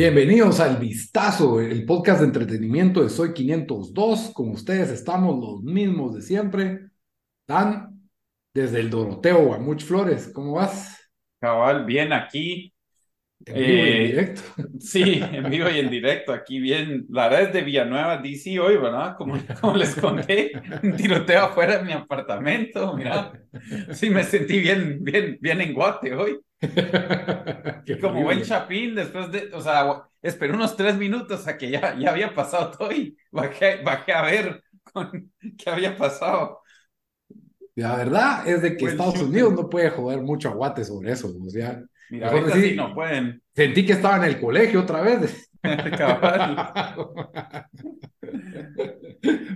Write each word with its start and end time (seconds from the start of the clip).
Bienvenidos 0.00 0.60
al 0.60 0.78
Vistazo, 0.78 1.60
el 1.60 1.84
podcast 1.84 2.20
de 2.20 2.28
entretenimiento 2.28 3.02
de 3.02 3.10
Soy 3.10 3.34
502. 3.34 4.30
Con 4.32 4.48
ustedes 4.48 4.88
estamos 4.88 5.38
los 5.38 5.62
mismos 5.62 6.14
de 6.14 6.22
siempre. 6.22 6.88
Dan, 7.46 8.08
desde 8.54 8.80
el 8.80 8.88
Doroteo 8.88 9.44
Guamuch 9.44 9.84
Flores, 9.84 10.30
¿cómo 10.32 10.52
vas? 10.52 10.98
Cabal, 11.38 11.84
bien 11.84 12.14
aquí. 12.14 12.72
En 13.46 13.64
vivo 13.64 13.86
y 13.86 13.92
en 13.92 14.02
Eh, 14.02 14.04
directo. 14.04 14.42
Sí, 14.80 15.20
en 15.32 15.48
vivo 15.50 15.68
y 15.70 15.78
en 15.78 15.90
directo, 15.90 16.32
aquí 16.32 16.60
bien. 16.60 17.06
La 17.10 17.28
verdad 17.28 17.42
es 17.48 17.52
de 17.54 17.62
Villanueva, 17.62 18.18
DC 18.18 18.58
hoy, 18.60 18.76
¿verdad? 18.76 19.16
Como, 19.16 19.36
como 19.60 19.76
les 19.76 19.94
conté, 19.96 20.52
un 20.82 20.96
tiroteo 20.96 21.44
afuera 21.46 21.78
de 21.78 21.84
mi 21.84 21.92
apartamento, 21.92 22.94
mira. 22.96 23.32
Sí, 23.92 24.10
me 24.10 24.24
sentí 24.24 24.58
bien, 24.60 24.98
bien, 25.02 25.38
bien 25.40 25.60
en 25.60 25.74
Guate 25.74 26.14
hoy. 26.14 26.38
Qué 27.84 27.98
Como 27.98 28.22
buen 28.22 28.42
chapín, 28.42 28.94
después 28.94 29.30
de, 29.32 29.50
o 29.54 29.60
sea, 29.60 30.04
esperé 30.22 30.52
unos 30.52 30.76
tres 30.76 30.96
minutos 30.96 31.46
a 31.48 31.56
que 31.58 31.70
ya, 31.70 31.96
ya 31.98 32.10
había 32.10 32.34
pasado 32.34 32.70
todo 32.76 32.92
y 32.92 33.16
bajé, 33.30 33.82
bajé 33.82 34.12
a 34.12 34.22
ver 34.22 34.62
con, 34.92 35.32
qué 35.58 35.70
había 35.70 35.96
pasado. 35.96 36.60
La 37.74 37.96
verdad 37.96 38.46
es 38.48 38.62
de 38.62 38.76
que 38.76 38.86
Estados. 38.86 39.20
Unidos 39.22 39.52
no 39.54 39.68
puede 39.68 39.90
joder 39.90 40.20
mucho 40.22 40.48
aguate 40.50 40.84
sobre 40.84 41.12
eso. 41.12 41.32
O 41.44 41.50
sea, 41.50 41.82
Mira, 42.10 42.26
Mejor 42.26 42.40
ahorita 42.40 42.56
decir- 42.56 42.70
sí 42.70 42.76
no 42.76 42.94
pueden. 42.94 43.42
sentí 43.54 43.86
que 43.86 43.92
estaba 43.92 44.16
en 44.16 44.24
el 44.24 44.40
colegio 44.40 44.80
otra 44.80 45.00
vez. 45.02 45.50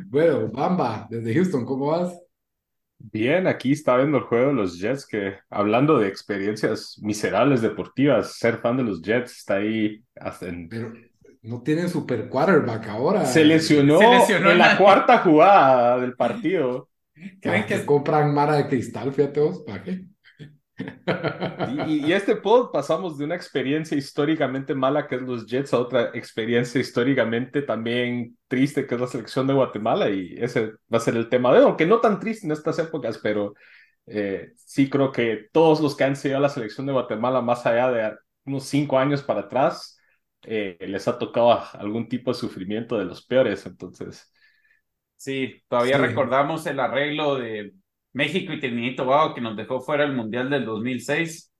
Bueno, 0.08 0.48
Bamba, 0.48 1.06
desde 1.11 1.34
Houston, 1.34 1.64
¿cómo 1.64 1.86
vas? 1.86 2.19
Bien, 2.98 3.46
aquí 3.46 3.72
está 3.72 3.96
viendo 3.96 4.19
el 4.19 4.24
juego 4.24 4.48
de 4.48 4.55
los 4.55 4.78
Jets, 4.78 5.06
que 5.06 5.34
hablando 5.50 5.98
de 5.98 6.08
experiencias 6.08 6.98
miserables 7.02 7.61
deportivas, 7.61 8.36
ser 8.38 8.58
fan 8.58 8.77
de 8.77 8.84
los 8.84 9.02
Jets 9.02 9.39
está 9.39 9.56
ahí 9.56 10.02
hasta 10.16 10.46
en- 10.48 10.68
Pero 10.68 10.92
no 11.42 11.62
tienen 11.62 11.89
super 11.89 12.28
quarterback 12.28 12.89
ahora. 12.89 13.24
Se 13.24 13.44
lesionó, 13.44 13.98
Se 13.98 14.08
lesionó 14.08 14.50
en 14.50 14.58
la 14.58 14.78
cuarta 14.78 15.18
jugada 15.18 16.00
del 16.00 16.14
partido. 16.14 16.89
¿Creen 17.41 17.66
que 17.66 17.84
compran 17.84 18.33
Mara 18.34 18.56
de 18.56 18.68
cristal, 18.68 19.12
fíjate 19.12 19.41
vos, 19.41 19.62
¿para 19.66 19.83
qué? 19.83 20.05
Y, 21.66 22.06
y 22.08 22.12
este 22.12 22.36
pod 22.36 22.70
pasamos 22.72 23.16
de 23.18 23.24
una 23.24 23.34
experiencia 23.36 23.96
históricamente 23.96 24.74
mala 24.74 25.06
que 25.06 25.16
es 25.16 25.22
los 25.22 25.46
Jets 25.46 25.72
a 25.72 25.78
otra 25.78 26.10
experiencia 26.14 26.80
históricamente 26.80 27.62
también 27.62 28.36
triste 28.48 28.86
que 28.86 28.94
es 28.94 29.00
la 29.00 29.06
selección 29.06 29.46
de 29.46 29.55
Guatemala 29.55 30.10
y 30.10 30.34
ese 30.38 30.72
va 30.92 30.98
a 30.98 31.00
ser 31.00 31.16
el 31.16 31.28
tema 31.28 31.52
de 31.52 31.58
hoy, 31.60 31.64
aunque 31.64 31.86
no 31.86 32.00
tan 32.00 32.20
triste 32.20 32.46
en 32.46 32.52
estas 32.52 32.78
épocas, 32.78 33.18
pero 33.22 33.55
eh, 34.06 34.52
sí 34.56 34.90
creo 34.90 35.10
que 35.12 35.48
todos 35.52 35.80
los 35.80 35.96
que 35.96 36.05
han 36.05 36.16
seguido 36.16 36.38
a 36.38 36.42
la 36.42 36.48
selección 36.50 36.86
de 36.86 36.92
Guatemala 36.92 37.40
más 37.40 37.64
allá 37.66 37.90
de 37.90 38.16
unos 38.44 38.64
cinco 38.64 38.98
años 38.98 39.22
para 39.22 39.40
atrás 39.42 39.98
eh, 40.42 40.77
les 40.80 41.08
ha 41.08 41.18
tocado 41.18 41.52
algún 41.74 42.08
tipo 42.08 42.30
de 42.32 42.39
sufrimiento 42.39 42.98
de 42.98 43.06
los 43.06 43.24
peores, 43.27 43.64
entonces 43.66 44.30
Sí, 45.16 45.62
todavía 45.68 45.96
Sí. 45.96 46.02
recordamos 46.06 46.66
el 46.66 46.80
arreglo 46.80 47.36
de 47.36 47.72
México 48.14 48.52
y 48.55 48.61
Trinidad 48.61 48.92
y 48.92 48.97
Tobago 48.97 49.35
que 49.35 49.41
nos 49.42 49.57
dejó 49.57 49.80
fuera 49.83 50.05
el 50.05 50.14
Mundial 50.14 50.51
del 50.51 50.64
2006. 50.64 51.52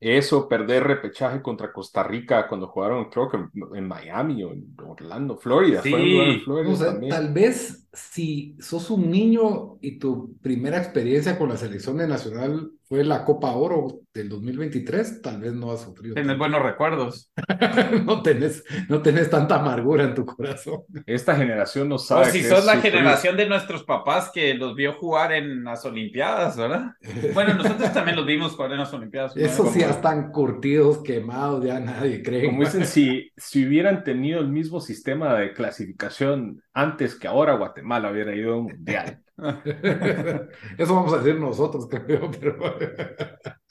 eso, 0.00 0.48
perder 0.48 0.84
repechaje 0.84 1.42
contra 1.42 1.72
Costa 1.72 2.02
Rica 2.02 2.46
cuando 2.48 2.68
jugaron 2.68 3.08
creo 3.10 3.28
que 3.30 3.36
en, 3.38 3.50
en 3.74 3.88
Miami 3.88 4.42
o 4.44 4.52
en 4.52 4.74
Orlando, 4.86 5.36
Florida, 5.38 5.82
Sí. 5.82 6.42
Florida 6.44 6.72
O 6.72 6.76
sea, 6.76 6.86
también. 6.92 7.10
tal 7.10 7.32
vez 7.32 7.85
si 7.96 8.56
sos 8.60 8.90
un 8.90 9.10
niño 9.10 9.78
y 9.80 9.98
tu 9.98 10.36
primera 10.42 10.76
experiencia 10.76 11.38
con 11.38 11.48
la 11.48 11.56
selección 11.56 11.96
de 11.96 12.06
nacional 12.06 12.70
fue 12.88 13.02
la 13.02 13.24
Copa 13.24 13.50
Oro 13.52 14.02
del 14.14 14.28
2023, 14.28 15.20
tal 15.22 15.40
vez 15.40 15.52
no 15.54 15.72
has 15.72 15.80
sufrido. 15.80 16.14
Tienes 16.14 16.38
buenos 16.38 16.62
recuerdos. 16.62 17.32
No 18.04 18.22
tenés, 18.22 18.64
no 18.88 19.02
tenés 19.02 19.30
tanta 19.30 19.56
amargura 19.56 20.04
en 20.04 20.14
tu 20.14 20.24
corazón. 20.24 20.82
Esta 21.06 21.34
generación 21.34 21.88
no 21.88 21.96
O 21.96 21.98
sabe 21.98 22.30
si 22.30 22.42
qué 22.42 22.48
sos 22.48 22.64
la 22.64 22.74
sufrir. 22.74 22.92
generación 22.92 23.36
de 23.36 23.48
nuestros 23.48 23.84
papás 23.84 24.30
que 24.32 24.54
los 24.54 24.74
vio 24.76 24.92
jugar 24.92 25.32
en 25.32 25.64
las 25.64 25.84
Olimpiadas, 25.84 26.56
¿verdad? 26.56 26.92
Bueno, 27.34 27.54
nosotros 27.54 27.92
también 27.92 28.16
los 28.16 28.26
vimos 28.26 28.52
jugar 28.52 28.72
en 28.72 28.78
las 28.78 28.92
Olimpiadas. 28.92 29.34
una 29.34 29.46
Eso 29.46 29.66
sí, 29.72 29.80
ya 29.80 29.90
están 29.90 30.30
curtidos, 30.30 31.02
quemados, 31.02 31.64
ya 31.64 31.80
nadie 31.80 32.22
cree. 32.22 32.46
Como 32.46 32.60
dicen, 32.62 32.86
si, 32.86 33.30
si 33.36 33.66
hubieran 33.66 34.04
tenido 34.04 34.40
el 34.40 34.48
mismo 34.48 34.80
sistema 34.80 35.34
de 35.34 35.52
clasificación 35.52 36.62
antes 36.72 37.14
que 37.14 37.26
ahora, 37.26 37.54
Guatemala 37.54 37.85
hubiera 38.10 38.34
ido 38.34 38.58
un 38.58 38.64
mundial. 38.64 39.22
Eso 40.78 40.94
vamos 40.94 41.12
a 41.12 41.18
decir 41.18 41.40
nosotros, 41.40 41.88
creo, 41.88 42.30
pero... 42.30 42.58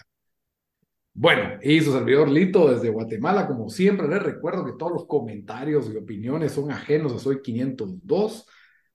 Bueno, 1.17 1.59
y 1.61 1.79
su 1.79 1.93
servidor 1.93 2.29
Lito 2.29 2.69
desde 2.69 2.89
Guatemala, 2.89 3.47
como 3.47 3.69
siempre, 3.69 4.05
les 4.07 4.21
recuerdo 4.21 4.65
que 4.65 4.73
todos 4.77 4.91
los 4.91 5.05
comentarios 5.07 5.89
y 5.89 5.95
opiniones 5.95 6.51
son 6.51 6.71
ajenos 6.71 7.13
a 7.13 7.19
Soy 7.19 7.41
502. 7.41 8.45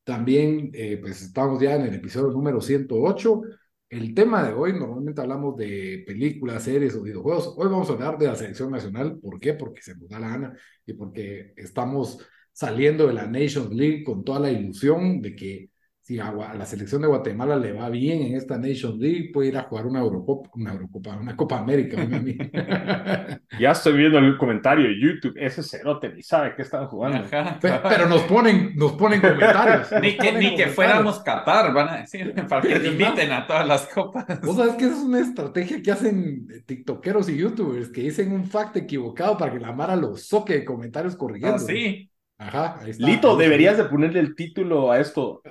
También, 0.04 0.70
eh, 0.74 0.98
pues 1.00 1.22
estamos 1.22 1.60
ya 1.62 1.76
en 1.76 1.82
el 1.82 1.94
episodio 1.94 2.28
número 2.30 2.60
108. 2.60 3.40
El 3.88 4.14
tema 4.14 4.44
de 4.44 4.52
hoy, 4.52 4.74
normalmente 4.74 5.20
hablamos 5.22 5.56
de 5.56 6.04
películas, 6.06 6.62
series 6.62 6.94
o 6.94 7.02
videojuegos. 7.02 7.54
Hoy 7.56 7.68
vamos 7.68 7.88
a 7.88 7.94
hablar 7.94 8.18
de 8.18 8.26
la 8.26 8.36
selección 8.36 8.70
nacional. 8.70 9.18
¿Por 9.18 9.40
qué? 9.40 9.54
Porque 9.54 9.80
se 9.80 9.96
nos 9.96 10.08
da 10.10 10.20
la 10.20 10.28
gana 10.28 10.56
y 10.84 10.92
porque 10.92 11.54
estamos 11.56 12.18
saliendo 12.52 13.06
de 13.06 13.14
la 13.14 13.26
Nations 13.26 13.72
League 13.72 14.04
con 14.04 14.24
toda 14.24 14.40
la 14.40 14.50
ilusión 14.50 15.20
de 15.22 15.34
que 15.34 15.70
si 16.10 16.18
a, 16.18 16.32
la 16.32 16.66
selección 16.66 17.02
de 17.02 17.06
Guatemala 17.06 17.54
le 17.54 17.72
va 17.72 17.88
bien 17.88 18.22
en 18.22 18.34
esta 18.34 18.58
Nations 18.58 18.98
League, 18.98 19.30
puede 19.32 19.50
ir 19.50 19.56
a 19.56 19.62
jugar 19.62 19.86
una 19.86 20.00
Eurocopa, 20.00 20.50
una 20.54 20.72
Eurocopa, 20.72 21.16
una 21.16 21.36
Copa 21.36 21.58
América. 21.58 21.98
Ya 23.60 23.70
estoy 23.70 23.92
viendo 23.92 24.18
el 24.18 24.36
comentario 24.36 24.88
de 24.88 25.00
YouTube, 25.00 25.34
ese 25.36 25.62
cerote 25.62 26.08
ni 26.08 26.22
sabe 26.22 26.54
qué 26.56 26.62
están 26.62 26.86
jugando. 26.86 27.18
Ajá. 27.18 27.60
Pe- 27.60 27.80
Pero 27.88 28.08
nos 28.08 28.22
ponen, 28.22 28.72
nos 28.74 28.92
ponen 28.92 29.20
comentarios. 29.20 29.92
nos 29.92 30.02
Ni 30.02 30.16
que, 30.16 30.32
ponen 30.32 30.38
ni 30.40 30.56
que 30.56 30.66
fuéramos 30.66 31.20
Qatar, 31.20 31.72
van 31.72 31.88
a 31.88 31.96
decir, 31.98 32.34
para 32.48 32.62
que 32.62 32.80
te 32.80 32.88
inviten 32.88 33.30
a 33.30 33.46
todas 33.46 33.68
las 33.68 33.86
copas. 33.86 34.40
Vos 34.40 34.56
sabés 34.56 34.74
que 34.74 34.86
esa 34.86 34.96
es 34.96 35.02
una 35.04 35.20
estrategia 35.20 35.80
que 35.80 35.92
hacen 35.92 36.48
tiktokeros 36.66 37.28
y 37.28 37.36
youtubers 37.36 37.88
que 37.90 38.00
dicen 38.00 38.32
un 38.32 38.46
fact 38.46 38.76
equivocado 38.78 39.38
para 39.38 39.52
que 39.52 39.60
la 39.60 39.70
Mara 39.72 39.94
lo 39.94 40.16
soque 40.16 40.54
de 40.54 40.64
comentarios 40.64 41.14
corrigiendo. 41.14 41.56
Ah, 41.56 41.60
sí. 41.60 42.09
Ajá, 42.40 42.78
ahí 42.80 42.90
está. 42.90 43.06
Lito, 43.06 43.36
deberías 43.36 43.76
de 43.76 43.84
ponerle 43.84 44.18
el 44.18 44.34
título 44.34 44.90
a 44.90 44.98
esto. 44.98 45.42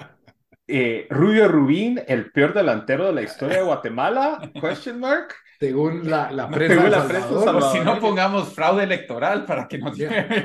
Eh, 0.68 1.06
Rubio 1.12 1.48
Rubín, 1.48 2.02
el 2.08 2.32
peor 2.32 2.54
delantero 2.54 3.06
de 3.06 3.14
la 3.14 3.22
historia 3.22 3.58
de 3.58 3.64
Guatemala, 3.64 4.52
question 4.60 5.00
mark. 5.00 5.36
Según 5.60 6.10
la, 6.10 6.32
la 6.32 6.50
prensa 6.50 6.76
Según 6.76 6.92
la 6.92 7.08
prensa 7.08 7.28
Salvador, 7.28 7.46
salvadoreña. 7.46 7.68
O 7.68 7.74
si 7.74 7.86
no 7.86 8.00
pongamos 8.00 8.54
fraude 8.54 8.84
electoral 8.84 9.46
para 9.46 9.68
que 9.68 9.78
nos, 9.78 9.98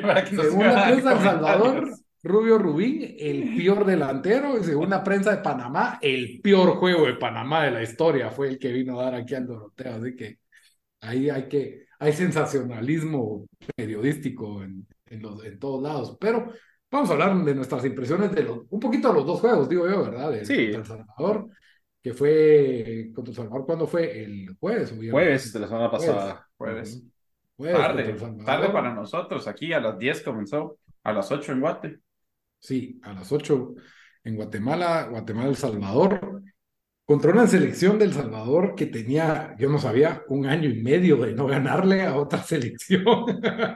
para 0.02 0.24
que 0.24 0.34
nos 0.34 0.46
según 0.46 0.66
la 0.66 0.86
prensa 0.86 1.14
de 1.14 1.20
Salvador. 1.20 1.90
Rubio 2.22 2.58
Rubín, 2.58 3.16
el 3.18 3.54
peor 3.56 3.84
delantero, 3.84 4.58
y 4.58 4.64
según 4.64 4.90
la 4.90 5.04
prensa 5.04 5.30
de 5.30 5.42
Panamá, 5.42 5.98
el 6.00 6.40
peor 6.42 6.76
juego 6.76 7.06
de 7.06 7.14
Panamá 7.14 7.64
de 7.64 7.70
la 7.70 7.82
historia 7.82 8.30
fue 8.30 8.48
el 8.48 8.58
que 8.58 8.72
vino 8.72 8.98
a 8.98 9.04
dar 9.04 9.14
aquí 9.14 9.34
al 9.34 9.46
Doroteo. 9.46 9.96
Así 9.96 10.16
que 10.16 10.38
ahí 11.00 11.28
hay 11.28 11.48
que, 11.48 11.86
hay 11.98 12.12
sensacionalismo 12.12 13.46
periodístico 13.76 14.62
en, 14.62 14.86
en, 15.06 15.22
los, 15.22 15.44
en 15.44 15.58
todos 15.58 15.82
lados. 15.82 16.16
Pero 16.20 16.52
vamos 16.90 17.10
a 17.10 17.12
hablar 17.14 17.36
de 17.44 17.54
nuestras 17.54 17.84
impresiones 17.84 18.32
de 18.32 18.42
los, 18.42 18.60
un 18.70 18.80
poquito 18.80 19.08
de 19.08 19.14
los 19.14 19.26
dos 19.26 19.40
juegos, 19.40 19.68
digo 19.68 19.88
yo, 19.88 20.04
¿verdad? 20.04 20.30
De, 20.30 20.44
Sí. 20.44 20.72
contra 20.72 20.78
El 20.80 20.86
Salvador, 21.06 21.48
que 22.02 22.12
fue 22.14 23.10
contra 23.14 23.30
El 23.32 23.36
Salvador, 23.36 23.66
¿cuándo 23.66 23.86
fue? 23.86 24.22
¿El 24.22 24.56
jueves 24.58 24.90
o 24.92 24.94
viernes? 24.94 25.12
Jueves 25.12 25.52
de 25.52 25.60
la 25.60 25.66
semana 25.68 25.90
pasada. 25.90 26.48
Jueves. 26.56 27.02
Jueves 27.56 27.76
contra 27.76 27.94
Tarde, 27.96 28.10
El 28.10 28.18
Salvador. 28.18 28.44
tarde 28.44 28.70
para 28.70 28.94
nosotros. 28.94 29.48
Aquí 29.48 29.72
a 29.72 29.80
las 29.80 29.98
10 29.98 30.22
comenzó, 30.22 30.78
a 31.02 31.12
las 31.12 31.30
8 31.30 31.52
en 31.52 31.60
Guate. 31.60 31.98
Sí, 32.58 32.98
a 33.02 33.12
las 33.12 33.30
8 33.30 33.74
en 34.24 34.36
Guatemala, 34.36 35.08
Guatemala, 35.10 35.48
El 35.50 35.56
Salvador, 35.56 36.42
contra 37.04 37.32
una 37.32 37.46
selección 37.46 37.98
del 37.98 38.12
Salvador 38.14 38.74
que 38.74 38.86
tenía, 38.86 39.54
yo 39.58 39.68
no 39.68 39.78
sabía, 39.78 40.22
un 40.28 40.46
año 40.46 40.68
y 40.70 40.82
medio 40.82 41.16
de 41.18 41.34
no 41.34 41.46
ganarle 41.46 42.02
a 42.02 42.16
otra 42.16 42.42
selección. 42.42 43.04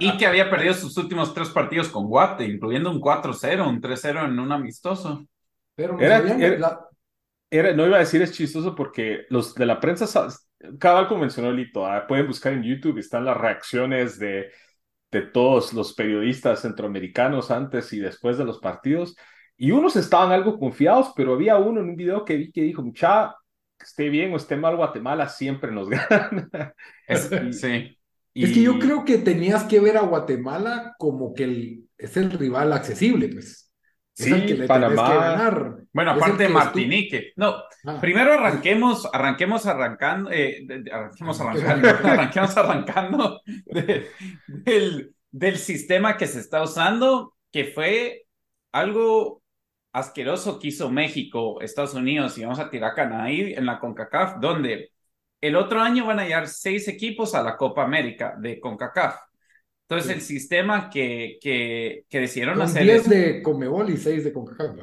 Y 0.00 0.16
que 0.16 0.26
había 0.26 0.50
perdido 0.50 0.74
sus 0.74 0.96
últimos 0.96 1.34
tres 1.34 1.50
partidos 1.50 1.88
con 1.88 2.06
Guate, 2.06 2.44
incluyendo 2.46 2.90
un 2.90 3.00
4-0, 3.00 3.68
un 3.68 3.80
3-0 3.80 4.24
en 4.24 4.38
un 4.38 4.52
amistoso. 4.52 5.26
Pero 5.74 5.94
no 5.94 6.00
Era- 6.00 6.18
sabían 6.18 6.42
era- 6.42 6.58
la- 6.58 6.80
era, 7.50 7.72
no 7.74 7.86
iba 7.86 7.96
a 7.96 8.00
decir 8.00 8.22
es 8.22 8.32
chistoso 8.32 8.74
porque 8.74 9.26
los 9.30 9.54
de 9.54 9.66
la 9.66 9.80
prensa, 9.80 10.06
cada 10.78 11.08
como 11.08 11.22
mencionó 11.22 11.52
Lito, 11.52 11.86
ah, 11.86 12.06
pueden 12.06 12.26
buscar 12.26 12.52
en 12.52 12.62
YouTube, 12.62 12.98
están 12.98 13.24
las 13.24 13.36
reacciones 13.36 14.18
de, 14.18 14.50
de 15.10 15.22
todos 15.22 15.72
los 15.72 15.94
periodistas 15.94 16.60
centroamericanos 16.62 17.50
antes 17.50 17.92
y 17.92 18.00
después 18.00 18.38
de 18.38 18.44
los 18.44 18.58
partidos. 18.58 19.16
Y 19.60 19.72
unos 19.72 19.96
estaban 19.96 20.30
algo 20.30 20.56
confiados, 20.58 21.12
pero 21.16 21.34
había 21.34 21.56
uno 21.56 21.80
en 21.80 21.90
un 21.90 21.96
video 21.96 22.24
que 22.24 22.36
vi 22.36 22.52
que 22.52 22.62
dijo, 22.62 22.80
mucha, 22.80 23.34
esté 23.80 24.08
bien 24.08 24.32
o 24.32 24.36
esté 24.36 24.56
mal 24.56 24.76
Guatemala, 24.76 25.28
siempre 25.28 25.72
nos 25.72 25.88
gana. 25.90 26.72
sí. 27.50 27.98
Es 28.34 28.52
que 28.52 28.62
yo 28.62 28.78
creo 28.78 29.04
que 29.04 29.18
tenías 29.18 29.64
que 29.64 29.80
ver 29.80 29.96
a 29.96 30.02
Guatemala 30.02 30.94
como 30.96 31.34
que 31.34 31.42
el, 31.44 31.88
es 31.98 32.16
el 32.16 32.30
rival 32.30 32.72
accesible, 32.72 33.28
pues. 33.28 33.72
Sí, 34.14 34.32
que 34.46 34.54
le 34.54 34.66
Panamá. 34.66 35.10
Que 35.10 35.16
ganar. 35.16 35.76
Bueno, 35.92 36.10
aparte 36.12 36.44
de 36.44 36.48
Martinique. 36.48 37.32
No, 37.36 37.56
ah. 37.84 37.98
primero 38.00 38.32
arranquemos, 38.32 39.08
arranquemos 39.12 39.66
arrancando, 39.66 40.30
eh, 40.32 40.66
arranquemos 40.92 41.40
arrancando, 41.40 41.88
arranquemos 41.88 42.56
arrancando 42.56 43.40
del, 43.66 45.14
del 45.30 45.56
sistema 45.56 46.16
que 46.16 46.26
se 46.26 46.40
está 46.40 46.62
usando, 46.62 47.36
que 47.52 47.66
fue 47.66 48.24
algo 48.72 49.42
asqueroso 49.92 50.58
que 50.58 50.68
hizo 50.68 50.90
México, 50.90 51.60
Estados 51.60 51.94
Unidos 51.94 52.36
y 52.38 52.42
vamos 52.42 52.58
a 52.58 52.70
tirar 52.70 52.94
Canadá 52.94 53.24
ahí 53.24 53.52
en 53.54 53.66
la 53.66 53.78
CONCACAF, 53.78 54.38
donde 54.40 54.92
el 55.40 55.56
otro 55.56 55.80
año 55.80 56.06
van 56.06 56.20
a 56.20 56.24
llegar 56.24 56.48
seis 56.48 56.88
equipos 56.88 57.34
a 57.34 57.42
la 57.42 57.56
Copa 57.56 57.84
América 57.84 58.34
de 58.38 58.60
CONCACAF. 58.60 59.16
Entonces, 59.88 60.16
el 60.16 60.20
sistema 60.20 60.90
que, 60.90 61.38
que, 61.40 62.04
que 62.10 62.20
decidieron 62.20 62.60
hacer. 62.60 62.82
10 62.82 63.08
de 63.08 63.42
Conmebol 63.42 63.88
y 63.88 63.96
6 63.96 64.24
de 64.24 64.32
CONCACAF, 64.34 64.76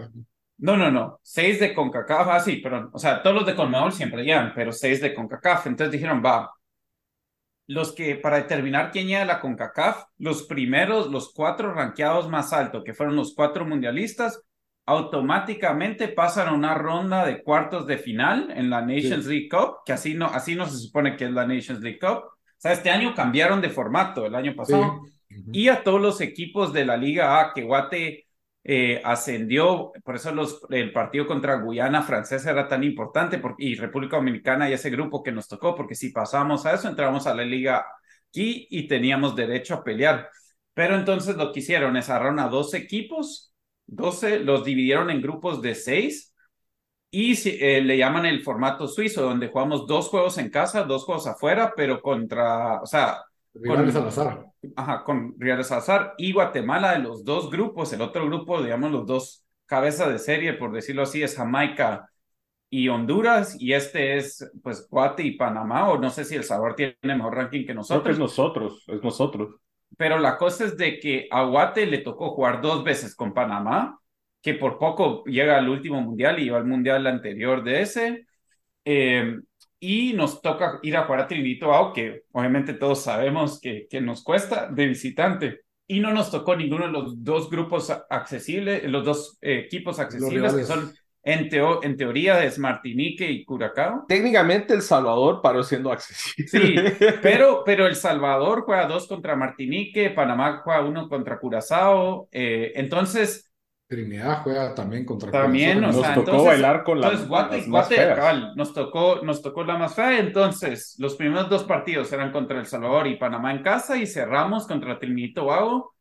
No, 0.57 0.75
no, 0.75 0.89
no. 0.89 1.19
6 1.21 1.59
de 1.59 1.75
CONCACAF, 1.75 2.27
ah, 2.27 2.39
sí, 2.39 2.59
pero, 2.63 2.89
o 2.91 2.97
sea, 2.97 3.21
todos 3.21 3.35
los 3.35 3.45
de 3.45 3.55
Conmebol 3.55 3.93
siempre 3.93 4.23
llegan, 4.23 4.53
pero 4.55 4.71
6 4.71 5.01
de 5.01 5.13
CONCACAF. 5.13 5.67
Entonces 5.67 5.91
dijeron, 5.91 6.23
va, 6.25 6.51
los 7.67 7.93
que 7.93 8.15
para 8.15 8.37
determinar 8.37 8.91
quién 8.91 9.07
llega 9.07 9.21
a 9.21 9.25
la 9.25 9.39
CONCACAF, 9.41 10.05
los 10.17 10.43
primeros, 10.43 11.11
los 11.11 11.33
cuatro 11.33 11.73
ranqueados 11.73 12.29
más 12.29 12.53
altos, 12.53 12.83
que 12.83 12.93
fueron 12.93 13.15
los 13.15 13.33
cuatro 13.35 13.65
mundialistas, 13.65 14.41
automáticamente 14.85 16.09
pasan 16.09 16.47
a 16.47 16.53
una 16.53 16.75
ronda 16.75 17.25
de 17.25 17.41
cuartos 17.41 17.87
de 17.87 17.97
final 17.97 18.51
en 18.55 18.69
la 18.69 18.81
Nations 18.81 19.25
League 19.25 19.49
Cup, 19.49 19.77
que 19.85 19.93
así 19.93 20.13
no, 20.13 20.27
así 20.27 20.55
no 20.55 20.67
se 20.67 20.77
supone 20.77 21.15
que 21.15 21.25
es 21.25 21.31
la 21.31 21.47
Nations 21.47 21.81
League 21.81 21.99
Cup. 21.99 22.23
O 22.25 22.57
sea, 22.57 22.73
este 22.73 22.91
año 22.91 23.13
cambiaron 23.15 23.61
de 23.61 23.69
formato 23.69 24.25
el 24.25 24.35
año 24.35 24.55
pasado. 24.55 25.01
Y 25.51 25.69
a 25.69 25.83
todos 25.83 25.99
los 25.99 26.21
equipos 26.21 26.71
de 26.71 26.85
la 26.85 26.97
Liga 26.97 27.39
A 27.39 27.53
que 27.53 27.63
Guate 27.63 28.27
eh, 28.63 29.01
ascendió, 29.03 29.91
por 30.03 30.15
eso 30.15 30.33
los, 30.33 30.61
el 30.69 30.93
partido 30.93 31.27
contra 31.27 31.55
Guyana 31.55 32.03
Francesa 32.03 32.51
era 32.51 32.67
tan 32.67 32.83
importante 32.83 33.39
porque, 33.39 33.65
y 33.65 33.75
República 33.75 34.17
Dominicana 34.17 34.69
y 34.69 34.73
ese 34.73 34.89
grupo 34.89 35.23
que 35.23 35.31
nos 35.31 35.47
tocó, 35.47 35.75
porque 35.75 35.95
si 35.95 36.09
pasamos 36.09 36.65
a 36.65 36.73
eso, 36.73 36.87
entramos 36.87 37.27
a 37.27 37.35
la 37.35 37.43
Liga 37.43 37.85
aquí 38.29 38.67
y 38.69 38.87
teníamos 38.87 39.35
derecho 39.35 39.75
a 39.75 39.83
pelear. 39.83 40.29
Pero 40.73 40.95
entonces 40.95 41.35
lo 41.37 41.51
que 41.51 41.59
hicieron 41.59 41.97
es 41.97 42.09
agarraron 42.09 42.39
a 42.39 42.49
dos 42.49 42.73
equipos 42.73 43.54
12, 43.87 44.39
los 44.39 44.63
dividieron 44.63 45.09
en 45.09 45.21
grupos 45.21 45.61
de 45.61 45.75
6 45.75 46.33
y 47.11 47.33
eh, 47.49 47.81
le 47.81 47.97
llaman 47.97 48.25
el 48.25 48.41
formato 48.41 48.87
suizo, 48.87 49.21
donde 49.21 49.47
jugamos 49.47 49.87
dos 49.87 50.09
juegos 50.09 50.37
en 50.37 50.49
casa, 50.49 50.83
dos 50.83 51.05
juegos 51.05 51.27
afuera, 51.27 51.73
pero 51.75 52.01
contra, 52.01 52.81
o 52.81 52.85
sea... 52.85 53.21
Rivales 53.53 53.93
con, 53.93 54.01
al 54.01 54.07
azar. 54.09 54.45
Ajá, 54.75 55.03
con 55.05 55.33
rivales 55.39 55.71
al 55.71 55.77
azar. 55.77 56.13
Y 56.17 56.33
Guatemala 56.33 56.91
de 56.91 56.99
los 56.99 57.23
dos 57.23 57.49
grupos, 57.49 57.93
el 57.93 58.01
otro 58.01 58.25
grupo, 58.25 58.61
digamos, 58.61 58.91
los 58.91 59.05
dos 59.05 59.45
cabezas 59.65 60.09
de 60.09 60.19
serie, 60.19 60.53
por 60.53 60.73
decirlo 60.73 61.03
así, 61.03 61.23
es 61.23 61.37
Jamaica 61.37 62.09
y 62.69 62.89
Honduras, 62.89 63.55
y 63.61 63.71
este 63.71 64.17
es, 64.17 64.51
pues, 64.61 64.85
Guate 64.89 65.23
y 65.23 65.37
Panamá, 65.37 65.89
o 65.89 65.97
no 65.97 66.09
sé 66.09 66.25
si 66.25 66.35
El 66.35 66.43
Salvador 66.43 66.75
tiene 66.75 66.95
mejor 67.03 67.35
ranking 67.35 67.65
que 67.65 67.73
nosotros. 67.73 68.13
es 68.13 68.19
nosotros, 68.19 68.83
es 68.87 69.01
nosotros 69.01 69.55
pero 69.97 70.19
la 70.19 70.37
cosa 70.37 70.65
es 70.65 70.77
de 70.77 70.99
que 70.99 71.27
a 71.31 71.43
Guate 71.43 71.85
le 71.85 71.99
tocó 71.99 72.31
jugar 72.31 72.61
dos 72.61 72.83
veces 72.83 73.15
con 73.15 73.33
Panamá, 73.33 73.99
que 74.41 74.53
por 74.53 74.77
poco 74.77 75.23
llega 75.25 75.57
al 75.57 75.69
último 75.69 76.01
mundial 76.01 76.39
y 76.39 76.43
iba 76.43 76.57
al 76.57 76.65
mundial 76.65 77.07
anterior 77.07 77.63
de 77.63 77.81
ese. 77.81 78.27
Eh, 78.83 79.37
y 79.79 80.13
nos 80.13 80.41
toca 80.41 80.79
ir 80.83 80.97
a 80.97 81.03
jugar 81.03 81.21
a 81.21 81.27
Trinito 81.27 81.93
que 81.93 82.23
obviamente 82.31 82.73
todos 82.73 83.03
sabemos 83.03 83.59
que, 83.59 83.87
que 83.89 84.01
nos 84.01 84.23
cuesta 84.23 84.67
de 84.67 84.87
visitante. 84.87 85.61
Y 85.87 85.99
no 85.99 86.11
nos 86.11 86.31
tocó 86.31 86.55
ninguno 86.55 86.87
de 86.87 86.91
los 86.91 87.23
dos 87.23 87.49
grupos 87.49 87.91
accesibles, 88.09 88.83
los 88.89 89.05
dos 89.05 89.37
eh, 89.41 89.59
equipos 89.59 89.99
accesibles, 89.99 90.53
que 90.53 90.63
son 90.63 90.91
en, 91.25 91.49
en 91.81 91.97
teoría 91.97 92.43
es 92.43 92.59
Martinique 92.59 93.27
y 93.27 93.43
Curacao. 93.43 94.05
Técnicamente 94.07 94.75
El 94.75 94.83
Salvador 94.83 95.41
paró 95.41 95.63
siendo 95.63 95.91
accesible. 95.91 96.47
Sí, 96.47 96.75
pero, 97.23 97.63
pero 97.65 97.87
El 97.87 97.95
Salvador 97.95 98.61
juega 98.63 98.85
dos 98.85 99.07
contra 99.07 99.35
Martinique, 99.35 100.11
Panamá 100.11 100.61
juega 100.63 100.85
uno 100.85 101.09
contra 101.09 101.39
Curazao. 101.39 102.29
Eh, 102.31 102.73
entonces. 102.75 103.51
Trinidad 103.87 104.43
juega 104.43 104.75
también 104.75 105.03
contra 105.03 105.31
también, 105.31 105.81
Curazao. 105.81 106.15
Nos 106.15 106.25
tocó 106.25 106.43
bailar 106.43 106.83
con 106.83 107.01
la, 107.01 107.07
entonces, 107.07 107.67
más 107.67 107.89
nos 108.55 108.73
tocó, 108.73 109.21
nos 109.23 109.41
tocó 109.41 109.63
la 109.63 109.77
más 109.77 109.95
fea. 109.95 110.19
Entonces, 110.19 110.95
los 110.99 111.15
primeros 111.15 111.49
dos 111.49 111.63
partidos 111.63 112.13
eran 112.13 112.31
contra 112.31 112.59
El 112.59 112.67
Salvador 112.67 113.07
y 113.07 113.17
Panamá 113.17 113.51
en 113.51 113.63
casa 113.63 113.97
y 113.97 114.05
cerramos 114.05 114.67
contra 114.67 114.99
Trinidad 114.99 115.29
y 115.29 115.33
Tobago 115.33 115.94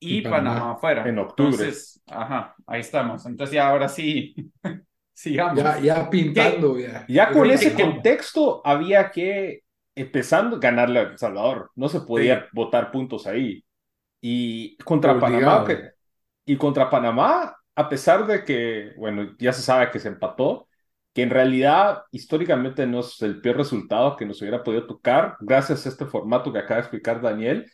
y, 0.00 0.22
Panamá, 0.22 0.72
afuera. 0.72 1.06
En 1.06 1.18
octubre. 1.18 1.50
Entonces, 1.50 2.02
ajá, 2.08 2.54
ahí 2.66 2.80
estamos. 2.80 3.24
Entonces 3.26 3.54
ya 3.54 3.68
ahora 3.68 3.88
sí, 3.88 4.34
sigamos. 5.12 5.62
Ya, 5.62 5.78
ya 5.78 6.10
pintando. 6.10 6.78
Ya, 6.78 7.04
ya, 7.06 7.30
con 7.30 7.50
ese 7.50 7.74
contexto 7.74 8.62
había 8.64 9.10
que, 9.10 9.62
empezando, 9.94 10.58
ganarle 10.58 11.00
a 11.00 11.02
El 11.02 11.18
Salvador. 11.18 11.70
No 11.76 11.88
se 11.88 12.00
podía 12.00 12.48
votar 12.52 12.90
puntos 12.90 13.26
ahí. 13.26 13.62
Y 14.22 14.76
contra 14.78 15.18
Panamá, 15.20 15.66
y 16.44 16.56
contra 16.56 16.90
Panamá, 16.90 17.56
a 17.74 17.88
pesar 17.88 18.26
de 18.26 18.44
que, 18.44 18.92
bueno, 18.96 19.36
ya 19.38 19.52
se 19.52 19.62
sabe 19.62 19.90
que 19.90 19.98
se 19.98 20.08
empató, 20.08 20.68
que 21.12 21.22
en 21.22 21.30
realidad 21.30 22.02
históricamente 22.10 22.86
no 22.86 23.00
es 23.00 23.20
el 23.22 23.40
peor 23.40 23.58
resultado 23.58 24.16
que 24.16 24.26
nos 24.26 24.40
hubiera 24.40 24.62
podido 24.62 24.86
tocar, 24.86 25.36
gracias 25.40 25.86
a 25.86 25.88
este 25.88 26.06
formato 26.06 26.52
que 26.52 26.58
acaba 26.58 26.76
de 26.76 26.80
explicar 26.82 27.20
Daniel, 27.20 27.70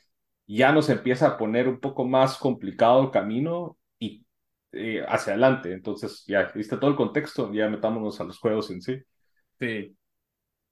ya 0.47 0.73
nos 0.73 0.89
empieza 0.89 1.27
a 1.27 1.37
poner 1.37 1.69
un 1.69 1.81
poco 1.81 2.05
más 2.05 2.39
complicado 2.39 3.03
el 3.03 3.11
camino 3.11 3.77
y 3.99 4.25
eh, 4.73 5.05
hacia 5.09 5.33
adelante. 5.33 5.73
Entonces, 5.73 6.25
ya 6.27 6.51
viste 6.55 6.77
todo 6.77 6.91
el 6.91 6.97
contexto, 6.97 7.53
ya 7.53 7.69
metámonos 7.69 8.21
a 8.21 8.25
los 8.25 8.39
juegos 8.39 8.71
en 8.71 8.83
sí. 8.83 8.99
Sí. 9.59 9.97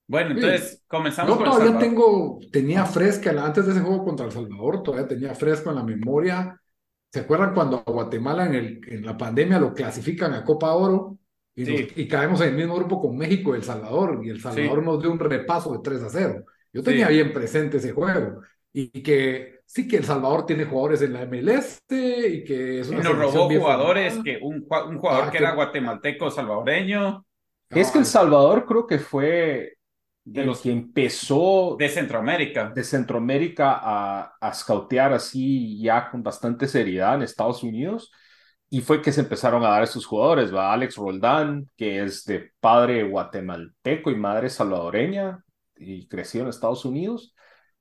Bueno, 0.07 0.33
entonces 0.33 0.83
comenzamos 0.87 1.39
Yo 1.39 1.45
todavía 1.45 1.79
tengo, 1.79 2.39
tenía 2.53 2.85
fresca, 2.85 3.31
antes 3.45 3.65
de 3.65 3.73
ese 3.73 3.81
juego 3.81 4.05
contra 4.05 4.27
El 4.27 4.33
Salvador, 4.33 4.83
todavía 4.83 5.09
tenía 5.09 5.35
fresco 5.35 5.71
en 5.71 5.77
la 5.77 5.83
memoria. 5.83 6.61
¿Se 7.11 7.21
acuerdan 7.21 7.55
cuando 7.55 7.83
a 7.87 7.91
Guatemala 7.91 8.47
en, 8.47 8.55
el, 8.55 8.81
en 8.87 9.07
la 9.07 9.17
pandemia 9.17 9.59
lo 9.59 9.73
clasifican 9.73 10.35
a 10.35 10.45
Copa 10.45 10.75
Oro? 10.75 11.19
Y, 11.57 12.03
y, 12.03 12.09
caemos 12.09 12.41
en 12.41 12.49
el 12.49 12.57
mismo 12.57 12.75
grupo 12.75 13.01
con 13.01 13.17
México 13.17 13.55
y 13.55 13.59
El 13.59 13.63
Salvador, 13.63 14.21
y 14.25 14.29
El 14.29 14.41
Salvador 14.41 14.83
nos 14.83 15.01
dio 15.01 15.13
un 15.13 15.21
repaso 15.21 15.73
de 15.73 15.79
3 15.83 16.03
a 16.03 16.09
0. 16.11 16.45
Yo 16.73 16.83
tenía 16.83 17.09
bien 17.09 17.33
presente 17.33 17.77
ese 17.77 17.93
juego, 17.93 18.43
y 18.73 18.89
que 19.03 19.54
sí 19.65 19.89
que 19.89 19.97
El 19.97 20.05
Salvador 20.05 20.47
tiene 20.47 20.65
jugadores 20.65 21.03
en 21.03 21.13
la 21.13 21.27
MLS 21.27 21.81
y 21.89 22.45
que 22.45 22.81
es 22.81 22.89
una 22.89 23.01
y 23.01 23.03
nos 23.03 23.19
robó 23.19 23.49
jugadores, 23.49 24.19
que 24.25 24.39
un, 24.41 24.67
un 24.89 24.99
jugador 24.99 25.25
ah, 25.27 25.31
que, 25.31 25.39
era 25.39 25.55
guatemalteco 25.55 26.31
salvadoreño. 26.31 27.25
Es 27.71 27.91
que 27.91 27.99
El 27.99 28.07
Salvador 28.07 28.67
creo 28.67 28.87
que 28.87 28.99
fue 28.99 29.75
de 30.25 30.45
los 30.45 30.63
que 30.63 30.71
empezó 30.71 31.77
de 31.79 31.89
Centroamérica. 31.89 32.71
De 32.75 32.85
Centroamérica 32.85 33.79
a, 33.83 34.35
a 34.41 34.55
scoutear 34.55 35.13
así 35.13 35.79
ya 35.81 36.11
con 36.11 36.23
bastante 36.23 36.67
seriedad 36.67 37.17
en 37.17 37.23
Estados 37.23 37.63
Unidos. 37.63 38.11
Y 38.71 38.81
fue 38.81 39.03
que 39.03 39.13
se 39.13 39.21
empezaron 39.21 39.63
a 39.65 39.69
dar 39.69 39.83
esos 39.83 40.07
jugadores, 40.07 40.53
va 40.53 40.73
Alex 40.73 40.97
Roldán, 40.97 41.69
que 41.77 42.03
es 42.03 42.25
de 42.25 42.51
padre 42.59 43.05
guatemalteco 43.05 44.11
y 44.11 44.17
madre 44.17 44.51
salvadoreña 44.51 45.45
y 45.77 46.09
creció 46.09 46.43
en 46.43 46.49
Estados 46.49 46.85
Unidos. 46.85 47.34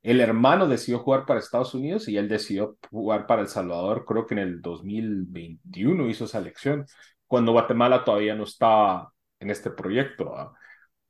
El 0.03 0.21
hermano 0.21 0.67
decidió 0.67 0.99
jugar 0.99 1.25
para 1.25 1.39
Estados 1.39 1.73
Unidos 1.73 2.07
y 2.07 2.17
él 2.17 2.27
decidió 2.27 2.77
jugar 2.91 3.25
para 3.25 3.41
El 3.41 3.47
Salvador, 3.47 4.05
creo 4.05 4.27
que 4.27 4.33
en 4.35 4.39
el 4.39 4.61
2021 4.61 6.09
hizo 6.09 6.25
esa 6.25 6.39
elección, 6.39 6.85
cuando 7.25 7.53
Guatemala 7.53 8.03
todavía 8.03 8.35
no 8.35 8.43
estaba 8.43 9.13
en 9.39 9.49
este 9.49 9.71
proyecto. 9.71 10.53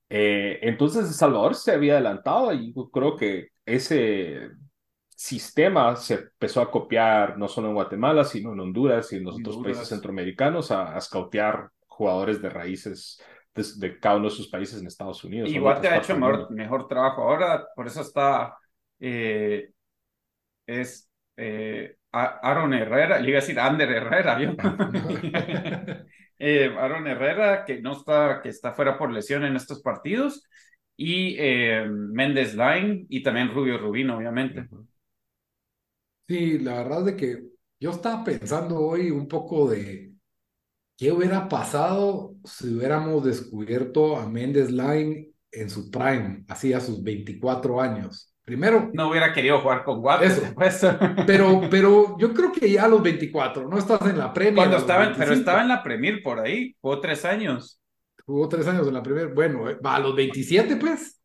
Eh, 0.09 0.59
entonces 0.62 1.07
El 1.07 1.13
Salvador 1.13 1.55
se 1.55 1.71
había 1.71 1.93
adelantado 1.93 2.53
y 2.53 2.71
yo 2.73 2.89
creo 2.91 3.17
que 3.17 3.50
ese 3.65 4.51
sistema 5.15 5.95
se 5.95 6.13
empezó 6.15 6.62
a 6.62 6.69
copiar 6.69 7.38
no 7.38 7.47
solo 7.47 7.69
en 7.69 7.75
Guatemala, 7.75 8.23
sino 8.23 8.53
en 8.53 8.59
Honduras 8.59 9.12
y 9.12 9.17
en 9.17 9.23
los 9.23 9.35
otros 9.35 9.57
países 9.57 9.88
centroamericanos 9.88 10.69
a, 10.69 10.95
a 10.95 11.01
scoutear 11.01 11.69
jugadores 11.88 12.41
de 12.41 12.50
raíces 12.50 13.19
de, 13.53 14.00
cada 14.00 14.17
uno 14.17 14.25
de 14.25 14.35
sus 14.35 14.47
países 14.47 14.79
en 14.79 14.88
Estados 14.88 15.23
Unidos. 15.23 15.50
Y 15.50 15.59
Guate 15.59 15.88
ha 15.88 15.97
hecho 15.97 16.15
mejor, 16.17 16.51
mejor, 16.51 16.88
trabajo 16.88 17.23
ahora, 17.23 17.67
por 17.75 17.88
eso 17.88 18.01
está 18.01 18.57
eh, 19.00 19.71
es 20.65 21.09
eh, 21.38 21.97
Aaron 22.12 22.73
Herrera, 22.73 23.19
le 23.19 23.29
iba 23.29 23.39
a 23.39 23.41
decir 23.41 23.59
Ander 23.59 23.89
Herrera, 23.89 24.38
eh, 26.39 26.75
Aaron 26.77 27.07
Herrera, 27.07 27.65
que 27.65 27.81
no 27.81 27.93
está, 27.93 28.39
que 28.41 28.50
está 28.50 28.73
fuera 28.73 28.97
por 28.97 29.12
lesión 29.12 29.43
en 29.43 29.55
estos 29.55 29.81
partidos, 29.81 30.47
y 30.95 31.35
eh, 31.39 31.85
Méndez 31.89 32.53
Line, 32.55 33.07
y 33.09 33.23
también 33.23 33.51
Rubio 33.51 33.79
Rubín, 33.79 34.12
obviamente. 34.12 34.67
Sí, 36.27 36.59
la 36.59 36.75
verdad 36.75 37.00
es 37.00 37.05
de 37.05 37.15
que 37.17 37.43
yo 37.79 37.91
estaba 37.91 38.23
pensando 38.23 38.79
hoy 38.79 39.09
un 39.12 39.27
poco 39.27 39.69
de 39.69 40.13
qué 40.97 41.12
hubiera 41.12 41.50
pasado 41.50 42.35
si 42.45 42.75
hubiéramos 42.75 43.25
descubierto 43.25 44.17
a 44.17 44.29
Méndez 44.29 44.71
Line 44.71 45.31
en 45.51 45.69
su 45.69 45.91
prime, 45.91 46.45
así 46.47 46.73
a 46.73 46.79
sus 46.79 47.03
24 47.03 47.81
años. 47.81 48.33
Primero. 48.43 48.91
No 48.93 49.09
hubiera 49.09 49.31
querido 49.31 49.62
jugar 49.62 49.83
con 49.83 50.01
Guate. 50.01 50.25
Eso. 50.25 50.97
Pero, 51.25 51.62
pero 51.69 52.17
yo 52.19 52.33
creo 52.33 52.51
que 52.51 52.69
ya 52.69 52.85
a 52.85 52.88
los 52.88 53.01
24, 53.01 53.69
no 53.69 53.77
estás 53.77 54.01
en 54.01 54.17
la 54.17 54.33
Premier. 54.33 54.55
Cuando 54.55 54.77
estaba, 54.77 55.13
pero 55.17 55.33
estaba 55.33 55.62
en 55.62 55.69
la 55.69 55.81
Premier 55.81 56.21
por 56.21 56.39
ahí, 56.39 56.75
jugó 56.81 57.00
tres 57.00 57.23
años. 57.23 57.79
Jugó 58.25 58.50
tres 58.50 58.67
años 58.67 58.88
en 58.88 58.93
la 58.93 59.03
Premier. 59.03 59.33
Bueno, 59.33 59.69
eh, 59.69 59.77
va 59.83 59.95
a 59.95 60.00
los 60.00 60.15
27, 60.15 60.75
pues. 60.75 61.21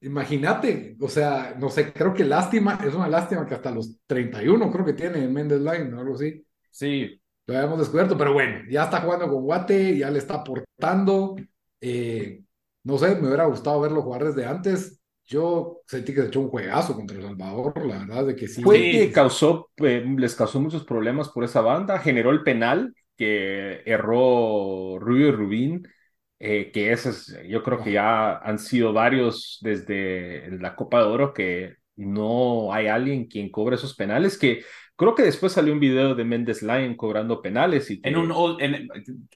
Imagínate, 0.00 0.96
o 1.00 1.08
sea, 1.08 1.54
no 1.58 1.68
sé, 1.68 1.92
creo 1.92 2.12
que 2.12 2.24
lástima, 2.24 2.78
es 2.84 2.92
una 2.92 3.08
lástima 3.08 3.46
que 3.46 3.54
hasta 3.54 3.70
los 3.70 3.98
31 4.06 4.70
creo 4.70 4.84
que 4.84 4.94
tiene 4.94 5.28
Mendes 5.28 5.60
Line, 5.60 5.94
o 5.94 6.00
algo 6.00 6.14
así. 6.14 6.44
Sí. 6.70 7.20
Lo 7.46 7.56
habíamos 7.56 7.78
descubierto, 7.78 8.16
pero 8.18 8.32
bueno, 8.32 8.64
ya 8.70 8.84
está 8.84 9.00
jugando 9.00 9.28
con 9.28 9.42
Guate, 9.42 9.96
ya 9.96 10.10
le 10.10 10.18
está 10.18 10.34
aportando. 10.34 11.36
Eh, 11.80 12.42
no 12.84 12.98
sé, 12.98 13.14
me 13.16 13.28
hubiera 13.28 13.44
gustado 13.44 13.80
verlo 13.80 14.02
jugar 14.02 14.24
desde 14.24 14.44
antes. 14.44 15.01
Yo 15.32 15.80
sentí 15.86 16.14
que 16.14 16.20
se 16.20 16.26
echó 16.28 16.40
un 16.40 16.50
juegazo 16.50 16.94
contra 16.94 17.16
El 17.16 17.22
Salvador, 17.22 17.86
la 17.86 17.98
verdad 17.98 18.26
de 18.26 18.36
que 18.36 18.48
sí. 18.48 18.62
Fue 18.62 18.78
que 18.78 19.10
causó, 19.10 19.70
eh, 19.78 20.04
les 20.18 20.34
causó 20.34 20.60
muchos 20.60 20.84
problemas 20.84 21.30
por 21.30 21.42
esa 21.44 21.62
banda, 21.62 21.98
generó 21.98 22.30
el 22.30 22.42
penal 22.42 22.94
que 23.16 23.82
erró 23.86 24.98
Rubio 24.98 25.28
y 25.28 25.32
Rubín, 25.32 25.88
eh, 26.38 26.70
que 26.72 26.92
esos 26.92 27.34
yo 27.48 27.62
creo 27.62 27.82
que 27.82 27.92
ya 27.92 28.36
han 28.38 28.58
sido 28.58 28.92
varios 28.92 29.58
desde 29.62 30.50
la 30.58 30.76
Copa 30.76 30.98
de 30.98 31.04
Oro 31.04 31.32
que 31.32 31.76
no 31.96 32.72
hay 32.72 32.88
alguien 32.88 33.26
quien 33.26 33.50
cobre 33.50 33.76
esos 33.76 33.94
penales, 33.94 34.36
que 34.36 34.64
Creo 34.96 35.14
que 35.14 35.22
después 35.22 35.52
salió 35.52 35.72
un 35.72 35.80
video 35.80 36.14
de 36.14 36.24
Mendes 36.24 36.62
Lyon 36.62 36.94
cobrando 36.94 37.40
penales. 37.40 37.90
Y 37.90 38.00
en 38.04 38.16
un 38.16 38.32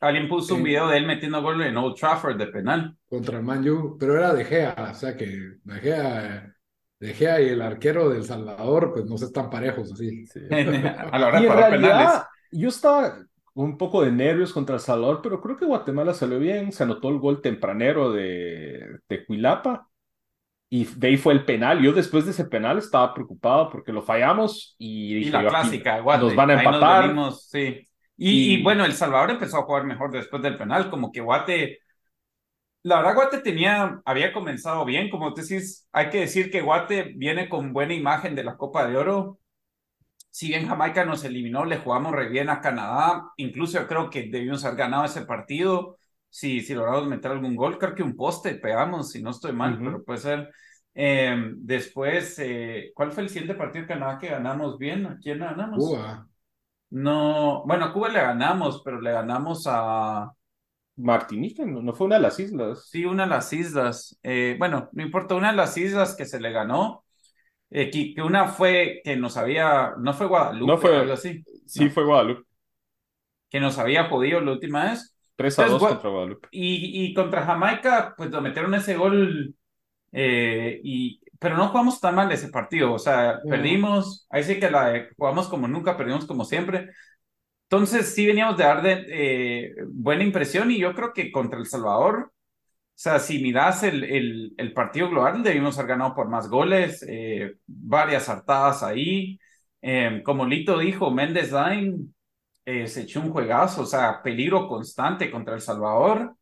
alguien 0.00 0.28
puso 0.28 0.54
un 0.54 0.62
video 0.62 0.88
de 0.88 0.98
él 0.98 1.06
metiendo 1.06 1.42
gol 1.42 1.62
en 1.62 1.76
Old 1.76 1.96
Trafford 1.96 2.36
de 2.36 2.46
penal. 2.48 2.96
Contra 3.08 3.38
el 3.38 3.44
Man 3.44 3.64
pero 3.98 4.16
era 4.16 4.34
De 4.34 4.44
Gea, 4.44 4.90
o 4.92 4.94
sea 4.94 5.16
que 5.16 5.26
De 5.64 5.80
Gea, 5.80 6.54
de 7.00 7.14
Gea 7.14 7.40
y 7.40 7.48
el 7.48 7.62
arquero 7.62 8.10
del 8.10 8.24
Salvador, 8.24 8.92
pues 8.92 9.06
no 9.06 9.16
se 9.16 9.26
están 9.26 9.50
parejos 9.50 9.92
así. 9.92 10.24
A 10.50 11.18
la 11.18 11.26
hora 11.28 11.40
de 11.40 11.48
parar 11.48 11.70
penales. 11.70 12.12
Yo 12.52 12.68
estaba 12.68 13.18
un 13.54 13.78
poco 13.78 14.02
de 14.02 14.12
nervios 14.12 14.52
contra 14.52 14.76
El 14.76 14.80
Salvador, 14.80 15.20
pero 15.22 15.40
creo 15.40 15.56
que 15.56 15.64
Guatemala 15.64 16.12
salió 16.12 16.38
bien. 16.38 16.70
Se 16.70 16.82
anotó 16.82 17.08
el 17.08 17.18
gol 17.18 17.40
tempranero 17.40 18.12
de, 18.12 18.98
de 19.08 19.24
Cuilapa 19.24 19.88
y 20.68 20.84
de 20.84 21.08
ahí 21.08 21.16
fue 21.16 21.32
el 21.32 21.44
penal. 21.44 21.80
Yo 21.80 21.92
después 21.92 22.24
de 22.24 22.32
ese 22.32 22.44
penal 22.44 22.78
estaba 22.78 23.14
preocupado 23.14 23.70
porque 23.70 23.92
lo 23.92 24.02
fallamos 24.02 24.74
y, 24.78 25.16
y 25.16 25.24
la 25.30 25.46
clásica, 25.46 26.00
nos 26.00 26.34
van 26.34 26.50
a 26.50 26.62
empatar. 26.62 27.32
sí. 27.32 27.82
Y, 28.18 28.62
bueno, 28.62 28.84
El 28.86 28.94
Salvador 28.94 29.30
empezó 29.30 29.58
a 29.58 29.64
jugar 29.64 29.84
mejor 29.84 30.10
después 30.10 30.42
del 30.42 30.56
penal, 30.56 30.88
como 30.88 31.12
que 31.12 31.20
Guate, 31.20 31.80
la 32.82 32.96
verdad 32.96 33.14
Guate 33.14 33.38
tenía, 33.40 34.00
había 34.06 34.32
comenzado 34.32 34.86
bien, 34.86 35.10
como 35.10 35.34
te 35.34 35.42
decís, 35.42 35.86
hay 35.92 36.08
que 36.08 36.20
decir 36.20 36.50
que 36.50 36.62
Guate 36.62 37.12
viene 37.14 37.48
con 37.50 37.74
buena 37.74 37.92
imagen 37.92 38.34
de 38.34 38.44
la 38.44 38.56
Copa 38.56 38.86
de 38.86 38.96
Oro. 38.96 39.38
Si 40.30 40.48
bien 40.48 40.66
Jamaica 40.66 41.04
nos 41.04 41.24
eliminó, 41.24 41.66
le 41.66 41.76
jugamos 41.76 42.12
re 42.12 42.30
bien 42.30 42.48
a 42.48 42.62
Canadá, 42.62 43.32
incluso 43.36 43.78
yo 43.78 43.86
creo 43.86 44.08
que 44.08 44.30
debimos 44.30 44.64
haber 44.64 44.78
ganado 44.78 45.04
ese 45.04 45.26
partido 45.26 45.98
si, 46.36 46.60
si 46.60 46.74
logramos 46.74 47.06
meter 47.06 47.30
algún 47.30 47.56
gol, 47.56 47.78
creo 47.78 47.94
que 47.94 48.02
un 48.02 48.14
poste 48.14 48.56
pegamos, 48.56 49.10
si 49.10 49.22
no 49.22 49.30
estoy 49.30 49.54
mal, 49.54 49.78
pero 49.78 50.04
puede 50.04 50.18
ser. 50.18 50.50
Em, 50.92 51.56
después, 51.60 52.38
eh, 52.40 52.92
¿cuál 52.94 53.10
fue 53.10 53.22
el 53.22 53.30
siguiente 53.30 53.54
partido 53.54 53.84
de 53.84 53.88
Canadá 53.88 54.18
que 54.18 54.28
ganamos 54.28 54.76
bien? 54.76 55.06
¿A 55.06 55.18
quién 55.18 55.38
ganamos? 55.38 55.78
Cuba. 55.78 56.28
No, 56.90 57.64
bueno, 57.64 57.86
a 57.86 57.92
Cuba 57.94 58.10
le 58.10 58.20
ganamos, 58.20 58.82
pero 58.84 59.00
le 59.00 59.12
ganamos 59.12 59.64
a... 59.66 60.30
Martinica, 60.96 61.64
¿no, 61.64 61.94
fue 61.94 62.06
una 62.06 62.16
de 62.16 62.22
las 62.22 62.38
islas? 62.38 62.86
Sí, 62.90 63.06
una 63.06 63.24
de 63.24 63.30
las 63.30 63.50
islas. 63.54 64.18
Eh, 64.22 64.56
bueno, 64.58 64.90
no 64.92 65.02
importa, 65.02 65.36
una 65.36 65.52
de 65.52 65.56
las 65.56 65.74
islas 65.78 66.14
que 66.16 66.26
se 66.26 66.38
le 66.38 66.52
ganó, 66.52 67.02
eh, 67.70 67.90
que, 67.90 68.20
una 68.20 68.48
fue 68.48 69.00
que 69.02 69.16
nos 69.16 69.38
había, 69.38 69.94
no 69.98 70.12
fue 70.12 70.26
Guadalupe, 70.26 70.70
no 70.70 70.76
fue, 70.76 70.96
algo 70.98 71.14
así. 71.14 71.42
Sí, 71.64 71.88
fue 71.88 72.04
Guadalupe. 72.04 72.42
Que 73.48 73.58
nos 73.58 73.78
había 73.78 74.10
jodido 74.10 74.42
la 74.42 74.52
última 74.52 74.84
vez. 74.84 75.15
3 75.36 75.58
a 75.58 75.66
2 75.66 75.82
contra 75.82 76.10
Guadalupe. 76.10 76.48
Y, 76.50 77.04
y, 77.04 77.14
contra 77.14 77.44
Jamaica, 77.44 78.14
pues 78.16 78.30
lo 78.30 78.40
metieron 78.40 78.74
ese 78.74 78.96
gol, 78.96 79.54
eh, 80.12 80.80
y, 80.82 81.20
pero 81.38 81.56
no 81.56 81.68
jugamos 81.68 82.00
tan 82.00 82.14
mal 82.14 82.32
ese 82.32 82.48
partido, 82.48 82.94
o 82.94 82.98
sea, 82.98 83.40
perdimos, 83.48 84.26
ahí 84.30 84.42
sí 84.42 84.58
que 84.58 84.70
la 84.70 85.08
jugamos 85.16 85.48
como 85.48 85.68
nunca, 85.68 85.96
perdimos 85.96 86.26
como 86.26 86.44
siempre. 86.44 86.90
Entonces 87.64 88.14
sí 88.14 88.26
veníamos 88.26 88.56
de 88.56 88.64
dar 88.64 88.82
de, 88.82 89.04
eh, 89.08 89.74
buena 89.88 90.24
impresión 90.24 90.70
y 90.70 90.78
yo 90.78 90.94
creo 90.94 91.12
que 91.12 91.32
contra 91.32 91.58
El 91.58 91.66
Salvador, 91.66 92.32
o 92.32 92.98
sea, 92.98 93.18
si 93.18 93.42
miras 93.42 93.82
el, 93.82 94.04
el, 94.04 94.54
el 94.56 94.72
partido 94.72 95.10
global, 95.10 95.42
debimos 95.42 95.76
haber 95.78 95.90
ganado 95.90 96.14
por 96.14 96.28
más 96.28 96.48
goles, 96.48 97.04
eh, 97.08 97.56
varias 97.66 98.28
hartadas 98.28 98.82
ahí. 98.82 99.38
como 100.24 100.46
Lito 100.46 100.78
dijo, 100.78 101.10
Méndez 101.10 101.52
Line 101.52 102.08
eh, 102.66 102.88
se 102.88 103.02
echó 103.02 103.20
un 103.20 103.30
juegazo, 103.30 103.82
o 103.82 103.86
sea, 103.86 104.20
peligro 104.22 104.66
constante 104.66 105.30
contra 105.30 105.54
El 105.54 105.60
Salvador. 105.60 106.36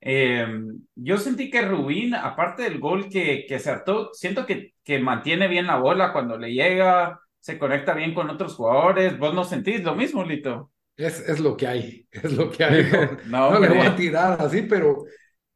Eh, 0.00 0.46
yo 0.94 1.18
sentí 1.18 1.50
que 1.50 1.62
Rubín, 1.62 2.14
aparte 2.14 2.62
del 2.62 2.78
gol 2.78 3.08
que, 3.08 3.44
que 3.48 3.56
acertó, 3.56 4.10
siento 4.12 4.46
que, 4.46 4.74
que 4.84 5.00
mantiene 5.00 5.48
bien 5.48 5.66
la 5.66 5.78
bola 5.78 6.12
cuando 6.12 6.38
le 6.38 6.52
llega, 6.52 7.20
se 7.40 7.58
conecta 7.58 7.92
bien 7.92 8.14
con 8.14 8.30
otros 8.30 8.54
jugadores. 8.54 9.18
¿Vos 9.18 9.34
no 9.34 9.42
sentís 9.42 9.82
lo 9.82 9.96
mismo, 9.96 10.22
Lito? 10.22 10.70
Es, 10.96 11.18
es 11.28 11.40
lo 11.40 11.56
que 11.56 11.66
hay, 11.66 12.06
es 12.12 12.32
lo 12.32 12.50
que 12.52 12.62
hay. 12.62 12.86
No, 13.26 13.50
no, 13.50 13.58
le 13.58 13.68
voy 13.68 13.80
a 13.80 13.96
tirar 13.96 14.40
así, 14.40 14.62
pero 14.62 15.04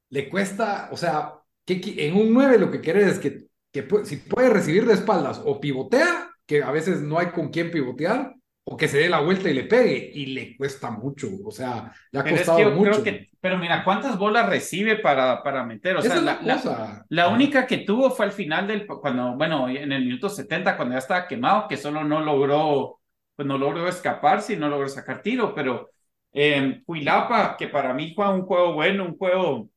le 0.09 0.29
cuesta, 0.29 0.89
o 0.91 0.97
sea, 0.97 1.35
que, 1.65 1.81
en 1.97 2.17
un 2.17 2.35
9 2.35 2.59
lo 2.59 2.73
que 2.73 2.81
quieres 2.81 3.07
es 3.07 3.19
que, 3.21 3.45
que 3.71 3.87
si 4.05 4.17
puede 4.17 4.51
recibir 4.51 4.85
de 4.85 4.95
espaldas 4.95 5.41
o 5.45 5.61
pivotea, 5.61 6.31
que 6.45 6.65
a 6.65 6.73
veces 6.73 7.03
no 7.03 7.21
hay 7.21 7.27
con 7.29 7.51
quién 7.51 7.71
pivotear, 7.71 8.35
o 8.71 8.77
que 8.77 8.87
se 8.87 8.99
dé 8.99 9.09
la 9.09 9.21
vuelta 9.21 9.49
y 9.49 9.55
le 9.55 9.65
pegue, 9.65 10.11
y 10.13 10.27
le 10.27 10.55
cuesta 10.55 10.91
mucho, 10.91 11.27
o 11.43 11.51
sea, 11.51 11.91
le 12.13 12.21
ha 12.21 12.23
costado 12.23 12.71
mucho. 12.73 13.03
pero 13.41 13.57
mira, 13.57 13.83
¿cuántas 13.83 14.19
bolas 14.19 14.47
recibe 14.47 14.97
para, 14.97 15.43
para 15.43 15.65
meter? 15.65 15.97
O 15.97 16.03
sea, 16.03 16.21
la, 16.21 17.07
la, 17.09 17.29
única 17.29 17.67
que 17.67 17.79
tuvo 17.79 18.11
fue 18.11 18.27
al 18.27 18.33
final 18.33 18.67
del, 18.67 18.87
cuando, 18.87 19.37
bueno, 19.37 19.71
en 19.71 19.91
el 19.91 20.05
minuto 20.05 20.29
70, 20.29 20.77
cuando 20.77 20.93
ya 20.93 20.99
estaba 20.99 21.27
quemado, 21.27 21.67
que 21.67 21.79
solo 21.79 22.05
no 22.05 22.21
logró, 22.21 23.01
pues 23.35 23.49
no 23.49 23.57
logró 23.57 23.89
escapar, 23.89 24.43
si 24.43 24.55
no 24.55 24.69
logró 24.69 24.87
sacar 24.87 25.23
tiro, 25.23 25.55
pero 25.55 25.89
eh, 26.35 26.83
Huilapa, 26.87 27.57
que 27.57 27.69
para 27.69 27.95
mí 27.95 28.13
fue 28.15 28.29
un 28.29 28.43
juego 28.43 28.75
bueno, 28.75 29.07
un 29.07 29.17
juego 29.17 29.71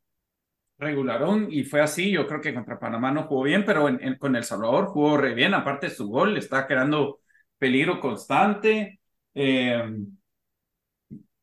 regularón, 0.77 1.47
y 1.49 1.63
fue 1.63 1.79
así, 1.79 2.11
yo 2.11 2.27
creo 2.27 2.41
que 2.41 2.53
contra 2.53 2.77
Panamá 2.77 3.09
no 3.13 3.23
jugó 3.23 3.43
bien, 3.43 3.63
pero 3.65 3.87
con 4.19 4.35
El 4.35 4.43
Salvador 4.43 4.87
jugó 4.87 5.15
re 5.15 5.33
bien, 5.33 5.53
aparte 5.53 5.89
su 5.89 6.09
gol, 6.09 6.33
le 6.33 6.39
estaba 6.39 6.67
creando 6.67 7.20
peligro 7.61 7.99
constante. 7.99 8.99
Eh, 9.35 9.83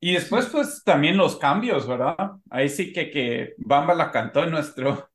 y 0.00 0.14
después, 0.14 0.46
pues 0.46 0.82
también 0.84 1.16
los 1.16 1.37
cambios, 1.37 1.87
¿verdad? 1.87 2.16
Ahí 2.50 2.68
sí 2.68 2.92
que, 2.92 3.08
que 3.08 3.54
Bamba 3.58 3.94
la 3.94 4.10
cantó 4.10 4.42
en 4.42 4.50
nuestro. 4.50 5.10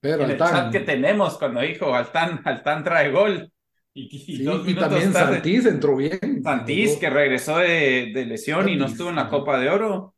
Pero 0.00 0.22
en 0.22 0.30
el 0.30 0.38
chat 0.38 0.70
que 0.70 0.80
tenemos 0.80 1.36
cuando 1.36 1.60
dijo 1.60 1.92
Altán, 1.92 2.40
Altán 2.44 2.84
trae 2.84 3.10
gol. 3.10 3.52
Y, 3.92 4.44
también 4.76 5.12
Santís 5.12 5.66
entró 5.66 5.96
bien. 5.96 6.42
Santís, 6.44 6.96
que 6.96 7.10
regresó 7.10 7.58
de, 7.58 8.12
de 8.14 8.26
lesión 8.26 8.68
y 8.68 8.76
no 8.76 8.86
estuvo 8.86 9.10
en 9.10 9.16
la 9.16 9.28
Copa 9.28 9.58
de 9.58 9.68
Oro. 9.68 10.14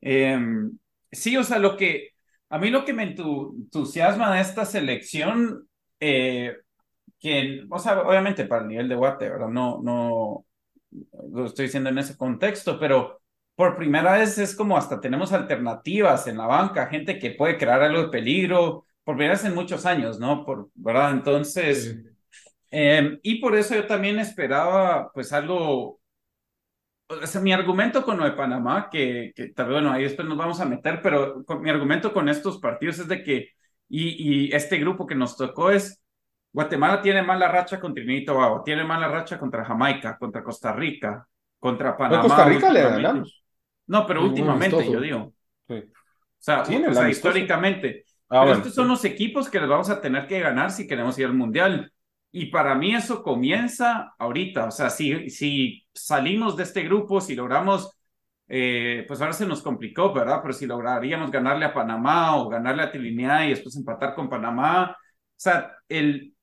Em, 0.00 0.78
sí, 1.10 1.36
o 1.36 1.42
sea, 1.42 1.58
lo 1.58 1.76
que. 1.76 2.10
A 2.48 2.58
mí 2.58 2.70
lo 2.70 2.84
que 2.84 2.92
me 2.92 3.02
entusiasma 3.02 4.32
de 4.32 4.40
esta 4.40 4.64
selección 4.64 5.66
eh, 5.98 6.56
quien, 7.20 7.66
o 7.70 7.78
sea, 7.78 8.00
obviamente 8.02 8.44
para 8.46 8.62
el 8.62 8.68
nivel 8.68 8.88
de 8.88 8.94
Guate, 8.94 9.30
¿verdad? 9.30 9.48
No, 9.48 9.80
no 9.82 10.44
lo 11.32 11.46
estoy 11.46 11.66
diciendo 11.66 11.90
en 11.90 11.98
ese 11.98 12.16
contexto, 12.16 12.78
pero 12.78 13.20
por 13.54 13.76
primera 13.76 14.12
vez 14.12 14.38
es 14.38 14.54
como 14.54 14.76
hasta 14.76 15.00
tenemos 15.00 15.32
alternativas 15.32 16.26
en 16.26 16.38
la 16.38 16.46
banca, 16.46 16.86
gente 16.86 17.18
que 17.18 17.30
puede 17.30 17.58
crear 17.58 17.82
algo 17.82 18.02
de 18.02 18.08
peligro, 18.08 18.84
por 19.04 19.16
primera 19.16 19.34
vez 19.34 19.44
en 19.44 19.54
muchos 19.54 19.86
años, 19.86 20.18
¿no? 20.18 20.44
Por, 20.44 20.70
¿Verdad? 20.74 21.12
Entonces, 21.12 21.98
em, 22.70 23.18
y 23.22 23.40
por 23.40 23.56
eso 23.56 23.74
yo 23.74 23.86
también 23.86 24.18
esperaba, 24.18 25.10
pues, 25.12 25.32
algo, 25.32 26.00
o 27.08 27.26
sea, 27.26 27.40
mi 27.40 27.52
argumento 27.52 28.04
con 28.04 28.18
lo 28.18 28.24
de 28.24 28.32
Panamá, 28.32 28.88
que, 28.90 29.32
que 29.34 29.52
bueno, 29.62 29.92
ahí 29.92 30.02
después 30.04 30.26
nos 30.28 30.36
vamos 30.38 30.60
a 30.60 30.64
meter, 30.64 31.00
pero 31.02 31.44
mi 31.60 31.70
argumento 31.70 32.12
con 32.12 32.28
estos 32.28 32.58
partidos 32.58 32.98
es 32.98 33.08
de 33.08 33.22
que, 33.22 33.50
y, 33.88 34.48
y 34.48 34.52
este 34.54 34.78
grupo 34.78 35.06
que 35.06 35.14
nos 35.14 35.36
tocó 35.36 35.70
es, 35.70 36.02
Guatemala 36.52 37.02
tiene 37.02 37.22
mala 37.22 37.48
racha 37.48 37.78
contra 37.78 38.02
Trinidad 38.02 38.22
y 38.22 38.24
Tobago, 38.24 38.62
tiene 38.62 38.84
mala 38.84 39.08
racha 39.08 39.38
contra 39.38 39.64
Jamaica, 39.64 40.16
contra 40.18 40.42
Costa 40.42 40.72
Rica, 40.72 41.26
contra 41.58 41.96
Panamá. 41.96 42.22
Costa 42.22 42.44
Rica 42.44 42.72
le 42.72 42.82
ganamos. 42.82 43.44
No, 43.86 44.06
pero 44.06 44.24
últimamente, 44.24 44.90
yo 44.90 45.00
digo. 45.00 45.32
O 45.68 45.82
sea, 46.38 46.64
históricamente. 47.08 48.04
Ah, 48.28 48.42
pero 48.42 48.56
estos 48.56 48.74
son 48.74 48.88
los 48.88 49.04
equipos 49.04 49.48
que 49.48 49.60
les 49.60 49.68
vamos 49.68 49.88
a 49.90 50.00
tener 50.00 50.26
que 50.26 50.40
ganar 50.40 50.70
si 50.70 50.86
queremos 50.86 51.18
ir 51.18 51.26
al 51.26 51.34
Mundial. 51.34 51.92
Y 52.32 52.46
para 52.46 52.74
mí 52.74 52.94
eso 52.94 53.22
comienza 53.22 54.14
ahorita. 54.18 54.66
O 54.66 54.70
sea, 54.70 54.90
si, 54.90 55.30
si 55.30 55.86
salimos 55.94 56.56
de 56.56 56.64
este 56.64 56.82
grupo, 56.82 57.20
si 57.20 57.34
logramos, 57.34 57.96
eh, 58.48 59.04
pues 59.06 59.20
ahora 59.20 59.32
se 59.32 59.46
nos 59.46 59.62
complicó, 59.62 60.12
¿verdad? 60.12 60.40
Pero 60.42 60.52
si 60.52 60.66
lograríamos 60.66 61.30
ganarle 61.30 61.64
a 61.64 61.74
Panamá 61.74 62.36
o 62.36 62.48
ganarle 62.48 62.82
a 62.82 62.90
Trinidad 62.90 63.44
y 63.44 63.50
después 63.50 63.76
empatar 63.76 64.14
con 64.14 64.28
Panamá. 64.28 64.90
O 64.90 65.34
sea, 65.36 65.76
el, 65.88 66.35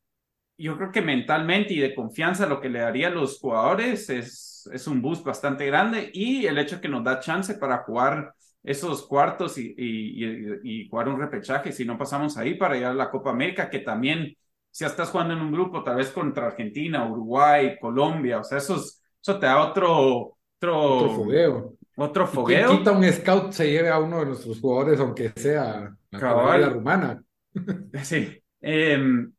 yo 0.57 0.77
creo 0.77 0.91
que 0.91 1.01
mentalmente 1.01 1.73
y 1.73 1.79
de 1.79 1.95
confianza 1.95 2.45
lo 2.45 2.61
que 2.61 2.69
le 2.69 2.79
daría 2.79 3.07
a 3.07 3.11
los 3.11 3.39
jugadores 3.39 4.09
es, 4.09 4.69
es 4.71 4.87
un 4.87 5.01
boost 5.01 5.25
bastante 5.25 5.65
grande 5.65 6.09
y 6.13 6.45
el 6.45 6.57
hecho 6.57 6.79
que 6.79 6.89
nos 6.89 7.03
da 7.03 7.19
chance 7.19 7.55
para 7.55 7.79
jugar 7.79 8.33
esos 8.63 9.05
cuartos 9.05 9.57
y, 9.57 9.73
y, 9.77 10.87
jugar 10.89 11.09
un 11.09 11.19
repechaje 11.19 11.73
si 11.73 11.83
no 11.83 11.97
pasamos 11.97 12.37
ahí 12.37 12.53
para 12.55 12.77
ir 12.77 12.85
a 12.85 12.93
la 12.93 13.11
Copa 13.11 13.31
América, 13.31 13.69
que 13.69 13.79
también 13.79 14.37
si 14.71 14.85
estás 14.85 15.09
jugando 15.09 15.33
en 15.33 15.41
un 15.41 15.51
grupo 15.51 15.83
tal 15.83 15.97
vez 15.97 16.09
contra 16.11 16.47
Argentina, 16.47 17.05
Uruguay, 17.05 17.77
Colombia, 17.79 18.39
o 18.39 18.43
sea, 18.43 18.59
eso, 18.59 18.75
eso 18.75 19.39
te 19.39 19.45
da 19.45 19.59
otro... 19.59 20.37
Otro, 20.65 21.09
fogueo. 21.09 21.73
Otro 21.97 22.25
fogueo. 22.25 22.77
quita 22.77 22.93
un 22.93 23.03
scout 23.11 23.51
se 23.51 23.69
lleve 23.69 23.89
a 23.89 23.99
uno 23.99 24.19
de 24.19 24.27
nuestros 24.27 24.61
jugadores, 24.61 24.97
aunque 25.01 25.29
sea 25.35 25.93
la 26.09 26.69
rumana. 26.69 27.21
Sí. 28.01 28.41
Em, 28.61 29.32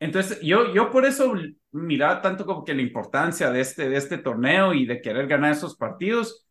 entonces, 0.00 0.40
yo, 0.40 0.72
yo 0.72 0.90
por 0.90 1.04
eso 1.04 1.34
miraba 1.72 2.22
tanto 2.22 2.46
como 2.46 2.64
que 2.64 2.74
la 2.74 2.80
importancia 2.80 3.50
de 3.50 3.60
este, 3.60 3.90
de 3.90 3.96
este 3.96 4.16
torneo 4.16 4.72
y 4.72 4.86
de 4.86 5.02
querer 5.02 5.26
ganar 5.26 5.52
esos 5.52 5.76
partidos. 5.76 6.46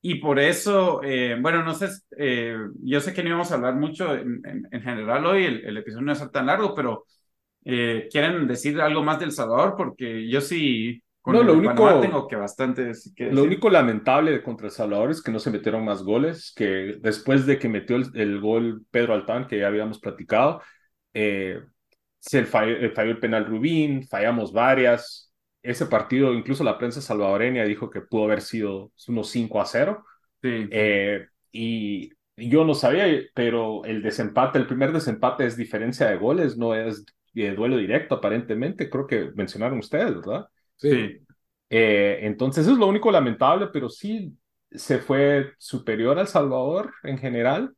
Y 0.00 0.16
por 0.16 0.38
eso, 0.38 1.00
eh, 1.02 1.36
bueno, 1.40 1.64
no 1.64 1.74
sé, 1.74 1.88
eh, 2.16 2.56
yo 2.82 3.00
sé 3.00 3.12
que 3.12 3.22
no 3.22 3.30
íbamos 3.30 3.50
a 3.50 3.56
hablar 3.56 3.74
mucho 3.74 4.14
en, 4.14 4.40
en, 4.44 4.82
general 4.82 5.26
hoy, 5.26 5.44
el, 5.44 5.64
el, 5.64 5.76
episodio 5.76 6.06
no 6.06 6.12
es 6.12 6.32
tan 6.32 6.46
largo, 6.46 6.74
pero 6.74 7.04
eh, 7.64 8.08
¿quieren 8.10 8.48
decir 8.48 8.80
algo 8.80 9.02
más 9.02 9.20
del 9.20 9.30
Salvador? 9.30 9.74
Porque 9.76 10.28
yo 10.28 10.40
sí, 10.40 11.02
con 11.20 11.34
no, 11.34 11.44
lo 11.44 11.54
único, 11.54 12.00
tengo 12.00 12.26
que 12.26 12.34
bastante 12.34 12.90
que 13.14 13.30
Lo 13.30 13.44
único 13.44 13.70
lamentable 13.70 14.42
contra 14.42 14.66
El 14.66 14.72
Salvador 14.72 15.12
es 15.12 15.22
que 15.22 15.30
no 15.30 15.38
se 15.38 15.52
metieron 15.52 15.84
más 15.84 16.02
goles, 16.02 16.52
que 16.56 16.98
después 17.00 17.46
de 17.46 17.60
que 17.60 17.68
metió 17.68 17.94
el, 17.94 18.06
el 18.14 18.40
gol 18.40 18.84
Pedro 18.90 19.14
Altán, 19.14 19.46
que 19.46 19.58
ya 19.58 19.68
habíamos 19.68 20.00
platicado, 20.00 20.62
eh, 21.14 21.60
se 22.22 22.44
falló, 22.44 22.76
falló, 22.94 23.10
el 23.10 23.18
penal 23.18 23.44
Rubín, 23.44 24.06
fallamos 24.06 24.52
varias. 24.52 25.32
Ese 25.60 25.86
partido, 25.86 26.32
incluso 26.32 26.62
la 26.62 26.78
prensa 26.78 27.00
salvadoreña 27.00 27.64
dijo 27.64 27.90
que 27.90 28.00
pudo 28.00 28.24
haber 28.24 28.42
sido 28.42 28.92
unos 29.08 29.28
5 29.28 29.60
a 29.60 29.66
0. 29.66 30.04
Sí. 30.40 30.68
Eh, 30.70 31.26
y 31.50 32.12
yo 32.36 32.64
no 32.64 32.74
sabía, 32.74 33.06
pero 33.34 33.84
el 33.84 34.02
desempate, 34.02 34.58
el 34.58 34.68
primer 34.68 34.92
desempate 34.92 35.46
es 35.46 35.56
diferencia 35.56 36.08
de 36.08 36.16
goles, 36.16 36.56
no 36.56 36.76
es 36.76 37.04
de 37.34 37.54
duelo 37.56 37.76
directo 37.76 38.14
aparentemente, 38.14 38.88
creo 38.88 39.06
que 39.06 39.32
mencionaron 39.34 39.80
ustedes, 39.80 40.14
¿verdad? 40.14 40.46
Sí. 40.76 41.18
Eh, 41.70 42.20
entonces 42.22 42.68
es 42.68 42.78
lo 42.78 42.86
único 42.86 43.10
lamentable, 43.10 43.68
pero 43.72 43.88
sí 43.88 44.32
se 44.70 44.98
fue 44.98 45.54
superior 45.58 46.20
al 46.20 46.28
Salvador 46.28 46.94
en 47.02 47.18
general. 47.18 47.74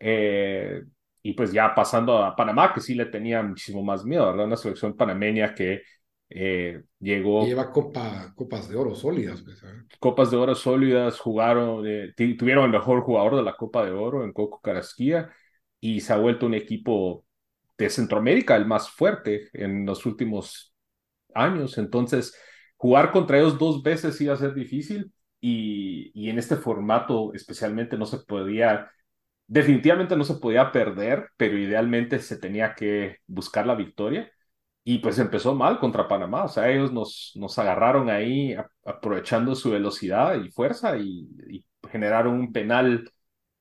Eh, 0.00 0.82
y 1.28 1.32
pues 1.32 1.52
ya 1.52 1.74
pasando 1.74 2.22
a 2.22 2.36
Panamá, 2.36 2.72
que 2.72 2.80
sí 2.80 2.94
le 2.94 3.06
tenía 3.06 3.42
muchísimo 3.42 3.82
más 3.82 4.04
miedo, 4.04 4.26
¿verdad? 4.26 4.46
Una 4.46 4.56
selección 4.56 4.96
panameña 4.96 5.56
que 5.56 5.82
eh, 6.28 6.84
llegó... 7.00 7.44
lleva 7.44 7.72
copa, 7.72 8.32
copas 8.36 8.68
de 8.68 8.76
oro 8.76 8.94
sólidas. 8.94 9.42
Pues, 9.42 9.60
copas 9.98 10.30
de 10.30 10.36
oro 10.36 10.54
sólidas, 10.54 11.18
jugaron, 11.18 11.84
eh, 11.84 12.14
tuvieron 12.38 12.66
el 12.66 12.70
mejor 12.70 13.00
jugador 13.00 13.34
de 13.34 13.42
la 13.42 13.56
Copa 13.56 13.84
de 13.84 13.90
Oro 13.90 14.22
en 14.22 14.32
Coco 14.32 14.60
Carasquía 14.60 15.28
y 15.80 15.98
se 15.98 16.12
ha 16.12 16.16
vuelto 16.16 16.46
un 16.46 16.54
equipo 16.54 17.24
de 17.76 17.90
Centroamérica 17.90 18.54
el 18.54 18.66
más 18.66 18.88
fuerte 18.88 19.48
en 19.52 19.84
los 19.84 20.06
últimos 20.06 20.76
años. 21.34 21.76
Entonces, 21.76 22.38
jugar 22.76 23.10
contra 23.10 23.38
ellos 23.38 23.58
dos 23.58 23.82
veces 23.82 24.20
iba 24.20 24.32
a 24.32 24.36
ser 24.36 24.54
difícil 24.54 25.12
y, 25.40 26.12
y 26.14 26.30
en 26.30 26.38
este 26.38 26.54
formato 26.54 27.34
especialmente 27.34 27.98
no 27.98 28.06
se 28.06 28.18
podía 28.18 28.92
definitivamente 29.46 30.16
no 30.16 30.24
se 30.24 30.34
podía 30.34 30.72
perder, 30.72 31.28
pero 31.36 31.58
idealmente 31.58 32.18
se 32.18 32.38
tenía 32.38 32.74
que 32.74 33.18
buscar 33.26 33.66
la 33.66 33.74
victoria. 33.74 34.30
Y 34.88 34.98
pues 34.98 35.18
empezó 35.18 35.54
mal 35.54 35.80
contra 35.80 36.06
Panamá, 36.06 36.44
o 36.44 36.48
sea, 36.48 36.70
ellos 36.70 36.92
nos, 36.92 37.32
nos 37.34 37.58
agarraron 37.58 38.08
ahí 38.08 38.54
aprovechando 38.84 39.56
su 39.56 39.72
velocidad 39.72 40.40
y 40.40 40.50
fuerza 40.50 40.96
y, 40.96 41.64
generaron 41.90 42.34
un 42.34 42.52
penal 42.52 43.08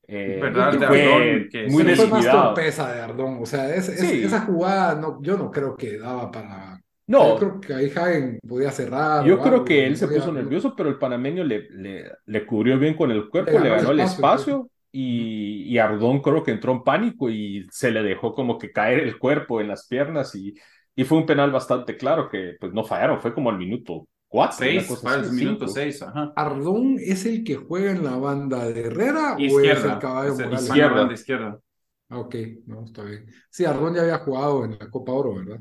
eh, 0.08 0.38
fue 0.40 1.48
que 1.52 1.68
muy. 1.68 1.84
Fue 1.96 2.08
más 2.08 2.30
torpeza 2.30 2.92
de 2.92 3.02
Ardón, 3.02 3.38
o 3.42 3.46
sea, 3.46 3.74
esa 3.76 4.42
jugada 4.42 4.96
no, 4.96 5.20
yo 5.22 5.38
no 5.38 5.50
creo 5.52 5.76
que 5.76 5.98
daba 5.98 6.32
para... 6.32 6.80
No. 7.08 7.30
Yo 7.30 7.38
creo 7.38 7.62
que 7.62 7.74
ahí 7.74 7.92
Hagen 7.96 8.40
podía 8.48 8.72
cerrar. 8.72 9.24
Yo 9.26 9.40
creo 9.40 9.64
que 9.64 9.86
él 9.86 9.96
se 9.96 10.08
puso 10.08 10.32
nervioso, 10.32 10.76
pero 10.76 10.90
el 10.90 10.98
panameño 10.98 11.44
le, 11.44 11.70
le, 11.70 12.12
le 12.26 12.46
cubrió 12.46 12.80
bien 12.80 12.96
con 12.96 13.12
el 13.12 13.30
cuerpo, 13.30 13.60
le 13.60 13.70
ganó, 13.70 13.92
el 13.92 14.00
espacio 14.00 14.70
y, 14.98 15.78
Ardón 15.78 16.22
creo 16.22 16.42
que 16.42 16.52
entró 16.52 16.72
en 16.72 16.84
pánico 16.84 17.30
y 17.30 17.68
se 17.70 17.92
le 17.92 18.02
dejó 18.02 18.34
como 18.34 18.58
que 18.58 18.72
caer 18.72 19.00
el 19.00 19.20
cuerpo 19.20 19.60
en 19.60 19.68
las 19.68 19.88
piernas 19.88 20.34
y, 20.36 20.54
y 20.96 21.04
fue 21.04 21.18
un 21.18 21.26
penal 21.26 21.52
bastante 21.52 21.98
claro 21.98 22.30
que 22.30 22.56
pues 22.60 22.72
no 22.72 22.84
fallaron, 22.84 23.20
fue 23.20 23.34
como 23.34 23.50
al 23.50 23.58
minuto 23.58 24.08
cuatro. 24.28 24.58
Seis, 24.60 24.86
fue 24.86 25.14
al 25.14 25.32
minuto 25.34 25.68
seis, 25.68 26.02
ajá. 26.02 26.32
¿Ardón 26.36 26.96
es 27.00 27.26
el 27.26 27.44
que 27.44 27.56
juega 27.56 27.92
en 27.92 28.06
la 28.06 28.16
banda 28.16 28.66
de 28.70 28.86
Herrera 28.86 29.36
o 29.36 29.60
es 29.60 29.84
el 29.84 30.00
caballo 30.00 30.34
es 30.34 30.64
Izquierda. 30.64 31.12
izquierda. 31.12 31.60
Ah, 32.08 32.20
ok, 32.20 32.36
no, 32.68 32.86
está 32.86 33.04
bien. 33.04 33.26
Sí, 33.50 33.66
Ardón 33.66 33.96
ya 33.96 34.02
había 34.04 34.20
jugado 34.20 34.64
en 34.64 34.78
la 34.80 34.90
Copa 34.90 35.12
Oro, 35.12 35.36
¿verdad? 35.36 35.58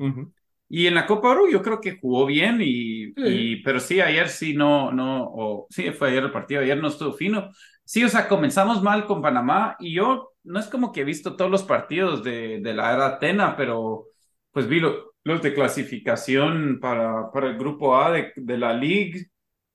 Y 0.69 0.87
en 0.87 0.95
la 0.95 1.05
Copa 1.05 1.29
Oro 1.29 1.49
yo 1.49 1.61
creo 1.61 1.81
que 1.81 1.99
jugó 1.99 2.25
bien, 2.25 2.59
y, 2.61 3.13
y, 3.17 3.57
pero 3.63 3.79
sí, 3.79 3.99
ayer 3.99 4.29
sí 4.29 4.55
no, 4.55 4.91
no, 4.91 5.25
o 5.25 5.67
sí, 5.69 5.91
fue 5.91 6.09
ayer 6.09 6.23
el 6.23 6.31
partido, 6.31 6.61
ayer 6.61 6.77
no 6.77 6.87
estuvo 6.87 7.13
fino, 7.13 7.49
Sí, 7.85 8.03
o 8.03 8.09
sea, 8.09 8.27
comenzamos 8.27 8.81
mal 8.81 9.05
con 9.05 9.21
Panamá 9.21 9.75
y 9.79 9.93
yo 9.93 10.33
no 10.43 10.59
es 10.59 10.65
como 10.67 10.91
que 10.91 11.01
he 11.01 11.03
visto 11.03 11.35
todos 11.35 11.51
los 11.51 11.63
partidos 11.63 12.23
de, 12.23 12.59
de 12.59 12.73
la 12.73 12.91
era 12.93 13.05
Atena, 13.07 13.55
pero 13.55 14.07
pues 14.51 14.67
vi 14.67 14.79
los 14.79 15.41
de 15.43 15.53
clasificación 15.53 16.79
para, 16.81 17.31
para 17.31 17.47
el 17.47 17.57
grupo 17.57 17.95
A 17.95 18.11
de, 18.11 18.57
la 18.57 18.73
League, 18.73 19.27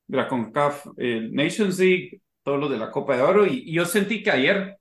de 0.06 0.16
la 0.16 0.26
CONCAF 0.28 0.86
Nations 0.96 1.78
League, 1.78 2.20
todo 2.42 2.56
lo 2.56 2.68
de 2.68 2.78
la 2.78 2.90
Copa 2.90 3.16
de 3.16 3.22
Oro 3.22 3.46
y, 3.46 3.72
yo 3.72 3.84
sentí 3.84 4.22
que 4.22 4.32
ayer, 4.32 4.76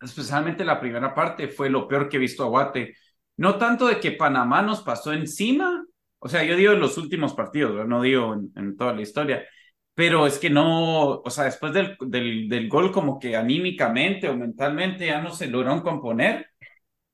especialmente 0.00 0.64
la 0.64 0.80
primera 0.80 1.14
parte, 1.14 1.48
fue 1.48 1.70
lo 1.70 1.86
peor 1.86 2.08
que 2.08 2.16
he 2.16 2.20
visto 2.20 2.44
a 2.44 2.48
Guate. 2.48 2.96
No 3.36 3.58
tanto 3.58 3.86
de 3.86 4.00
que 4.00 4.12
Panamá 4.12 4.62
nos 4.62 4.82
pasó 4.82 5.12
encima, 5.12 5.84
o 6.18 6.28
sea, 6.28 6.42
yo 6.44 6.56
digo 6.56 6.72
en 6.72 6.80
los 6.80 6.98
últimos 6.98 7.34
partidos, 7.34 7.86
no 7.86 8.02
digo 8.02 8.34
en 8.56 8.76
toda 8.76 8.92
la 8.92 9.02
historia, 9.02 9.44
pero 9.94 10.26
es 10.26 10.38
que 10.38 10.50
no, 10.50 11.20
o 11.20 11.30
sea, 11.30 11.44
después 11.44 11.72
del, 11.72 11.96
del, 12.00 12.48
del, 12.48 12.68
gol 12.68 12.90
como 12.92 13.18
que 13.18 13.36
anímicamente 13.36 14.28
o 14.28 14.36
mentalmente 14.36 15.06
ya 15.06 15.20
no 15.20 15.32
se 15.32 15.46
lograron 15.48 15.82
componer 15.82 16.50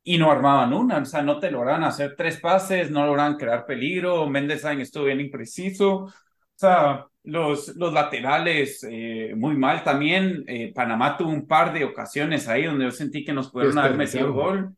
y 0.04 0.18
no 0.18 0.30
armaban 0.30 0.72
una, 0.72 0.98
o 0.98 1.04
sea, 1.04 1.20
no 1.20 1.40
te 1.40 1.50
lograron 1.50 1.82
hacer 1.82 2.14
tres 2.16 2.38
pases, 2.38 2.92
no 2.92 3.04
lograron 3.04 3.36
crear 3.36 3.66
peligro, 3.66 4.28
Méndez 4.28 4.64
estuvo 4.64 5.04
bien 5.06 5.20
impreciso, 5.20 6.04
o 6.04 6.12
sea, 6.54 7.06
los, 7.24 7.74
los 7.74 7.92
laterales 7.92 8.86
eh, 8.88 9.34
muy 9.36 9.56
mal 9.56 9.82
también, 9.82 10.44
eh, 10.46 10.72
Panamá 10.72 11.16
tuvo 11.16 11.30
un 11.30 11.48
par 11.48 11.72
de 11.72 11.84
ocasiones 11.84 12.46
ahí 12.46 12.66
donde 12.66 12.84
yo 12.84 12.92
sentí 12.92 13.24
que 13.24 13.32
nos 13.32 13.50
pudieron 13.50 13.78
haber 13.78 13.96
metido 13.96 14.32
gol, 14.32 14.76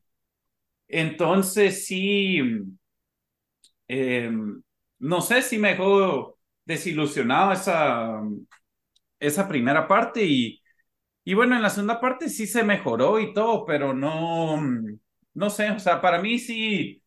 entonces 0.89 1.87
sí, 1.87 2.41
eh, 3.87 4.33
no 4.99 5.21
sé 5.21 5.43
si 5.43 5.59
mejor 5.59 6.38
desilusionado 6.69 7.53
esa, 7.53 8.23
esa 9.21 9.49
primera 9.49 9.89
parte 9.89 10.25
y, 10.25 10.63
y 11.25 11.35
bueno, 11.35 11.57
en 11.57 11.63
la 11.63 11.71
segunda 11.71 12.01
parte 12.01 12.29
sí 12.29 12.47
se 12.47 12.65
mejoró 12.65 13.21
y 13.21 13.35
todo, 13.35 13.67
pero 13.67 13.95
no, 13.95 14.61
no 15.35 15.51
sé, 15.51 15.71
o 15.73 15.79
sea, 15.81 16.01
para 16.01 16.21
mí 16.23 16.39
sí 16.39 17.03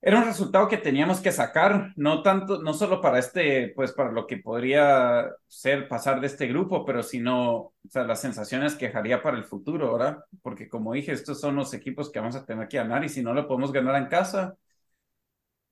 era 0.00 0.18
un 0.20 0.24
resultado 0.26 0.68
que 0.68 0.76
teníamos 0.76 1.20
que 1.20 1.32
sacar, 1.32 1.92
no 1.96 2.22
tanto, 2.22 2.62
no 2.62 2.74
solo 2.74 3.00
para 3.00 3.18
este, 3.18 3.72
pues 3.74 3.92
para 3.92 4.12
lo 4.12 4.26
que 4.26 4.36
podría 4.36 5.30
ser 5.48 5.88
pasar 5.88 6.20
de 6.20 6.28
este 6.28 6.46
grupo, 6.46 6.84
pero 6.84 7.02
sino, 7.02 7.56
o 7.56 7.74
sea, 7.88 8.04
las 8.04 8.20
sensaciones 8.20 8.74
que 8.76 8.86
dejaría 8.86 9.22
para 9.22 9.36
el 9.36 9.44
futuro, 9.44 9.92
¿verdad? 9.94 10.18
Porque 10.42 10.68
como 10.68 10.92
dije, 10.92 11.12
estos 11.12 11.40
son 11.40 11.56
los 11.56 11.74
equipos 11.74 12.10
que 12.10 12.20
vamos 12.20 12.36
a 12.36 12.44
tener 12.46 12.68
que 12.68 12.76
ganar 12.76 13.04
y 13.04 13.08
si 13.08 13.22
no 13.22 13.34
lo 13.34 13.48
podemos 13.48 13.72
ganar 13.72 13.96
en 13.96 14.06
casa, 14.08 14.56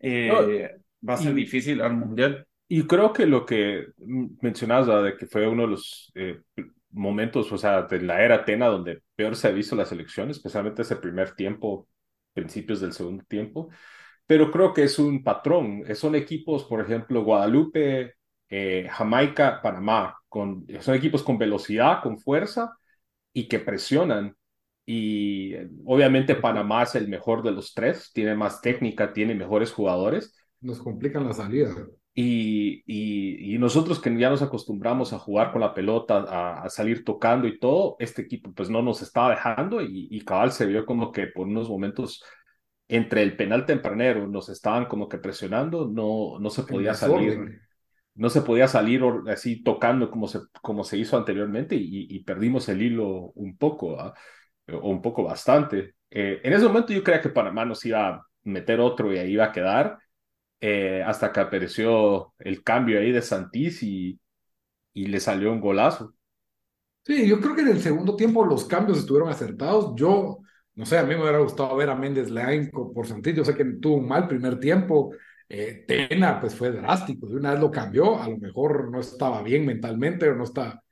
eh, 0.00 0.76
va 1.08 1.14
a 1.14 1.16
ser 1.18 1.34
difícil 1.34 1.80
al 1.80 1.94
mundial. 1.96 2.46
Y 2.68 2.86
creo 2.86 3.12
que 3.12 3.26
lo 3.26 3.44
que 3.44 3.86
mencionabas, 3.98 5.04
de 5.04 5.16
que 5.16 5.26
fue 5.26 5.46
uno 5.46 5.62
de 5.62 5.68
los 5.68 6.10
eh, 6.14 6.40
momentos, 6.90 7.52
o 7.52 7.58
sea, 7.58 7.82
de 7.82 8.00
la 8.00 8.22
era 8.22 8.36
Atena 8.36 8.66
donde 8.68 9.02
peor 9.14 9.36
se 9.36 9.48
ha 9.48 9.50
visto 9.50 9.76
la 9.76 9.84
selección, 9.84 10.30
especialmente 10.30 10.82
ese 10.82 10.96
primer 10.96 11.34
tiempo, 11.34 11.88
principios 12.32 12.80
del 12.80 12.92
segundo 12.92 13.24
tiempo, 13.28 13.68
pero 14.26 14.50
creo 14.50 14.72
que 14.72 14.84
es 14.84 14.98
un 14.98 15.22
patrón. 15.22 15.84
Son 15.94 16.14
equipos, 16.14 16.64
por 16.64 16.80
ejemplo, 16.80 17.24
Guadalupe, 17.24 18.14
eh, 18.48 18.88
Jamaica, 18.90 19.60
Panamá, 19.62 20.16
con, 20.28 20.66
son 20.80 20.94
equipos 20.94 21.22
con 21.22 21.38
velocidad, 21.38 22.02
con 22.02 22.18
fuerza 22.18 22.76
y 23.32 23.48
que 23.48 23.58
presionan. 23.60 24.36
Y 24.86 25.54
obviamente 25.84 26.34
Panamá 26.34 26.82
es 26.84 26.94
el 26.94 27.08
mejor 27.08 27.42
de 27.42 27.52
los 27.52 27.74
tres, 27.74 28.10
tiene 28.12 28.34
más 28.34 28.60
técnica, 28.60 29.12
tiene 29.12 29.34
mejores 29.34 29.72
jugadores. 29.72 30.34
Nos 30.60 30.80
complican 30.80 31.26
la 31.26 31.34
salida. 31.34 31.74
Y, 32.16 32.84
y, 32.86 33.58
nosotros 33.58 34.00
que 34.00 34.16
ya 34.16 34.30
nos 34.30 34.42
acostumbramos 34.42 35.12
a 35.12 35.18
jugar 35.18 35.50
con 35.50 35.60
la 35.60 35.74
pelota, 35.74 36.62
a, 36.62 36.68
salir 36.70 37.04
tocando 37.04 37.48
y 37.48 37.58
todo, 37.58 37.96
este 37.98 38.22
equipo 38.22 38.52
pues 38.52 38.70
no 38.70 38.82
nos 38.82 39.02
estaba 39.02 39.30
dejando 39.30 39.82
y, 39.82 40.06
y 40.10 40.24
cabal 40.24 40.52
se 40.52 40.66
vio 40.66 40.86
como 40.86 41.10
que 41.10 41.26
por 41.26 41.48
unos 41.48 41.68
momentos 41.68 42.22
entre 42.86 43.22
el 43.22 43.36
penal 43.36 43.66
tempranero 43.66 44.28
nos 44.28 44.48
estaban 44.48 44.86
como 44.86 45.08
que 45.08 45.18
presionando, 45.18 45.88
no, 45.88 46.38
no 46.38 46.50
se 46.50 46.62
podía 46.62 46.94
salir 46.94 47.60
no 48.14 48.30
se 48.30 48.42
podía 48.42 48.68
salir 48.68 49.02
así 49.28 49.62
tocando 49.62 50.10
como 50.10 50.28
se, 50.28 50.40
como 50.62 50.84
se 50.84 50.96
hizo 50.96 51.16
anteriormente 51.16 51.76
y, 51.76 52.22
perdimos 52.24 52.68
el 52.68 52.82
hilo 52.82 53.32
un 53.34 53.56
poco, 53.56 53.96
o 53.96 54.88
un 54.88 55.02
poco 55.02 55.24
bastante. 55.24 55.96
Eh, 56.10 56.40
en 56.44 56.52
ese 56.52 56.66
momento 56.66 56.92
yo 56.92 57.02
creía 57.02 57.20
que 57.20 57.28
Panamá 57.28 57.64
nos 57.64 57.84
iba 57.84 58.08
a 58.08 58.26
meter 58.44 58.80
otro 58.80 59.12
y 59.12 59.18
ahí 59.18 59.32
iba 59.32 59.46
a 59.46 59.52
quedar, 59.52 59.98
eh, 60.66 61.02
hasta 61.04 61.32
que 61.32 61.40
apareció 61.40 62.34
el 62.38 62.62
cambio 62.62 62.98
ahí 63.00 63.12
de 63.12 63.22
Santís 63.22 63.82
y, 63.82 64.18
y 64.94 65.06
le 65.06 65.20
salió 65.20 65.52
un 65.52 65.60
golazo. 65.60 66.14
Sí, 67.04 67.28
yo 67.28 67.38
creo 67.40 67.54
que 67.54 67.60
en 67.62 67.68
el 67.68 67.82
segundo 67.82 68.16
tiempo 68.16 68.44
los 68.46 68.64
cambios 68.64 68.98
estuvieron 68.98 69.28
acertados. 69.28 69.92
Yo, 69.94 70.38
no 70.74 70.86
sé, 70.86 70.96
a 70.98 71.02
mí 71.02 71.14
me 71.14 71.20
hubiera 71.22 71.38
gustado 71.38 71.76
ver 71.76 71.90
a 71.90 71.94
Méndez 71.94 72.30
Lain 72.30 72.70
por 72.70 73.06
Santís. 73.06 73.34
Yo 73.36 73.44
sé 73.44 73.54
que 73.54 73.64
tuvo 73.64 73.96
un 73.96 74.08
mal 74.08 74.26
primer 74.26 74.58
tiempo. 74.58 75.14
Eh, 75.48 75.84
Tena, 75.86 76.40
pues 76.40 76.54
fue 76.54 76.70
drástico. 76.70 77.26
De 77.28 77.36
una 77.36 77.50
vez 77.52 77.60
lo 77.60 77.70
cambió. 77.70 78.18
A 78.20 78.28
lo 78.28 78.38
mejor 78.38 78.90
no 78.90 79.00
estaba 79.00 79.42
bien 79.42 79.66
mentalmente 79.66 80.28
o 80.30 80.34
no, 80.34 80.44
está, 80.44 80.82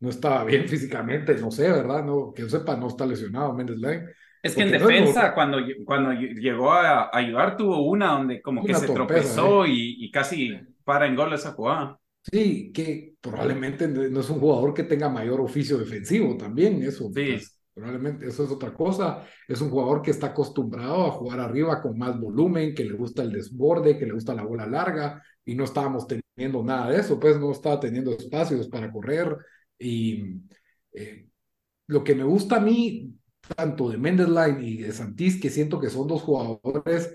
no 0.00 0.10
estaba 0.10 0.44
bien 0.44 0.68
físicamente. 0.68 1.34
No 1.36 1.50
sé, 1.50 1.70
¿verdad? 1.70 2.04
No, 2.04 2.32
que 2.34 2.42
yo 2.42 2.50
sepa, 2.50 2.76
no 2.76 2.88
está 2.88 3.06
lesionado 3.06 3.54
Méndez 3.54 3.78
Lain. 3.78 4.04
Es 4.44 4.54
que 4.54 4.60
en 4.60 4.72
defensa, 4.72 5.32
cuando, 5.32 5.56
cuando 5.86 6.12
llegó 6.12 6.70
a 6.70 7.08
ayudar, 7.16 7.56
tuvo 7.56 7.80
una 7.88 8.12
donde 8.12 8.42
como 8.42 8.62
que 8.62 8.74
se 8.74 8.86
tropezó 8.86 9.64
y, 9.66 10.10
casi 10.10 10.54
para 10.84 11.06
en 11.06 11.16
gol 11.16 11.32
esa 11.32 11.52
jugada. 11.52 11.98
Sí, 12.20 12.70
que 12.70 13.14
probablemente 13.22 13.88
no 13.88 14.20
es 14.20 14.28
un 14.28 14.40
jugador 14.40 14.74
que 14.74 14.82
tenga 14.82 15.08
mayor 15.08 15.40
oficio 15.40 15.78
defensivo 15.78 16.36
también, 16.36 16.82
eso. 16.82 17.10
Sí. 17.14 17.32
Pues, 17.32 17.58
probablemente 17.72 18.26
eso 18.26 18.44
es 18.44 18.50
otra 18.50 18.74
cosa. 18.74 19.24
Es 19.48 19.62
un 19.62 19.70
jugador 19.70 20.02
que 20.02 20.10
está 20.10 20.26
acostumbrado 20.26 21.06
a 21.06 21.12
jugar 21.12 21.40
arriba 21.40 21.80
con 21.80 21.96
más 21.96 22.20
volumen, 22.20 22.74
que 22.74 22.84
le 22.84 22.92
gusta 22.92 23.22
el 23.22 23.32
desborde, 23.32 23.96
que 23.96 24.04
le 24.04 24.12
gusta 24.12 24.34
la 24.34 24.44
bola 24.44 24.66
larga, 24.66 25.22
y 25.42 25.54
no 25.54 25.64
estábamos 25.64 26.06
teniendo 26.06 26.62
nada 26.62 26.90
de 26.90 27.00
eso, 27.00 27.18
pues 27.18 27.40
no 27.40 27.50
estaba 27.50 27.80
teniendo 27.80 28.10
espacios 28.12 28.68
para 28.68 28.92
correr. 28.92 29.34
Y 29.78 30.22
eh, 30.92 31.28
lo 31.86 32.04
que 32.04 32.14
me 32.14 32.24
gusta 32.24 32.56
a 32.56 32.60
mí 32.60 33.14
tanto 33.56 33.90
de 33.90 33.98
Mendes 33.98 34.28
Line 34.28 34.58
y 34.62 34.76
de 34.78 34.92
Santís, 34.92 35.40
que 35.40 35.50
siento 35.50 35.80
que 35.80 35.90
son 35.90 36.06
dos 36.08 36.22
jugadores 36.22 37.14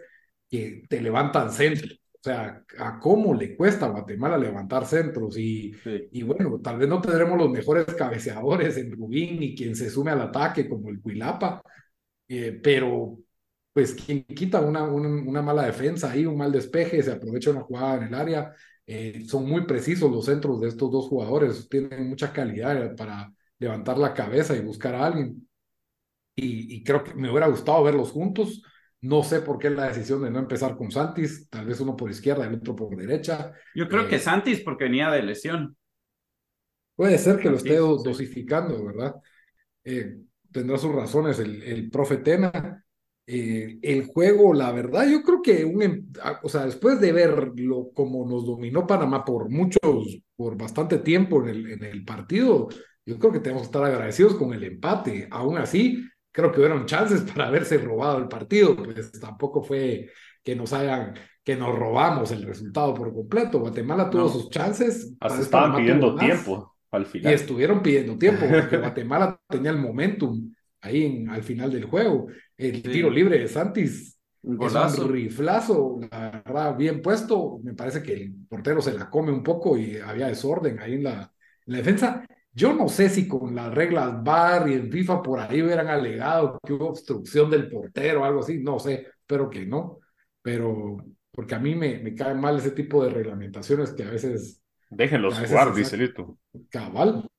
que 0.49 0.83
te 0.89 1.01
levantan 1.01 1.51
centros. 1.51 1.99
O 2.21 2.23
sea, 2.23 2.63
a 2.77 2.99
cómo 2.99 3.33
le 3.33 3.55
cuesta 3.55 3.85
a 3.85 3.89
Guatemala 3.89 4.37
levantar 4.37 4.85
centros. 4.85 5.37
Y, 5.37 5.73
y 6.11 6.23
bueno, 6.23 6.59
tal 6.61 6.77
vez 6.77 6.89
no 6.89 7.01
tendremos 7.01 7.37
los 7.37 7.49
mejores 7.49 7.85
cabeceadores 7.85 8.77
en 8.77 8.91
Rubín 8.91 9.41
y 9.41 9.55
quien 9.55 9.75
se 9.75 9.89
sume 9.89 10.11
al 10.11 10.21
ataque 10.21 10.67
como 10.67 10.89
el 10.89 11.01
Cuilapa, 11.01 11.61
eh, 12.27 12.59
pero 12.63 13.19
pues 13.73 13.93
quien 13.93 14.23
quita 14.25 14.61
una, 14.61 14.83
una, 14.83 15.41
mala 15.41 15.65
defensa 15.65 16.11
ahí, 16.11 16.25
un 16.25 16.37
mal 16.37 16.51
despeje, 16.51 17.01
se 17.03 17.11
aprovecha 17.11 17.51
una 17.51 17.61
jugada 17.61 17.97
en 17.97 18.03
el 18.03 18.13
área. 18.15 18.53
Eh, 18.85 19.23
son 19.27 19.47
muy 19.47 19.65
precisos 19.65 20.11
los 20.11 20.25
centros 20.25 20.59
de 20.61 20.69
estos 20.69 20.91
dos 20.91 21.07
jugadores, 21.07 21.69
tienen 21.69 22.09
mucha 22.09 22.33
calidad 22.33 22.95
para 22.95 23.31
levantar 23.59 23.97
la 23.97 24.13
cabeza 24.13 24.55
y 24.55 24.61
buscar 24.61 24.95
a 24.95 25.05
alguien 25.05 25.48
y, 26.35 26.83
creo 26.83 27.03
que 27.03 27.13
me 27.15 27.29
hubiera 27.29 27.47
gustado 27.47 27.83
verlos 27.83 28.11
juntos. 28.11 28.61
No 29.01 29.23
sé 29.23 29.41
por 29.41 29.59
qué 29.59 29.69
la 29.69 29.87
decisión 29.87 30.21
de 30.23 30.31
no 30.31 30.39
empezar 30.39 30.75
con 30.75 30.91
Santis, 30.91 31.49
tal 31.49 31.65
vez 31.65 31.79
uno 31.79 31.95
por 31.95 32.09
izquierda 32.09 32.45
y 32.45 32.49
el 32.49 32.55
otro 32.55 32.75
por 32.75 32.95
derecha. 32.95 33.53
Yo 33.75 33.87
creo 33.87 34.07
que 34.07 34.17
eh, 34.17 34.19
Santis 34.19 34.61
porque 34.61 34.85
venía 34.85 35.09
de 35.09 35.23
lesión. 35.23 35.77
Puede 36.95 37.17
ser 37.17 37.39
que 37.39 37.49
lo 37.49 37.57
esté 37.57 37.77
dosificando, 37.77 38.85
¿verdad? 38.85 39.15
Eh, 39.83 40.17
tendrá 40.51 40.77
sus 40.77 40.93
razones 40.93 41.39
el, 41.39 41.63
el 41.63 41.89
profe 41.89 42.17
Tena. 42.17 42.83
Eh, 43.31 43.77
el 43.83 44.07
juego, 44.07 44.55
la 44.55 44.71
verdad, 44.71 45.07
yo 45.07 45.21
creo 45.21 45.41
que 45.43 45.63
un, 45.63 45.83
em, 45.83 46.07
o 46.41 46.49
sea, 46.49 46.65
después 46.65 46.99
de 46.99 47.11
verlo 47.11 47.91
como 47.93 48.27
nos 48.27 48.43
dominó 48.43 48.87
Panamá 48.87 49.23
por 49.23 49.49
muchos, 49.49 50.19
por 50.35 50.57
bastante 50.57 50.97
tiempo 50.97 51.43
en 51.43 51.49
el, 51.49 51.71
en 51.73 51.83
el 51.83 52.03
partido, 52.03 52.69
yo 53.05 53.19
creo 53.19 53.31
que 53.31 53.39
tenemos 53.39 53.61
que 53.61 53.67
estar 53.67 53.83
agradecidos 53.83 54.33
con 54.33 54.51
el 54.53 54.63
empate. 54.63 55.27
Aún 55.29 55.59
así, 55.59 56.03
creo 56.31 56.51
que 56.51 56.59
hubieron 56.59 56.85
chances 56.85 57.21
para 57.21 57.47
haberse 57.47 57.77
robado 57.77 58.17
el 58.17 58.27
partido, 58.27 58.75
pues 58.75 59.11
tampoco 59.19 59.61
fue 59.61 60.09
que 60.43 60.55
nos 60.55 60.73
hayan, 60.73 61.13
que 61.43 61.55
nos 61.55 61.77
robamos 61.77 62.31
el 62.31 62.43
resultado 62.43 62.93
por 62.93 63.13
completo. 63.13 63.59
Guatemala 63.59 64.09
tuvo 64.09 64.29
sus 64.29 64.49
chances. 64.49 65.15
Hasta 65.19 65.41
estaban 65.41 65.75
pidiendo 65.75 66.15
tiempo 66.15 66.75
al 66.91 67.05
final. 67.05 67.31
Y 67.31 67.35
estuvieron 67.35 67.81
pidiendo 67.81 68.17
tiempo, 68.17 68.45
porque 68.49 68.77
Guatemala 68.77 69.39
tenía 69.47 69.71
el 69.71 69.77
momentum 69.77 70.53
ahí 70.81 71.05
en, 71.05 71.29
al 71.29 71.43
final 71.43 71.71
del 71.71 71.85
juego. 71.85 72.27
El 72.57 72.81
tiro 72.81 73.09
libre 73.09 73.39
de 73.39 73.47
Santis 73.47 74.19
un 74.41 74.63
es 74.63 74.97
un 74.97 75.11
riflazo, 75.11 75.99
la 76.09 76.41
verdad, 76.45 76.77
bien 76.77 77.01
puesto. 77.01 77.59
Me 77.61 77.73
parece 77.73 78.01
que 78.01 78.13
el 78.13 78.33
portero 78.47 78.81
se 78.81 78.93
la 78.93 79.09
come 79.09 79.31
un 79.31 79.43
poco 79.43 79.77
y 79.77 79.97
había 79.97 80.27
desorden 80.27 80.79
ahí 80.79 80.93
en 80.93 81.03
la, 81.03 81.33
en 81.65 81.73
la 81.73 81.77
defensa. 81.77 82.25
Yo 82.51 82.73
no 82.73 82.89
sé 82.89 83.09
si 83.09 83.27
con 83.27 83.55
las 83.55 83.73
reglas 83.73 84.23
VAR 84.23 84.69
y 84.69 84.73
en 84.73 84.91
FIFA 84.91 85.21
por 85.21 85.39
ahí 85.39 85.61
hubieran 85.61 85.87
alegado 85.87 86.57
que 86.65 86.73
hubo 86.73 86.89
obstrucción 86.89 87.49
del 87.49 87.69
portero 87.69 88.21
o 88.21 88.25
algo 88.25 88.39
así, 88.39 88.59
no 88.59 88.79
sé, 88.79 89.07
espero 89.19 89.49
que 89.49 89.65
no, 89.65 89.99
pero 90.41 90.97
porque 91.31 91.55
a 91.55 91.59
mí 91.59 91.75
me, 91.75 91.99
me 91.99 92.15
caen 92.15 92.39
mal 92.39 92.57
ese 92.57 92.71
tipo 92.71 93.03
de 93.03 93.11
reglamentaciones 93.11 93.93
que 93.93 94.03
a 94.03 94.09
veces... 94.09 94.61
Déjenlos 94.89 95.39
jugar, 95.39 95.73
dice 95.73 95.95
Lito. 95.95 96.39
Cabal, 96.69 97.29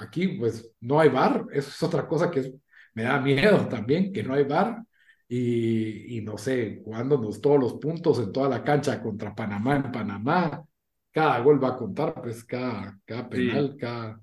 aquí 0.00 0.28
pues 0.28 0.70
no 0.80 0.98
hay 0.98 1.08
VAR, 1.08 1.46
eso 1.52 1.70
es 1.70 1.82
otra 1.82 2.06
cosa 2.08 2.30
que 2.30 2.52
me 2.94 3.04
da 3.04 3.20
miedo 3.20 3.68
también, 3.68 4.12
que 4.12 4.22
no 4.22 4.34
hay 4.34 4.44
VAR, 4.44 4.82
y, 5.28 6.18
y, 6.18 6.20
no 6.20 6.36
sé, 6.36 6.82
jugándonos 6.84 7.40
todos 7.40 7.58
los 7.58 7.74
puntos 7.74 8.18
en 8.18 8.32
toda 8.32 8.50
la 8.50 8.62
cancha 8.62 9.00
contra 9.00 9.34
Panamá 9.34 9.76
en 9.76 9.90
Panamá, 9.90 10.62
cada 11.10 11.40
gol 11.40 11.62
va 11.62 11.68
a 11.68 11.76
contar, 11.76 12.20
pues 12.20 12.44
cada, 12.44 12.98
cada 13.06 13.30
penal, 13.30 13.76
cada, 13.78 14.20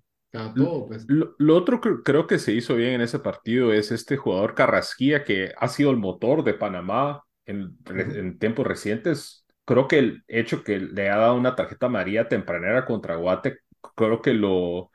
pues. 0.88 1.06
Lo, 1.08 1.56
otro 1.56 1.82
que 1.82 1.90
creo 2.04 2.28
que 2.28 2.40
se 2.40 2.54
hizo 2.54 2.76
bien 2.76 2.94
en 2.94 3.02
ese 3.02 3.20
partido 3.20 3.74
es 3.74 3.92
este 3.92 4.18
jugador 4.18 4.56
Carrasquilla 4.56 5.24
que 5.24 5.52
ha 5.58 5.68
sido 5.68 5.92
el 5.92 5.98
motor 5.98 6.44
de 6.44 6.54
Panamá 6.54 7.24
en, 7.46 7.78
en 7.88 8.38
tiempos 8.38 8.68
recientes. 8.68 9.46
Creo 9.66 9.88
que 9.88 10.00
el 10.00 10.24
hecho 10.28 10.64
que 10.64 10.80
le 10.80 11.10
ha 11.10 11.18
dado 11.18 11.36
una 11.36 11.56
tarjeta 11.56 11.88
amarilla 11.88 12.28
tempranera 12.28 12.86
contra 12.86 13.16
Guate, 13.16 13.60
creo 13.96 14.22
que 14.22 14.34
lo, 14.34 14.92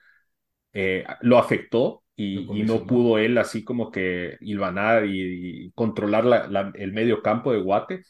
eh, 0.72 1.04
lo 1.20 1.38
afectó 1.38 2.02
y, 2.16 2.62
no 2.64 2.86
pudo 2.86 3.18
él 3.18 3.38
así 3.38 3.64
como 3.64 3.90
que 3.90 4.36
hilvanar 4.40 5.06
y, 5.06 5.72
controlar 5.74 6.24
la, 6.24 6.72
el 6.74 6.92
medio 6.92 7.22
campo 7.22 7.52
de 7.52 7.60
Guate. 7.60 8.02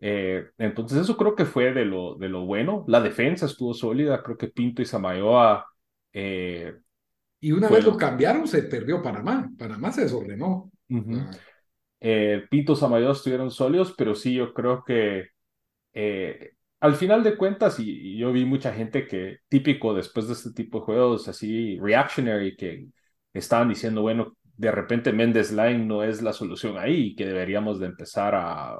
Eh, 0.00 0.46
entonces 0.58 0.98
eso 0.98 1.16
creo 1.16 1.34
que 1.34 1.46
fue 1.46 1.72
de 1.72 1.84
lo, 1.84 2.16
de 2.16 2.28
lo 2.28 2.44
bueno. 2.44 2.84
La 2.88 3.00
defensa 3.00 3.46
estuvo 3.46 3.74
sólida, 3.74 4.22
creo 4.22 4.36
que 4.36 4.48
Pinto 4.48 4.82
y 4.82 4.86
Samayoa 4.86 5.66
eh, 6.18 6.74
y 7.40 7.52
una 7.52 7.68
vez 7.68 7.84
lo 7.84 7.94
cambiaron, 7.94 8.48
se 8.48 8.62
perdió 8.62 9.02
Panamá. 9.02 9.50
Panamá 9.58 9.92
se 9.92 10.00
desordenó. 10.02 10.72
Eh, 12.00 12.46
Pitos 12.48 12.82
estuvieron 12.82 13.50
sólidos, 13.50 13.94
pero 13.98 14.14
sí, 14.14 14.32
yo 14.32 14.54
creo 14.54 14.82
que 14.82 15.26
eh, 15.92 16.52
al 16.80 16.94
final 16.94 17.22
de 17.22 17.36
cuentas, 17.36 17.78
y, 17.78 18.16
yo 18.16 18.32
vi 18.32 18.46
mucha 18.46 18.72
gente 18.72 19.06
que, 19.06 19.40
típico 19.48 19.92
después 19.92 20.26
de 20.26 20.32
este 20.32 20.52
tipo 20.52 20.78
de 20.78 20.84
juegos, 20.86 21.28
así 21.28 21.78
reactionary, 21.80 22.56
que 22.56 22.86
estaban 23.34 23.68
diciendo, 23.68 24.00
bueno, 24.00 24.38
de 24.56 24.70
repente 24.70 25.12
Mendes 25.12 25.52
Line 25.52 25.84
no 25.84 26.02
es 26.02 26.22
la 26.22 26.32
solución 26.32 26.78
ahí 26.78 27.08
y 27.08 27.14
que 27.14 27.26
deberíamos 27.26 27.78
de 27.78 27.86
empezar 27.86 28.34
a, 28.34 28.78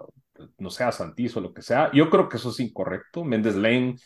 no 0.57 0.71
sé, 0.71 0.85
a 0.85 0.91
o 0.91 1.41
lo 1.41 1.53
que 1.53 1.61
sea. 1.61 1.91
Yo 1.93 2.09
creo 2.09 2.31
que 2.31 2.39
eso 2.39 2.49
es 2.49 2.61
incorrecto. 2.61 3.25
Mendes 3.25 3.57
Lane 3.57 3.97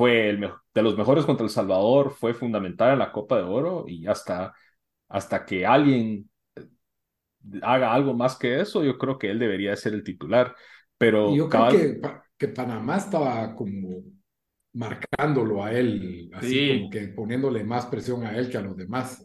fue 0.00 0.30
el 0.30 0.50
de 0.74 0.82
los 0.82 0.96
mejores 0.96 1.26
contra 1.26 1.44
El 1.44 1.50
Salvador, 1.50 2.12
fue 2.12 2.32
fundamental 2.32 2.94
en 2.94 3.00
la 3.00 3.12
Copa 3.12 3.36
de 3.36 3.42
Oro 3.42 3.84
y 3.86 4.06
hasta, 4.06 4.54
hasta 5.10 5.44
que 5.44 5.66
alguien 5.66 6.30
eh, 6.56 6.64
haga 7.60 7.92
algo 7.92 8.14
más 8.14 8.38
que 8.38 8.62
eso, 8.62 8.82
yo 8.82 8.96
creo 8.96 9.18
que 9.18 9.30
él 9.30 9.38
debería 9.38 9.76
ser 9.76 9.92
el 9.92 10.02
titular. 10.02 10.56
Pero 10.96 11.36
yo 11.36 11.50
creo 11.50 11.68
que, 11.68 12.00
que, 12.38 12.48
Panamá 12.48 12.96
estaba 12.96 13.54
como 13.54 14.02
marcándolo 14.72 15.62
a 15.62 15.72
él, 15.72 16.30
así 16.32 16.78
como 16.78 16.90
que 16.90 17.08
poniéndole 17.08 17.62
más 17.62 17.84
presión 17.84 18.24
a 18.24 18.34
él 18.34 18.48
que 18.48 18.56
a 18.56 18.62
los 18.62 18.78
demás. 18.78 19.22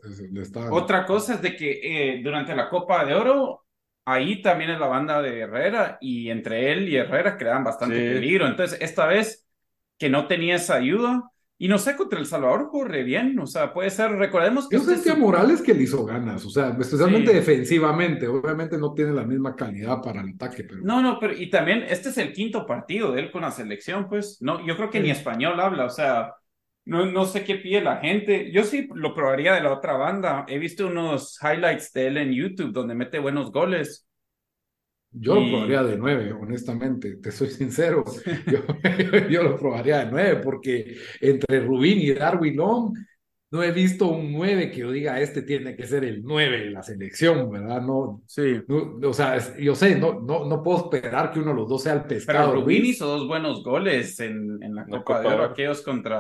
Otra 0.72 1.06
cosa 1.06 1.36
es 1.36 1.42
de 1.42 1.56
que 1.56 1.80
eh, 1.84 2.22
durante 2.22 2.54
la 2.54 2.70
Copa 2.70 3.06
de 3.06 3.14
Oro, 3.14 3.64
ahí 4.04 4.42
también 4.42 4.72
es 4.72 4.80
la 4.80 4.88
banda 4.88 5.22
de 5.22 5.40
Herrera 5.40 5.98
y 6.02 6.30
entre 6.30 6.74
él 6.74 6.90
y 6.90 6.98
Herrera 6.98 7.38
crean 7.38 7.64
bastante 7.64 7.96
peligro. 7.96 8.46
Entonces, 8.46 8.78
esta 8.82 9.06
vez 9.06 9.45
que 9.98 10.10
no 10.10 10.28
tenía 10.28 10.56
esa 10.56 10.76
ayuda, 10.76 11.24
y 11.58 11.70
no 11.70 11.78
sé, 11.78 11.96
contra 11.96 12.20
El 12.20 12.26
Salvador 12.26 12.68
corre 12.70 13.04
bien, 13.04 13.40
o 13.40 13.48
sea, 13.48 13.74
puede 13.74 13.90
ser, 13.90 14.12
recordemos 14.12 14.68
que... 14.68 14.76
Yo 14.76 14.84
sentía 14.84 15.14
es- 15.14 15.18
Morales 15.20 15.62
que 15.62 15.74
le 15.74 15.84
hizo 15.84 16.06
ganas, 16.06 16.46
o 16.46 16.50
sea, 16.50 16.76
especialmente 16.78 17.32
Sí. 17.32 17.38
defensivamente, 17.38 18.28
obviamente 18.28 18.78
no 18.78 18.94
tiene 18.94 19.14
la 19.14 19.24
misma 19.24 19.56
calidad 19.56 20.02
para 20.02 20.22
el 20.22 20.32
ataque, 20.36 20.66
pero... 20.66 20.82
No, 20.84 21.02
no, 21.02 21.18
pero 21.18 21.34
y 21.34 21.50
también 21.50 21.84
este 21.88 22.10
es 22.10 22.18
el 22.18 22.34
quinto 22.34 22.66
partido 22.66 23.14
de 23.14 23.22
él 23.22 23.32
con 23.32 23.44
la 23.44 23.52
selección, 23.52 24.10
pues, 24.10 24.42
no, 24.42 24.66
yo 24.68 24.76
creo 24.76 24.90
que 24.90 25.00
ni 25.00 25.12
español 25.12 25.60
habla, 25.62 25.86
o 25.86 25.90
sea, 25.90 26.34
no, 26.88 27.06
no 27.06 27.26
sé 27.26 27.44
qué 27.44 27.56
pide 27.56 27.82
la 27.82 27.98
gente. 27.98 28.52
Yo 28.52 28.64
sí 28.64 28.88
lo 28.94 29.16
probaría 29.16 29.54
de 29.56 29.62
la 29.64 29.74
otra 29.74 29.94
banda. 29.94 30.46
He 30.48 30.60
visto 30.60 30.86
unos 30.86 31.40
highlights 31.42 31.92
de 31.94 32.08
él 32.08 32.18
en 32.18 32.32
YouTube 32.32 32.72
donde 32.74 32.94
mete 32.94 33.18
buenos 33.18 33.52
goles. 33.52 34.05
Yo 35.18 35.38
Y- 35.38 35.46
lo 35.46 35.52
probaría 35.52 35.84
de 35.84 35.98
nueve, 35.98 36.34
honestamente, 36.34 37.16
te 37.18 37.32
soy 37.32 37.50
sincero. 37.50 38.04
Yo, 38.48 38.60
yo 39.30 39.44
lo 39.44 39.58
probaría 39.58 40.00
de 40.06 40.12
nueve, 40.12 40.42
porque 40.44 40.98
entre 41.22 41.62
Rubín 41.62 42.00
y 42.00 42.14
Darwin 42.14 42.56
Long, 42.58 42.94
no 43.52 43.64
he 43.64 43.72
visto 43.72 44.08
un 44.10 44.34
nueve 44.34 44.70
que 44.72 44.80
yo 44.80 44.92
diga, 44.92 45.22
este 45.22 45.42
tiene 45.44 45.76
que 45.78 45.88
ser 45.88 46.04
el 46.04 46.24
nueve 46.24 46.58
de 46.66 46.72
la 46.72 46.84
selección, 46.84 47.50
¿verdad? 47.50 47.82
No, 47.82 48.22
Sí. 48.28 48.62
no, 48.68 49.10
o 49.10 49.14
sea, 49.14 49.38
yo 49.58 49.74
sé, 49.76 49.96
no, 49.98 50.20
no, 50.20 50.46
no 50.46 50.62
puedo 50.62 50.92
esperar 50.92 51.32
que 51.32 51.40
uno 51.40 51.52
de 51.52 51.56
los 51.58 51.70
dos 51.70 51.84
sea 51.84 51.94
el 51.94 52.04
pescado. 52.04 52.50
Pero 52.50 52.62
Rubín 52.62 52.86
hizo 52.86 53.08
dos 53.08 53.28
buenos 53.28 53.64
goles 53.64 54.20
en, 54.20 54.62
en 54.62 54.76
la 54.76 54.86
Copa, 54.86 55.22
de 55.22 55.28
Oro, 55.28 55.44
aquellos 55.46 55.82
contra... 55.82 56.20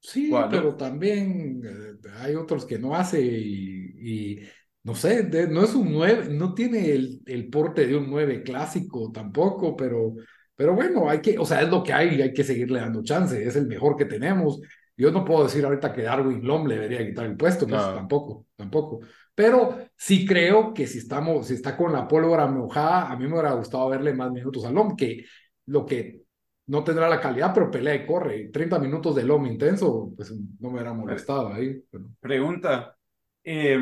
Sí, 0.00 0.30
pero 0.50 0.76
también 0.76 1.62
eh, 1.64 2.08
hay 2.18 2.34
otros 2.34 2.66
que 2.66 2.78
no 2.78 2.94
hace 2.94 3.22
y, 3.22 4.34
y 4.36 4.48
no 4.84 4.94
sé, 4.94 5.22
de- 5.24 5.48
no 5.48 5.62
es 5.64 5.74
un 5.74 5.92
9, 5.92 6.28
no 6.30 6.54
tiene 6.54 6.90
el, 6.92 7.20
el 7.26 7.48
porte 7.50 7.86
de 7.86 7.96
un 7.96 8.08
9 8.10 8.42
clásico 8.42 9.10
tampoco, 9.12 9.76
pero, 9.76 10.14
pero 10.54 10.74
bueno, 10.74 11.08
hay 11.10 11.20
que, 11.20 11.38
o 11.38 11.44
sea, 11.46 11.62
es 11.62 11.68
lo 11.70 11.82
que 11.82 11.92
hay 11.92 12.16
y 12.16 12.22
hay 12.22 12.32
que 12.32 12.44
seguirle 12.44 12.80
dando 12.80 13.02
chance, 13.02 13.42
es 13.44 13.56
el 13.56 13.66
mejor 13.66 13.96
que 13.96 14.04
tenemos. 14.06 14.60
Yo 14.96 15.10
no 15.10 15.24
puedo 15.24 15.44
decir 15.44 15.64
ahorita 15.64 15.92
que 15.92 16.02
Darwin 16.02 16.46
Lom 16.46 16.66
le 16.68 16.74
debería 16.76 17.04
quitar 17.06 17.26
el 17.26 17.36
puesto, 17.36 17.66
pues 17.66 17.80
No. 17.82 17.94
tampoco, 17.94 18.46
tampoco. 18.56 19.00
Pero 19.34 19.76
sí 19.96 20.24
creo 20.24 20.72
que 20.72 20.86
si 20.86 20.98
estamos, 20.98 21.48
si 21.48 21.54
está 21.54 21.76
con 21.76 21.92
la 21.92 22.06
pólvora 22.06 22.46
mojada, 22.46 23.10
a 23.10 23.16
mí 23.16 23.24
me 23.26 23.32
hubiera 23.32 23.52
gustado 23.54 23.88
verle 23.88 24.14
más 24.14 24.30
minutos 24.30 24.64
a 24.64 24.70
Lom, 24.70 24.94
que 24.96 25.24
lo 25.66 25.84
que 25.84 26.22
no 26.66 26.84
tendrá 26.84 27.08
la 27.08 27.20
calidad, 27.20 27.52
pero 27.52 27.70
pelea 27.70 27.94
y 27.96 28.06
corre. 28.06 28.48
30 28.52 28.78
minutos 28.78 29.14
de 29.16 29.24
lomo 29.24 29.46
intenso, 29.46 30.12
pues 30.16 30.30
no 30.32 30.68
me 30.70 30.74
hubiera 30.74 30.92
molestado 30.94 31.52
ahí. 31.52 31.82
pero- 31.90 32.04
Pregunta. 32.20 32.96
Eh, 33.42 33.76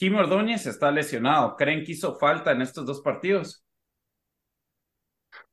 Kim 0.00 0.16
Ordóñez 0.16 0.66
está 0.66 0.90
lesionado. 0.90 1.54
¿Creen 1.56 1.84
que 1.84 1.92
hizo 1.92 2.16
falta 2.18 2.50
en 2.50 2.62
estos 2.62 2.84
dos 2.86 3.00
partidos? 3.02 3.64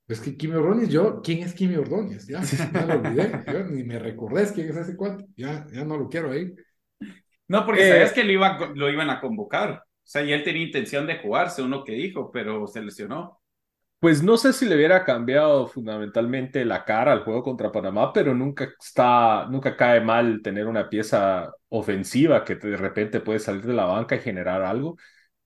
Es 0.07 0.21
que 0.21 0.37
Kimi 0.37 0.55
Ordóñez, 0.55 0.89
yo, 0.89 1.21
¿quién 1.21 1.39
es 1.43 1.53
Kimi 1.53 1.75
Ordóñez? 1.75 2.27
Ya, 2.27 2.41
ya 2.73 2.85
lo 2.85 2.95
olvidé. 2.95 3.43
Yo 3.51 3.63
ni 3.65 3.83
me 3.83 3.99
recordé 3.99 4.51
quién 4.53 4.69
es 4.69 4.77
ese 4.77 4.95
cuate. 4.95 5.25
Ya, 5.35 5.65
ya 5.71 5.83
no 5.83 5.97
lo 5.97 6.07
quiero 6.07 6.31
ahí. 6.31 6.53
No, 7.47 7.65
porque 7.65 7.83
Eh, 7.83 7.89
sabías 7.89 8.13
que 8.13 8.23
lo, 8.23 8.31
iba, 8.31 8.57
lo 8.75 8.89
iban 8.89 9.09
a 9.09 9.21
convocar. 9.21 9.83
O 9.83 10.09
sea, 10.09 10.23
y 10.23 10.31
él 10.33 10.43
tenía 10.43 10.63
intención 10.63 11.05
de 11.07 11.19
jugar, 11.19 11.49
según 11.49 11.71
lo 11.71 11.83
que 11.83 11.93
dijo, 11.93 12.31
pero 12.31 12.67
se 12.67 12.81
lesionó. 12.81 13.41
Pues 13.99 14.21
no 14.21 14.37
sé 14.37 14.53
si 14.53 14.67
le 14.67 14.75
hubiera 14.75 15.03
cambiado 15.03 15.65
fundamentalmente 15.67 16.63
la 16.65 16.85
cara 16.85 17.11
al 17.13 17.23
juego 17.23 17.41
contra 17.41 17.71
Panamá, 17.71 18.13
pero 18.13 18.35
nunca 18.35 18.65
está, 18.79 19.47
nunca 19.49 19.75
cae 19.75 20.01
mal 20.01 20.41
tener 20.43 20.67
una 20.67 20.87
pieza 20.87 21.51
ofensiva 21.69 22.43
que 22.45 22.55
de 22.55 22.77
repente 22.77 23.21
puede 23.21 23.39
salir 23.39 23.65
de 23.65 23.73
la 23.73 23.85
banca 23.85 24.15
y 24.15 24.19
generar 24.19 24.61
algo. 24.61 24.97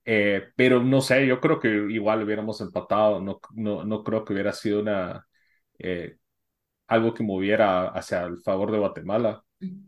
Eh, 0.04 0.50
pero 0.56 0.82
no 0.82 1.00
sé, 1.00 1.26
yo 1.26 1.40
creo 1.40 1.60
que 1.60 1.68
igual 1.90 2.22
hubiéramos 2.24 2.60
empatado, 2.60 3.20
no, 3.22 3.40
no, 3.54 3.84
no 3.84 4.04
creo 4.04 4.22
que 4.24 4.34
hubiera 4.34 4.52
sido 4.52 4.80
una 4.80 5.26
eh, 5.78 6.18
algo 6.88 7.14
que 7.14 7.24
moviera 7.24 7.88
hacia 7.88 8.22
el 8.24 8.38
favor 8.42 8.72
de 8.72 8.78
Guatemala. 8.78 9.44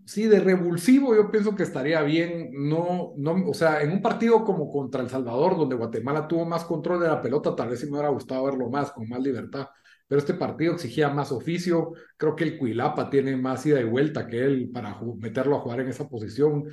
Sí, 0.06 0.26
de 0.26 0.38
revulsivo 0.38 1.16
yo 1.16 1.30
pienso 1.30 1.56
que 1.56 1.62
estaría 1.64 2.02
bien, 2.02 2.50
no, 2.52 3.14
no, 3.16 3.48
o 3.48 3.54
sea, 3.54 3.82
en 3.82 3.90
un 3.90 4.02
partido 4.02 4.44
como 4.44 4.70
contra 4.70 5.00
El 5.02 5.08
Salvador, 5.08 5.56
donde 5.56 5.74
Guatemala 5.74 6.28
tuvo 6.28 6.44
más 6.44 6.64
control 6.64 7.00
de 7.00 7.08
la 7.08 7.20
pelota, 7.20 7.56
tal 7.56 7.70
vez 7.70 7.80
sí 7.80 7.86
me 7.86 7.92
hubiera 7.92 8.10
gustado 8.10 8.44
verlo 8.44 8.68
más, 8.70 8.92
con 8.92 9.08
más 9.08 9.20
libertad, 9.20 9.66
pero 10.06 10.18
este 10.20 10.34
partido 10.34 10.74
exigía 10.74 11.08
más 11.08 11.32
oficio, 11.32 11.92
creo 12.16 12.36
que 12.36 12.44
el 12.44 12.58
Cuilapa 12.58 13.10
tiene 13.10 13.36
más 13.36 13.64
ida 13.66 13.80
y 13.80 13.84
vuelta 13.84 14.26
que 14.28 14.44
él 14.44 14.70
para 14.72 14.96
meterlo 15.18 15.56
a 15.56 15.60
jugar 15.60 15.80
en 15.80 15.88
esa 15.88 16.08
posición 16.08 16.64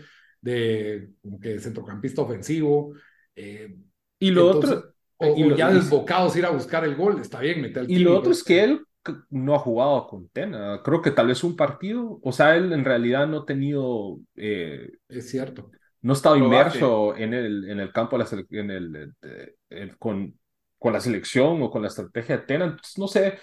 de 0.42 1.12
como 1.22 1.40
que 1.40 1.60
centrocampista 1.60 2.22
ofensivo, 2.22 2.94
eh, 3.36 3.78
Y 4.20 4.30
lo 4.30 4.54
entonces, 4.54 4.78
otro, 4.78 4.94
o, 5.18 5.38
y 5.38 5.44
o 5.52 5.56
ya 5.56 5.72
desbocados 5.72 6.36
ir 6.36 6.46
a 6.46 6.52
buscar 6.52 6.84
el 6.84 6.96
gol, 6.96 7.20
está 7.20 7.40
bien, 7.40 7.62
meter 7.62 7.84
el 7.84 7.92
Y 7.92 8.00
lo 8.00 8.18
otro 8.18 8.32
es 8.32 8.44
que 8.44 8.64
él 8.64 8.82
no 9.30 9.56
ha 9.56 9.60
jugado 9.60 10.08
con 10.08 10.30
Tena. 10.30 10.82
Creo 10.84 11.02
que 11.02 11.12
tal 11.12 11.28
vez 11.28 11.44
un 11.44 11.56
partido. 11.56 12.20
O 12.24 12.32
sea, 12.32 12.56
él 12.56 12.72
en 12.74 12.86
realidad 12.86 13.28
no 13.28 13.40
ha 13.40 13.46
tenido. 13.46 14.20
eh, 14.36 14.90
Es 15.10 15.30
cierto. 15.30 15.72
no 16.02 16.14
ha 16.14 16.16
estado 16.16 16.38
inmerso 16.38 17.16
en 17.18 17.34
el, 17.34 17.70
en 17.70 17.80
el 17.80 17.92
campo 17.92 18.18
de 18.18 18.24
la 18.24 18.30
sele- 18.30 18.48
en 18.52 18.72
el, 18.72 19.14
eh, 19.22 19.56
eh, 19.70 19.94
con, 20.00 20.38
con 20.78 20.94
la 20.94 21.00
selección 21.00 21.62
o 21.62 21.70
con 21.72 21.82
la 21.82 21.88
estrategia 21.90 22.38
de 22.38 22.44
Tena. 22.46 22.66
Entonces, 22.66 22.98
no 22.98 23.08
sé 23.08 23.40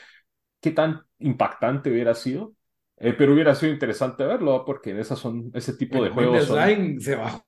qué 0.60 0.70
tan 0.72 1.02
impactante 1.20 1.90
hubiera 1.90 2.14
sido. 2.14 2.54
eh, 2.98 3.14
pero 3.16 3.32
hubiera 3.34 3.54
sido 3.54 3.72
interesante 3.72 4.24
verlo, 4.24 4.64
porque 4.64 4.90
en 4.90 4.98
esas 4.98 5.18
son, 5.18 5.50
ese 5.54 5.74
tipo 5.76 6.02
de 6.02 6.10
juegos 6.10 6.32
Mendes 6.32 6.46
son. 6.48 7.00
Se 7.00 7.14
bajó 7.16 7.42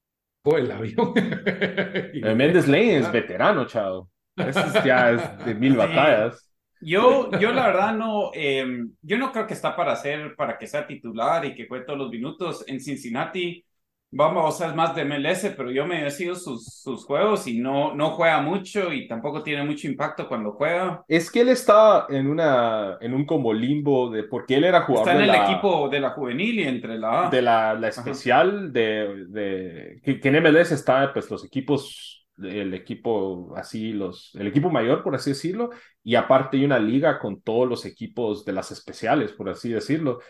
el 0.56 0.70
avión. 0.70 1.12
Eh, 1.16 2.34
Mendes 2.34 2.66
Lane 2.68 2.98
es 2.98 3.10
veterano, 3.12 3.66
chavo. 3.66 4.10
Ese 4.36 4.60
es 4.60 4.84
ya 4.84 5.10
es 5.10 5.44
de 5.44 5.54
mil 5.54 5.76
batallas. 5.76 6.49
Yo, 6.80 7.30
yo 7.38 7.52
la 7.52 7.66
verdad 7.66 7.94
no, 7.94 8.30
eh, 8.34 8.84
yo 9.02 9.18
no 9.18 9.32
creo 9.32 9.46
que 9.46 9.54
está 9.54 9.76
para 9.76 9.92
hacer, 9.92 10.34
para 10.36 10.58
que 10.58 10.66
sea 10.66 10.86
titular 10.86 11.44
y 11.44 11.54
que 11.54 11.68
juegue 11.68 11.84
todos 11.84 11.98
los 11.98 12.10
minutos. 12.10 12.64
En 12.66 12.80
Cincinnati, 12.80 13.64
vamos, 14.10 14.54
o 14.54 14.56
sea, 14.56 14.68
es 14.68 14.74
más 14.74 14.94
de 14.94 15.04
MLS, 15.04 15.52
pero 15.56 15.70
yo 15.70 15.86
me 15.86 16.06
he 16.06 16.10
sido 16.10 16.34
sus, 16.34 16.64
sus 16.82 17.04
juegos 17.04 17.46
y 17.46 17.58
no, 17.58 17.94
no 17.94 18.10
juega 18.10 18.40
mucho 18.40 18.92
y 18.92 19.06
tampoco 19.06 19.42
tiene 19.42 19.62
mucho 19.64 19.86
impacto 19.86 20.28
cuando 20.28 20.52
juega. 20.52 21.04
Es 21.06 21.30
que 21.30 21.42
él 21.42 21.48
está 21.50 22.06
en 22.08 22.26
una 22.26 22.98
en 23.00 23.14
un 23.14 23.24
como 23.24 23.52
limbo 23.52 24.10
de 24.10 24.24
porque 24.24 24.56
él 24.56 24.64
era 24.64 24.82
jugador 24.82 25.08
Está 25.08 25.18
en 25.18 25.30
el 25.30 25.36
la, 25.36 25.44
equipo 25.44 25.88
de 25.88 26.00
la 26.00 26.10
juvenil 26.10 26.60
y 26.60 26.62
entre 26.64 26.98
la 26.98 27.30
de 27.30 27.42
la, 27.42 27.74
la 27.74 27.88
especial 27.88 28.72
de, 28.72 29.26
de 29.28 30.00
que, 30.02 30.18
que 30.18 30.28
en 30.28 30.42
MLS 30.42 30.72
está 30.72 31.12
pues 31.12 31.30
los 31.30 31.44
equipos 31.44 32.09
el 32.42 32.74
equipo 32.74 33.52
así 33.56 33.92
los 33.92 34.34
el 34.34 34.46
equipo 34.46 34.70
mayor 34.70 35.02
por 35.02 35.14
así 35.14 35.30
decirlo 35.30 35.70
y 36.02 36.14
aparte 36.14 36.56
hay 36.56 36.64
una 36.64 36.78
liga 36.78 37.18
con 37.18 37.42
todos 37.42 37.68
los 37.68 37.84
equipos 37.84 38.44
de 38.44 38.52
las 38.52 38.70
especiales 38.70 39.32
por 39.32 39.48
así 39.48 39.70
decirlo. 39.70 40.20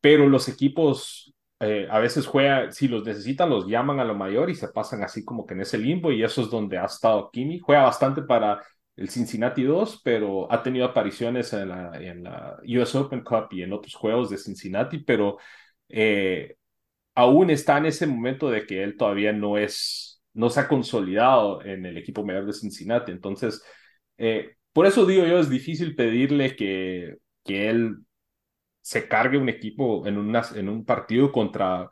Pero 0.00 0.28
los 0.28 0.48
equipos 0.48 1.34
eh, 1.60 1.86
a 1.90 1.98
veces 1.98 2.26
juegan 2.26 2.72
si 2.72 2.88
los 2.88 3.04
necesitan 3.04 3.50
los 3.50 3.66
llaman 3.66 4.00
a 4.00 4.04
lo 4.04 4.14
mayor 4.14 4.50
y 4.50 4.54
se 4.54 4.68
pasan 4.68 5.02
así 5.02 5.24
como 5.24 5.46
que 5.46 5.54
en 5.54 5.60
ese 5.60 5.78
limbo 5.78 6.10
y 6.12 6.22
eso 6.22 6.42
es 6.42 6.50
donde 6.50 6.78
ha 6.78 6.86
estado 6.86 7.30
Kimi. 7.30 7.58
Juega 7.58 7.82
bastante 7.82 8.22
para 8.22 8.62
el 8.96 9.08
Cincinnati 9.10 9.62
2, 9.62 10.02
pero 10.04 10.50
ha 10.52 10.62
tenido 10.62 10.86
apariciones 10.86 11.52
en 11.52 11.68
la, 11.70 11.90
en 12.00 12.22
la 12.24 12.58
US 12.64 12.94
Open 12.96 13.22
Cup 13.22 13.48
y 13.50 13.62
en 13.62 13.72
otros 13.72 13.94
juegos 13.94 14.30
de 14.30 14.38
Cincinnati, 14.38 14.98
pero 14.98 15.38
eh, 15.88 16.56
aún 17.14 17.50
está 17.50 17.78
en 17.78 17.86
ese 17.86 18.06
momento 18.06 18.50
de 18.50 18.66
que 18.66 18.82
él 18.82 18.96
todavía 18.96 19.32
no 19.32 19.58
es, 19.58 20.09
no 20.34 20.50
se 20.50 20.60
ha 20.60 20.68
consolidado 20.68 21.62
en 21.64 21.86
el 21.86 21.96
equipo 21.98 22.24
mayor 22.24 22.46
de 22.46 22.52
Cincinnati. 22.52 23.12
Entonces, 23.12 23.62
eh, 24.18 24.56
por 24.72 24.86
eso 24.86 25.06
digo 25.06 25.26
yo, 25.26 25.38
es 25.38 25.50
difícil 25.50 25.94
pedirle 25.96 26.56
que, 26.56 27.16
que 27.44 27.70
él 27.70 27.96
se 28.80 29.08
cargue 29.08 29.38
un 29.38 29.48
equipo 29.48 30.06
en, 30.06 30.18
una, 30.18 30.42
en 30.54 30.68
un 30.68 30.84
partido 30.84 31.32
contra 31.32 31.90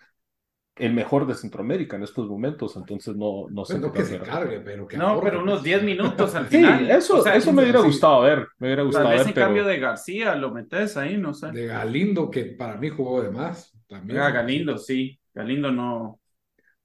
el 0.77 0.95
mejor 0.95 1.27
de 1.27 1.35
Centroamérica 1.35 1.97
en 1.97 2.05
estos 2.05 2.29
momentos, 2.29 2.77
entonces 2.77 3.17
no, 3.17 3.47
no 3.51 3.65
sé. 3.65 3.79
Pues 3.79 3.81
no 3.81 3.93
qué 3.93 4.01
que 4.01 4.05
se 4.05 4.21
cargue, 4.23 4.61
pero 4.61 4.87
que 4.87 4.97
No, 4.97 5.21
pero 5.23 5.43
unos 5.43 5.63
pues. 5.63 5.63
10 5.63 5.83
minutos 5.83 6.35
al 6.35 6.47
Sí, 6.51 6.57
final. 6.59 6.91
eso, 6.91 7.19
O 7.19 7.23
sea, 7.23 7.37
eso 7.37 7.53
me 7.53 7.63
hubiera 7.63 7.81
sí. 7.81 7.87
gustado 7.87 8.23
ver, 8.23 8.47
me 8.59 8.69
hubiera 8.69 8.83
Tal 8.91 8.91
gustado 8.91 9.09
vez 9.09 9.21
ver, 9.21 9.27
en 9.27 9.35
pero... 9.35 9.47
cambio 9.47 9.65
de 9.65 9.79
García 9.79 10.35
lo 10.37 10.53
metes 10.53 10.97
ahí, 10.97 11.17
no 11.19 11.35
sé. 11.35 11.49
De 11.51 11.67
Galindo, 11.67 12.31
que 12.31 12.45
para 12.47 12.77
mí 12.77 12.89
jugó 12.91 13.23
de 13.23 13.31
más. 13.31 13.77
También. 13.87 14.21
Ah, 14.21 14.31
Galindo, 14.31 14.79
sí. 14.79 15.19
Galindo 15.35 15.71
no. 15.71 16.21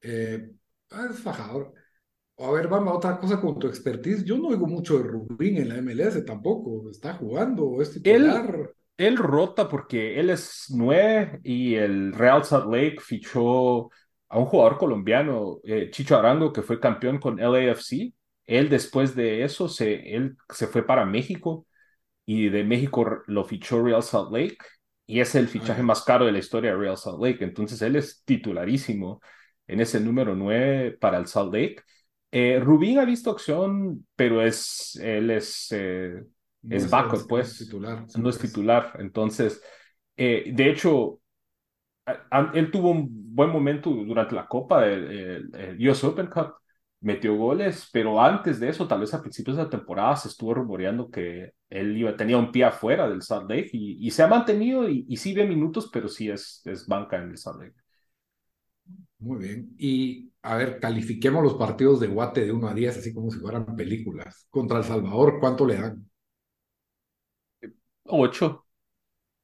Eh, 0.01 0.51
fajador. 1.23 1.73
A 2.37 2.51
ver, 2.51 2.67
vamos 2.67 2.93
a 2.93 2.97
otra 2.97 3.19
cosa 3.19 3.39
con 3.39 3.59
tu 3.59 3.67
expertise. 3.67 4.23
Yo 4.23 4.37
no 4.37 4.49
oigo 4.49 4.67
mucho 4.67 4.97
de 4.97 5.03
Rubín 5.03 5.57
en 5.57 5.69
la 5.69 5.77
MLS 5.77 6.21
tampoco. 6.23 6.89
¿Está 6.89 7.13
jugando? 7.13 7.81
¿Es 7.81 7.91
titular? 7.91 8.71
Él 8.97 9.17
rota 9.17 9.67
porque 9.67 10.19
él 10.19 10.29
es 10.29 10.65
nueve 10.69 11.39
y 11.43 11.75
el 11.75 12.13
Real 12.13 12.43
Salt 12.43 12.65
Lake 12.71 12.97
fichó 13.01 13.89
a 14.29 14.39
un 14.39 14.45
jugador 14.45 14.77
colombiano, 14.77 15.59
eh, 15.63 15.89
Chicho 15.91 16.17
Arango, 16.17 16.53
que 16.53 16.61
fue 16.61 16.79
campeón 16.79 17.19
con 17.19 17.39
LAFC. 17.39 18.13
Él 18.45 18.69
después 18.69 19.15
de 19.15 19.43
eso 19.43 19.67
se, 19.69 20.15
él 20.15 20.35
se 20.49 20.67
fue 20.67 20.85
para 20.85 21.05
México 21.05 21.65
y 22.25 22.49
de 22.49 22.63
México 22.63 23.05
lo 23.27 23.45
fichó 23.45 23.83
Real 23.83 24.03
Salt 24.03 24.31
Lake 24.31 24.57
y 25.05 25.19
es 25.19 25.35
el 25.35 25.47
fichaje 25.47 25.81
Ah. 25.81 25.83
más 25.83 26.03
caro 26.03 26.25
de 26.25 26.31
la 26.31 26.39
historia 26.39 26.71
de 26.71 26.77
Real 26.77 26.97
Salt 26.97 27.21
Lake. 27.21 27.43
Entonces 27.43 27.81
él 27.81 27.95
es 27.95 28.23
titularísimo 28.25 29.21
en 29.73 29.81
ese 29.81 29.99
número 29.99 30.35
nueve 30.35 30.91
para 30.91 31.17
el 31.17 31.27
Salt 31.27 31.53
Lake. 31.53 31.77
Eh, 32.31 32.59
Rubín 32.59 32.99
ha 32.99 33.05
visto 33.05 33.31
acción, 33.31 34.07
pero 34.15 34.41
es, 34.41 34.95
él 35.01 35.29
es, 35.29 35.67
eh, 35.71 36.23
No 36.61 36.75
es 36.75 36.89
backup, 36.89 37.27
pues. 37.27 37.51
es 37.51 37.57
titular. 37.67 38.05
no 38.17 38.29
es 38.29 38.39
titular. 38.39 38.93
Entonces, 38.99 39.61
Eh, 40.15 40.51
de 40.53 40.69
hecho, 40.69 41.19
él 42.53 42.69
tuvo 42.69 42.91
un 42.91 43.07
buen 43.33 43.49
momento 43.49 43.89
durante 43.89 44.35
la 44.35 44.47
Copa, 44.47 44.81
del 44.81 45.49
el 45.55 45.89
US 45.89 46.03
Open 46.03 46.27
Cup, 46.27 46.53
metió 47.01 47.35
goles, 47.35 47.89
pero 47.91 48.21
antes 48.21 48.59
de 48.59 48.69
eso, 48.69 48.87
tal 48.87 48.99
vez 48.99 49.13
a 49.13 49.21
principios 49.21 49.57
de 49.57 49.63
la 49.63 49.69
temporada, 49.69 50.15
se 50.15 50.27
estuvo 50.27 50.53
rumoreando 50.53 51.09
que 51.09 51.53
él 51.69 51.97
iba, 51.97 52.15
tenía 52.15 52.37
un 52.37 52.51
pie 52.51 52.65
afuera 52.65 53.09
del 53.09 53.23
Salt 53.23 53.49
Lake 53.49 53.71
y, 53.73 54.11
se 54.11 54.21
ha 54.21 54.27
mantenido 54.27 54.87
y, 54.87 55.05
y, 55.09 55.17
sí 55.17 55.33
ve 55.33 55.47
minutos, 55.47 55.89
pero 55.91 56.07
sí 56.07 56.29
es, 56.29 56.61
es 56.65 56.87
banca 56.87 57.17
en 57.17 57.31
el 57.31 57.37
Salt 57.37 57.59
Lake. 57.59 57.82
Muy 59.19 59.39
bien. 59.39 59.73
Y 59.77 60.31
a 60.41 60.55
ver, 60.57 60.79
califiquemos 60.79 61.43
los 61.43 61.53
partidos 61.55 61.99
de 61.99 62.07
Guate 62.07 62.45
de 62.45 62.51
1 62.51 62.67
a 62.67 62.73
10, 62.73 62.97
así 62.97 63.13
como 63.13 63.31
si 63.31 63.39
fueran 63.39 63.65
películas. 63.75 64.47
Contra 64.49 64.79
El 64.79 64.83
Salvador, 64.83 65.37
¿cuánto 65.39 65.65
le 65.65 65.77
dan? 65.77 66.05
8. 68.05 68.65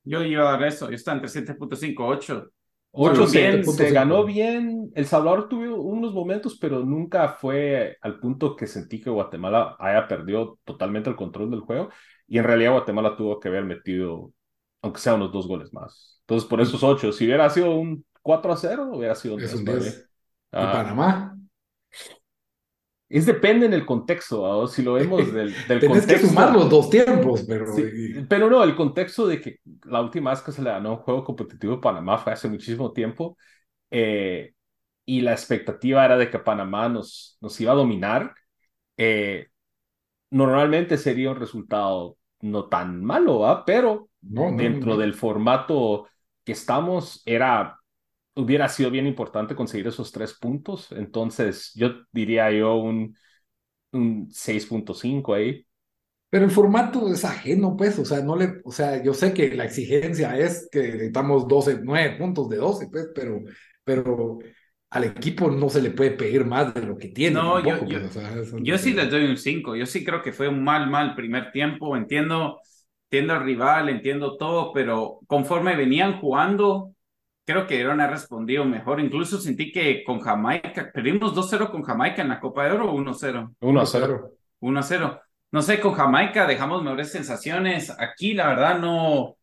Yo 0.04 0.24
iba 0.24 0.50
a 0.50 0.52
dar 0.54 0.64
eso, 0.64 0.90
yo 0.90 0.96
estaba 0.96 1.18
entre 1.18 1.30
7.5, 1.30 2.06
8. 2.06 2.52
8 2.92 3.28
bien, 3.32 3.64
se 3.64 3.92
ganó 3.92 4.26
bien. 4.26 4.92
El 4.96 5.06
Salvador 5.06 5.48
tuvo 5.48 5.82
unos 5.82 6.14
momentos, 6.14 6.58
pero 6.60 6.84
nunca 6.84 7.30
fue 7.30 7.98
al 8.02 8.20
punto 8.20 8.56
que 8.56 8.68
sentí 8.68 9.00
que 9.00 9.10
Guatemala 9.10 9.76
haya 9.80 10.08
perdido 10.08 10.60
totalmente 10.64 11.10
el 11.10 11.16
control 11.16 11.52
del 11.52 11.62
juego. 11.62 11.90
Y 12.28 12.40
en 12.40 12.46
realidad 12.46 12.72
Guatemala 12.72 13.16
tuvo 13.16 13.40
que 13.40 13.48
haber 13.48 13.64
metido, 13.64 14.34
aunque 14.82 15.00
sea 15.00 15.16
unos 15.16 15.32
dos 15.32 15.48
goles 15.48 15.72
más. 15.72 16.22
Entonces, 16.22 16.50
por 16.50 16.62
esos 16.62 16.84
8, 16.84 17.12
si 17.12 17.26
hubiera 17.26 17.50
sido 17.50 17.76
un 17.76 18.04
4 18.22 18.54
a 18.54 18.58
0, 18.58 18.92
hubiera 18.94 19.16
sido 19.16 19.36
un 19.36 19.42
10. 19.42 20.10
¿Y 20.52 20.58
ah. 20.58 20.72
Panamá? 20.72 21.36
Es 23.10 23.26
depende 23.26 23.66
en 23.66 23.74
el 23.74 23.88
contexto, 23.88 24.68
si 24.68 24.84
lo 24.84 24.94
vemos 24.94 25.34
del, 25.34 25.54
del 25.68 25.80
Tenés 25.80 26.06
que 26.06 26.20
sumar 26.20 26.54
los 26.54 26.70
dos 26.70 26.92
tiempos, 26.92 27.44
pero... 27.48 27.74
pero 28.30 28.50
no, 28.50 28.64
el 28.64 28.76
contexto 28.76 29.26
de 29.26 29.42
que 29.42 29.60
la 29.86 30.00
última 30.00 30.30
vez 30.30 30.42
que 30.42 30.52
se 30.52 30.62
le 30.62 30.70
ganó 30.70 30.92
un 30.92 30.98
juego 30.98 31.24
competitivo 31.24 31.74
a 31.74 31.82
Panamá 31.82 32.20
fue 32.20 32.34
hace 32.34 32.48
muchísimo 32.48 32.94
tiempo 32.94 33.36
eh, 33.90 34.54
y 35.06 35.22
la 35.22 35.32
expectativa 35.32 36.06
era 36.06 36.18
de 36.18 36.30
que 36.30 36.38
Panamá 36.38 36.88
nos, 36.88 37.38
nos 37.42 37.60
iba 37.60 37.72
a 37.72 37.76
dominar. 37.76 38.36
Eh, 38.96 39.48
normalmente 40.30 40.98
sería 40.98 41.32
un 41.32 41.40
resultado 41.40 42.18
no 42.42 42.66
tan 42.70 43.04
malo, 43.04 43.64
pero 43.66 44.10
dentro 44.22 44.98
del 44.98 45.16
formato 45.16 46.08
que 46.44 46.52
estamos 46.52 47.24
era 47.26 47.79
hubiera 48.36 48.70
sido 48.70 48.92
bien 48.92 49.08
importante 49.08 49.56
conseguir 49.56 49.88
esos 49.88 50.12
tres 50.12 50.34
puntos. 50.34 50.92
Entonces, 50.92 51.72
yo 51.76 51.90
diría 52.12 52.52
yo 52.52 52.76
un, 52.76 53.16
un 53.92 54.30
6.5 54.32 55.34
ahí. 55.34 55.66
Pero 56.30 56.46
el 56.46 56.52
formato 56.52 57.12
es 57.12 57.26
ajeno, 57.26 57.76
pues, 57.76 57.98
o 57.98 58.06
sea, 58.06 58.22
no 58.22 58.36
le, 58.36 58.62
o 58.64 58.72
sea, 58.72 59.02
yo 59.02 59.16
sé 59.16 59.34
que 59.34 59.56
la 59.56 59.66
exigencia 59.66 60.38
es 60.38 60.70
que 60.72 60.82
necesitamos 60.82 61.48
12, 61.48 61.80
9 61.84 62.18
puntos 62.20 62.48
de 62.50 62.58
12, 62.58 62.88
pues, 62.92 63.10
pero, 63.16 63.42
pero 63.84 64.38
al 64.92 65.04
equipo 65.06 65.50
no 65.50 65.70
se 65.70 65.82
le 65.82 65.90
puede 65.90 66.12
pedir 66.12 66.46
más 66.46 66.72
de 66.76 66.84
lo 66.84 66.98
que 66.98 67.08
tiene. 67.08 67.36
No, 67.36 67.60
yo, 67.64 67.84
yo, 68.62 68.78
sí 68.78 68.94
les 68.94 69.10
doy 69.10 69.26
un 69.26 69.38
5, 69.38 69.76
yo 69.76 69.88
sí 69.88 70.06
creo 70.06 70.22
que 70.22 70.32
fue 70.32 70.48
un 70.48 70.64
mal, 70.64 70.88
mal 70.90 71.16
primer 71.16 71.52
tiempo, 71.52 71.98
entiendo, 71.98 72.60
entiendo 73.10 73.34
al 73.34 73.44
rival, 73.44 73.90
entiendo 73.90 74.38
todo, 74.38 74.72
pero 74.72 75.22
conforme 75.26 75.76
venían 75.76 76.20
jugando, 76.20 76.94
creo 77.50 77.66
que 77.66 77.82
Aaron 77.82 78.00
ha 78.00 78.08
respondido 78.08 78.64
mejor. 78.64 79.00
Incluso 79.00 79.40
sentí 79.40 79.72
que 79.72 80.04
con 80.04 80.20
Jamaica, 80.20 80.92
perdimos 80.94 81.34
2-0 81.34 81.72
con 81.72 81.82
Jamaica 81.82 82.22
en 82.22 82.30
la 82.30 82.40
Copa 82.40 82.66
de 82.66 82.74
Oro 82.74 82.92
o 82.92 82.98
1-0. 83.00 83.56
1-0. 83.60 84.30
1-0. 84.62 85.22
No 85.52 85.62
sé, 85.64 85.80
con 85.80 85.94
Jamaica 85.94 86.46
dejamos 86.46 86.84
mejores 86.84 87.12
sensaciones. 87.12 87.92
Aquí, 87.98 88.36
la 88.36 88.50
verdad, 88.50 88.78
no. 88.78 89.36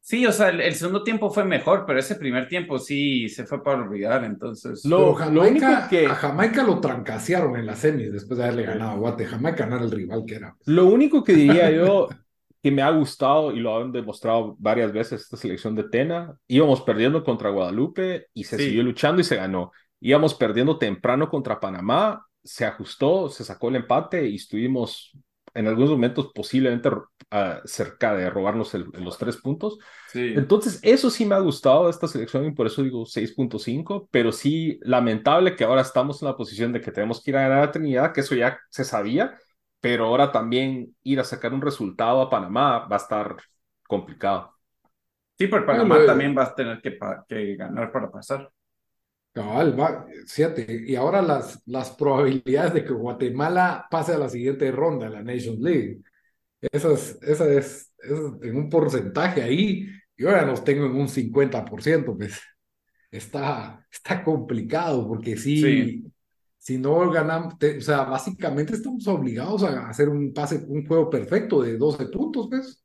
Sí, 0.00 0.24
o 0.24 0.32
sea, 0.32 0.48
el, 0.48 0.74
segundo 0.74 1.04
tiempo 1.04 1.30
fue 1.30 1.44
mejor, 1.44 1.84
pero 1.86 1.98
ese 1.98 2.14
primer 2.14 2.48
tiempo 2.48 2.78
sí 2.78 3.28
se 3.28 3.44
fue 3.44 3.62
para 3.62 3.82
olvidar, 3.82 4.24
entonces. 4.24 4.82
Lo, 4.86 5.12
Jamaica, 5.12 5.88
que... 5.90 6.06
A 6.06 6.14
Jamaica 6.14 6.62
lo 6.62 6.80
trancasearon 6.80 7.54
en 7.56 7.66
la 7.66 7.76
semis 7.76 8.14
después 8.14 8.38
de 8.38 8.44
haberle 8.44 8.62
ganado 8.62 8.92
a 8.92 8.96
Guate. 8.96 9.26
Jamaica 9.26 9.66
no 9.66 9.76
era 9.76 9.84
el 9.84 9.90
rival 9.90 10.24
que 10.26 10.36
era. 10.36 10.56
Lo 10.64 10.86
único 10.86 11.22
que 11.22 11.34
diría 11.34 11.70
yo 11.70 12.08
que 12.62 12.70
me 12.70 12.82
ha 12.82 12.90
gustado 12.90 13.52
y 13.52 13.60
lo 13.60 13.78
han 13.78 13.92
demostrado 13.92 14.56
varias 14.58 14.92
veces 14.92 15.22
esta 15.22 15.36
selección 15.36 15.74
de 15.74 15.84
Tena. 15.84 16.36
Íbamos 16.46 16.82
perdiendo 16.82 17.24
contra 17.24 17.50
Guadalupe 17.50 18.26
y 18.34 18.44
se 18.44 18.58
siguió 18.58 18.82
luchando 18.82 19.20
y 19.20 19.24
se 19.24 19.36
ganó. 19.36 19.72
Íbamos 20.00 20.34
perdiendo 20.34 20.78
temprano 20.78 21.28
contra 21.28 21.60
Panamá, 21.60 22.26
se 22.42 22.64
ajustó, 22.64 23.28
se 23.28 23.44
sacó 23.44 23.68
el 23.68 23.76
empate 23.76 24.28
y 24.28 24.36
estuvimos 24.36 25.12
en 25.54 25.66
algunos 25.66 25.90
momentos 25.90 26.30
posiblemente 26.34 26.90
ah, 27.30 27.60
cerca 27.64 28.14
de 28.14 28.30
robarnos 28.30 28.72
los 28.74 29.18
tres 29.18 29.36
puntos. 29.36 29.78
Entonces, 30.14 30.78
eso 30.82 31.10
sí 31.10 31.24
me 31.24 31.34
ha 31.34 31.40
gustado 31.40 31.84
de 31.84 31.90
esta 31.90 32.08
selección 32.08 32.44
y 32.46 32.52
por 32.52 32.66
eso 32.66 32.82
digo 32.82 33.04
6.5, 33.04 34.08
pero 34.10 34.32
sí 34.32 34.78
lamentable 34.82 35.56
que 35.56 35.64
ahora 35.64 35.82
estamos 35.82 36.22
en 36.22 36.28
la 36.28 36.36
posición 36.36 36.72
de 36.72 36.80
que 36.80 36.92
tenemos 36.92 37.22
que 37.22 37.30
ir 37.30 37.36
a 37.36 37.48
ganar 37.48 37.62
a 37.64 37.72
Trinidad, 37.72 38.12
que 38.12 38.20
eso 38.20 38.34
ya 38.34 38.58
se 38.70 38.84
sabía, 38.84 39.38
pero 39.80 40.06
ahora 40.06 40.30
también 40.30 40.94
ir 41.02 41.20
a 41.20 41.24
sacar 41.24 41.52
un 41.52 41.62
resultado 41.62 42.20
a 42.20 42.30
Panamá 42.30 42.86
va 42.86 42.96
a 42.96 42.98
estar 42.98 43.36
complicado. 43.86 44.54
Sí, 45.38 45.46
pero 45.46 45.64
Panamá 45.64 46.04
también 46.04 46.36
va 46.36 46.44
a 46.44 46.54
tener 46.54 46.80
que, 46.82 46.98
que 47.26 47.56
ganar 47.56 47.90
para 47.90 48.10
pasar. 48.10 48.50
Cabal, 49.32 49.78
va, 49.78 50.06
fíjate, 50.26 50.84
y 50.86 50.96
ahora 50.96 51.22
las, 51.22 51.62
las 51.66 51.90
probabilidades 51.90 52.74
de 52.74 52.84
que 52.84 52.92
Guatemala 52.92 53.86
pase 53.88 54.12
a 54.12 54.18
la 54.18 54.28
siguiente 54.28 54.70
ronda 54.72 55.06
de 55.06 55.12
la 55.12 55.22
Nations 55.22 55.60
League, 55.60 56.02
esas, 56.60 57.16
esa 57.22 57.48
es, 57.48 57.92
en 58.02 58.56
un 58.56 58.68
porcentaje 58.68 59.42
ahí, 59.42 59.86
yo 60.16 60.28
ahora 60.28 60.44
los 60.44 60.64
tengo 60.64 60.86
en 60.86 60.96
un 60.96 61.08
50%, 61.08 62.16
pues 62.16 62.40
está, 63.10 63.86
está 63.90 64.22
complicado 64.22 65.06
porque 65.06 65.36
sí, 65.36 66.04
si 66.60 66.76
no 66.76 67.10
ganamos, 67.10 67.54
o 67.54 67.80
sea, 67.80 68.04
básicamente 68.04 68.74
estamos 68.74 69.08
obligados 69.08 69.62
a 69.62 69.88
hacer 69.88 70.10
un 70.10 70.34
pase, 70.34 70.62
un 70.68 70.86
juego 70.86 71.08
perfecto 71.08 71.62
de 71.62 71.78
12 71.78 72.06
puntos, 72.08 72.50
¿ves? 72.50 72.84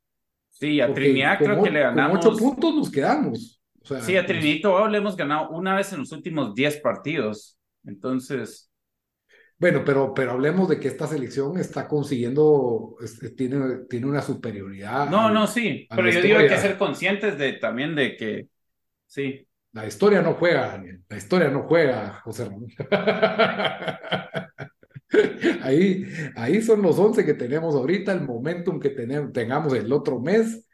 Sí, 0.49 0.79
a 0.79 0.93
Trinidad 0.93 1.37
creo 1.37 1.61
que 1.61 1.71
le 1.71 1.81
ganamos. 1.81 2.25
Con 2.25 2.35
8 2.35 2.39
puntos 2.41 2.73
nos 2.73 2.89
quedamos. 2.89 3.61
sí, 3.83 4.15
a 4.15 4.25
pues 4.25 4.27
Trinidad 4.27 4.89
le 4.89 4.97
hemos 4.97 5.17
ganado 5.17 5.49
una 5.49 5.75
vez 5.75 5.91
en 5.91 5.99
los 5.99 6.13
últimos 6.13 6.55
10 6.55 6.77
partidos. 6.77 7.59
Entonces. 7.83 8.71
Bueno, 9.57 9.83
pero, 9.85 10.13
pero 10.13 10.31
hablemos 10.31 10.69
de 10.69 10.79
que 10.79 10.87
esta 10.87 11.05
selección 11.05 11.57
está 11.57 11.85
consiguiendo, 11.85 12.95
tiene, 13.35 13.79
tiene 13.89 14.05
una 14.05 14.21
superioridad. 14.21 15.09
No, 15.09 15.29
no, 15.29 15.47
sí, 15.47 15.85
pero 15.93 16.09
yo 16.09 16.21
digo 16.21 16.39
hay 16.39 16.47
que 16.47 16.57
ser 16.57 16.77
conscientes 16.77 17.37
de 17.37 17.53
también 17.53 17.93
de 17.93 18.15
que, 18.15 18.47
sí. 19.05 19.45
La 19.75 19.85
historia 19.85 20.21
no 20.21 20.35
juega, 20.35 20.69
Daniel. 20.69 21.03
La 21.09 21.17
historia 21.17 21.49
no 21.49 21.63
juega, 21.63 22.21
José 22.23 22.45
Ramón. 22.45 22.69
ahí, 25.63 26.05
ahí 26.35 26.61
son 26.61 26.81
los 26.81 26.97
11 26.97 27.25
que 27.25 27.33
tenemos 27.33 27.75
ahorita, 27.75 28.13
el 28.13 28.21
momentum 28.21 28.79
que 28.79 28.91
tenemos, 28.91 29.33
tengamos 29.33 29.73
el 29.73 29.91
otro 29.91 30.21
mes. 30.21 30.65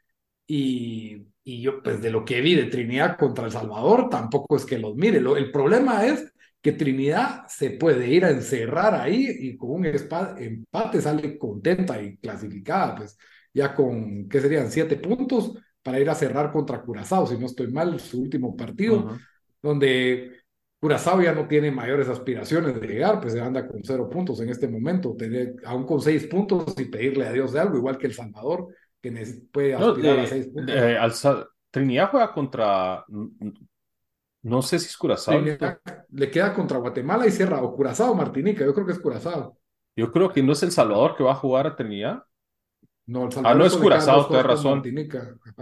Y, 0.45 1.25
y, 1.43 1.61
yo, 1.63 1.81
pues 1.81 1.99
de 2.03 2.11
lo 2.11 2.23
que 2.23 2.41
vi 2.41 2.53
de 2.53 2.65
Trinidad 2.65 3.17
contra 3.17 3.45
El 3.45 3.51
Salvador, 3.51 4.07
tampoco 4.09 4.55
es 4.55 4.65
que 4.65 4.77
los 4.77 4.95
mire. 4.95 5.17
el 5.17 5.51
problema 5.51 6.05
es 6.05 6.31
que 6.61 6.73
Trinidad 6.73 7.47
se 7.47 7.71
puede 7.71 8.07
ir 8.07 8.23
a 8.23 8.29
encerrar 8.29 8.93
ahí 8.93 9.27
y 9.39 9.57
con 9.57 9.71
un 9.71 9.85
empate 9.87 11.01
sale 11.01 11.39
contenta 11.39 11.99
y 11.99 12.17
clasificada, 12.17 12.97
pues 12.97 13.17
ya 13.51 13.73
con, 13.73 14.29
¿qué 14.29 14.41
serían? 14.41 14.69
Siete 14.69 14.97
puntos 14.97 15.55
para 15.84 16.00
ir 16.00 16.10
a 16.10 16.15
cerrar 16.15 16.52
contra 16.52 16.82
Curazao, 16.82 17.26
si 17.28 17.38
no 17.38 17.46
estoy 17.46 17.72
mal, 17.72 18.00
su 18.00 18.22
último 18.22 18.56
partido, 18.56 19.17
donde 19.62 20.41
Curazao 20.80 21.22
ya 21.22 21.34
no 21.34 21.48
tiene 21.48 21.72
mayores 21.72 22.08
aspiraciones 22.08 22.80
de 22.80 22.88
llegar, 22.88 23.20
pues 23.22 23.34
se 23.34 23.41
anda 23.41 23.67
con 23.67 23.84
cero 23.84 24.10
puntos 24.10 24.39
en 24.41 24.50
este 24.50 24.67
momento, 24.67 25.15
tener, 25.15 25.56
aún 25.65 25.86
con 25.86 26.02
seis 26.02 26.26
puntos 26.28 26.74
y 26.78 26.86
pedirle 26.86 27.28
a 27.28 27.32
Dios 27.32 27.54
de 27.54 27.60
algo, 27.60 27.78
igual 27.78 27.98
que 27.98 28.08
El 28.08 28.13
Salvador, 28.13 28.67
que 29.02 29.12
puede 29.52 29.76
aspirar 29.76 30.20
a 30.20 30.28
seis 30.28 30.48
puntos. 30.48 30.76
Trinidad 31.72 32.10
juega 32.12 32.34
contra, 32.34 33.06
no 34.42 34.62
sé 34.62 34.77
si 34.79 34.88
es 34.88 34.98
Curazao. 34.98 35.42
le 36.10 36.29
queda 36.29 36.54
contra 36.54 36.79
Guatemala 36.79 37.25
y 37.25 37.32
cierra, 37.32 37.62
o 37.62 37.75
Curazao 37.75 38.13
Martinica, 38.13 38.65
yo 38.65 38.73
creo 38.73 38.86
que 38.86 38.92
es 38.92 39.00
Curazao. 39.00 39.58
Yo 39.96 40.12
creo 40.12 40.32
que 40.32 40.44
no 40.44 40.54
es 40.54 40.63
El 40.63 40.71
Salvador 40.71 41.15
que 41.15 41.23
va 41.23 41.32
a 41.32 41.36
jugar 41.36 41.67
a 41.67 41.75
Trinidad. 41.75 42.23
No, 43.12 43.27
ah, 43.43 43.53
no 43.53 43.65
es 43.65 43.75
Curazao, 43.75 44.25
tienes 44.27 44.45
razón. 44.45 44.81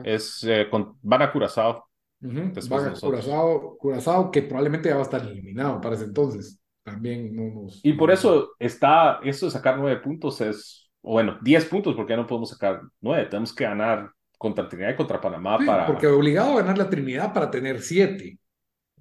Es, 0.03 0.43
eh, 0.43 0.67
van 1.01 1.21
a 1.23 1.31
Curazao. 1.31 1.83
van 2.19 2.85
a 2.85 2.93
Curazao, 2.93 3.77
Curazao, 3.79 4.29
que 4.29 4.43
probablemente 4.43 4.89
ya 4.89 4.95
va 4.95 5.01
a 5.01 5.05
estar 5.05 5.21
eliminado 5.21 5.81
para 5.81 5.95
ese 5.95 6.03
entonces. 6.05 6.61
También 6.83 7.35
no 7.35 7.63
nos. 7.63 7.83
Y 7.83 7.93
por 7.93 8.11
eso 8.11 8.51
está, 8.59 9.19
eso 9.23 9.47
de 9.47 9.51
sacar 9.51 9.79
nueve 9.79 9.99
puntos 9.99 10.39
es, 10.41 10.91
bueno, 11.01 11.39
diez 11.41 11.65
puntos, 11.65 11.95
porque 11.95 12.13
ya 12.13 12.17
no 12.17 12.27
podemos 12.27 12.51
sacar 12.51 12.81
nueve. 13.01 13.25
Tenemos 13.25 13.51
que 13.51 13.63
ganar 13.63 14.11
contra 14.37 14.69
Trinidad 14.69 14.91
y 14.91 14.95
contra 14.95 15.19
Panamá 15.19 15.57
para. 15.65 15.87
Porque 15.87 16.05
obligado 16.05 16.51
a 16.51 16.61
ganar 16.61 16.77
la 16.77 16.89
Trinidad 16.89 17.33
para 17.33 17.49
tener 17.49 17.81
siete. 17.81 18.37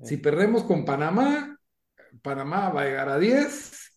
Si 0.03 0.17
perdemos 0.17 0.63
con 0.63 0.87
Panamá, 0.87 1.59
Panamá 2.23 2.71
va 2.71 2.83
a 2.83 2.85
llegar 2.87 3.09
a 3.11 3.19
diez 3.19 3.88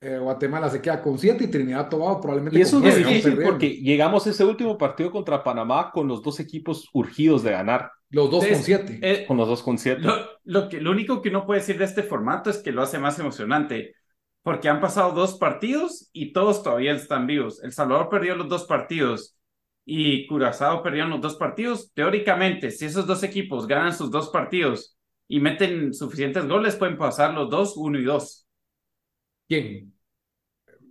eh, 0.00 0.18
Guatemala 0.18 0.70
se 0.70 0.80
queda 0.80 1.02
con 1.02 1.18
siete 1.18 1.44
y 1.44 1.48
Trinidad 1.50 1.88
Tobago 1.88 2.20
probablemente 2.20 2.58
Y 2.58 2.62
eso 2.62 2.78
con 2.78 2.82
es 2.88 2.96
nueve, 2.96 3.00
¿no? 3.02 3.10
difícil 3.14 3.38
porque 3.40 3.68
llegamos 3.76 4.26
a 4.26 4.30
ese 4.30 4.44
último 4.44 4.76
partido 4.78 5.10
contra 5.10 5.42
Panamá 5.44 5.90
con 5.92 6.08
los 6.08 6.22
dos 6.22 6.40
equipos 6.40 6.88
urgidos 6.92 7.42
de 7.42 7.52
ganar, 7.52 7.90
Los 8.10 8.30
dos 8.30 8.46
con 8.48 8.62
Entonces, 8.62 8.64
siete. 8.64 8.98
eh, 9.00 9.24
con 9.26 9.36
los 9.36 9.48
dos 9.48 9.62
con 9.62 9.78
siete. 9.78 10.02
Lo, 10.02 10.14
lo, 10.44 10.68
que, 10.68 10.80
lo 10.80 10.90
único 10.90 11.20
que 11.22 11.28
uno 11.30 11.46
puede 11.46 11.60
decir 11.60 11.78
de 11.78 11.84
este 11.84 12.02
formato 12.02 12.50
es 12.50 12.58
que 12.58 12.72
lo 12.72 12.82
hace 12.82 12.98
más 12.98 13.18
emocionante, 13.18 13.94
porque 14.42 14.68
han 14.68 14.80
pasado 14.80 15.12
dos 15.12 15.36
partidos 15.38 16.08
y 16.12 16.32
todos 16.32 16.62
todavía 16.62 16.92
están 16.92 17.26
vivos. 17.26 17.62
El 17.62 17.72
Salvador 17.72 18.08
perdió 18.08 18.34
los 18.36 18.48
dos 18.48 18.64
partidos 18.64 19.36
y 19.84 20.26
Curazao 20.26 20.82
perdió 20.82 21.06
los 21.06 21.20
dos 21.20 21.36
partidos. 21.36 21.92
Teóricamente, 21.94 22.70
si 22.70 22.86
esos 22.86 23.06
dos 23.06 23.22
equipos 23.22 23.66
ganan 23.66 23.92
sus 23.94 24.10
dos 24.10 24.30
partidos 24.30 24.96
y 25.28 25.40
meten 25.40 25.92
suficientes 25.94 26.46
goles, 26.48 26.76
pueden 26.76 26.98
pasar 26.98 27.34
los 27.34 27.50
dos, 27.50 27.76
uno 27.76 27.98
y 27.98 28.04
dos. 28.04 28.46
¿Quién? 29.48 29.89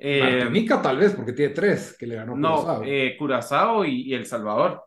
Eh, 0.02 0.20
Martinica 0.22 0.82
tal 0.82 0.97
vez, 0.97 1.14
porque 1.14 1.34
tiene 1.34 1.54
tres 1.54 1.95
que 1.97 2.08
le 2.08 2.16
ganó 2.16 2.36
no, 2.36 2.62
Curazao. 2.62 2.84
eh, 2.86 3.16
Curazao 3.18 3.86
y, 3.86 4.02
y 4.10 4.14
El 4.14 4.26
Salvador. 4.26 4.84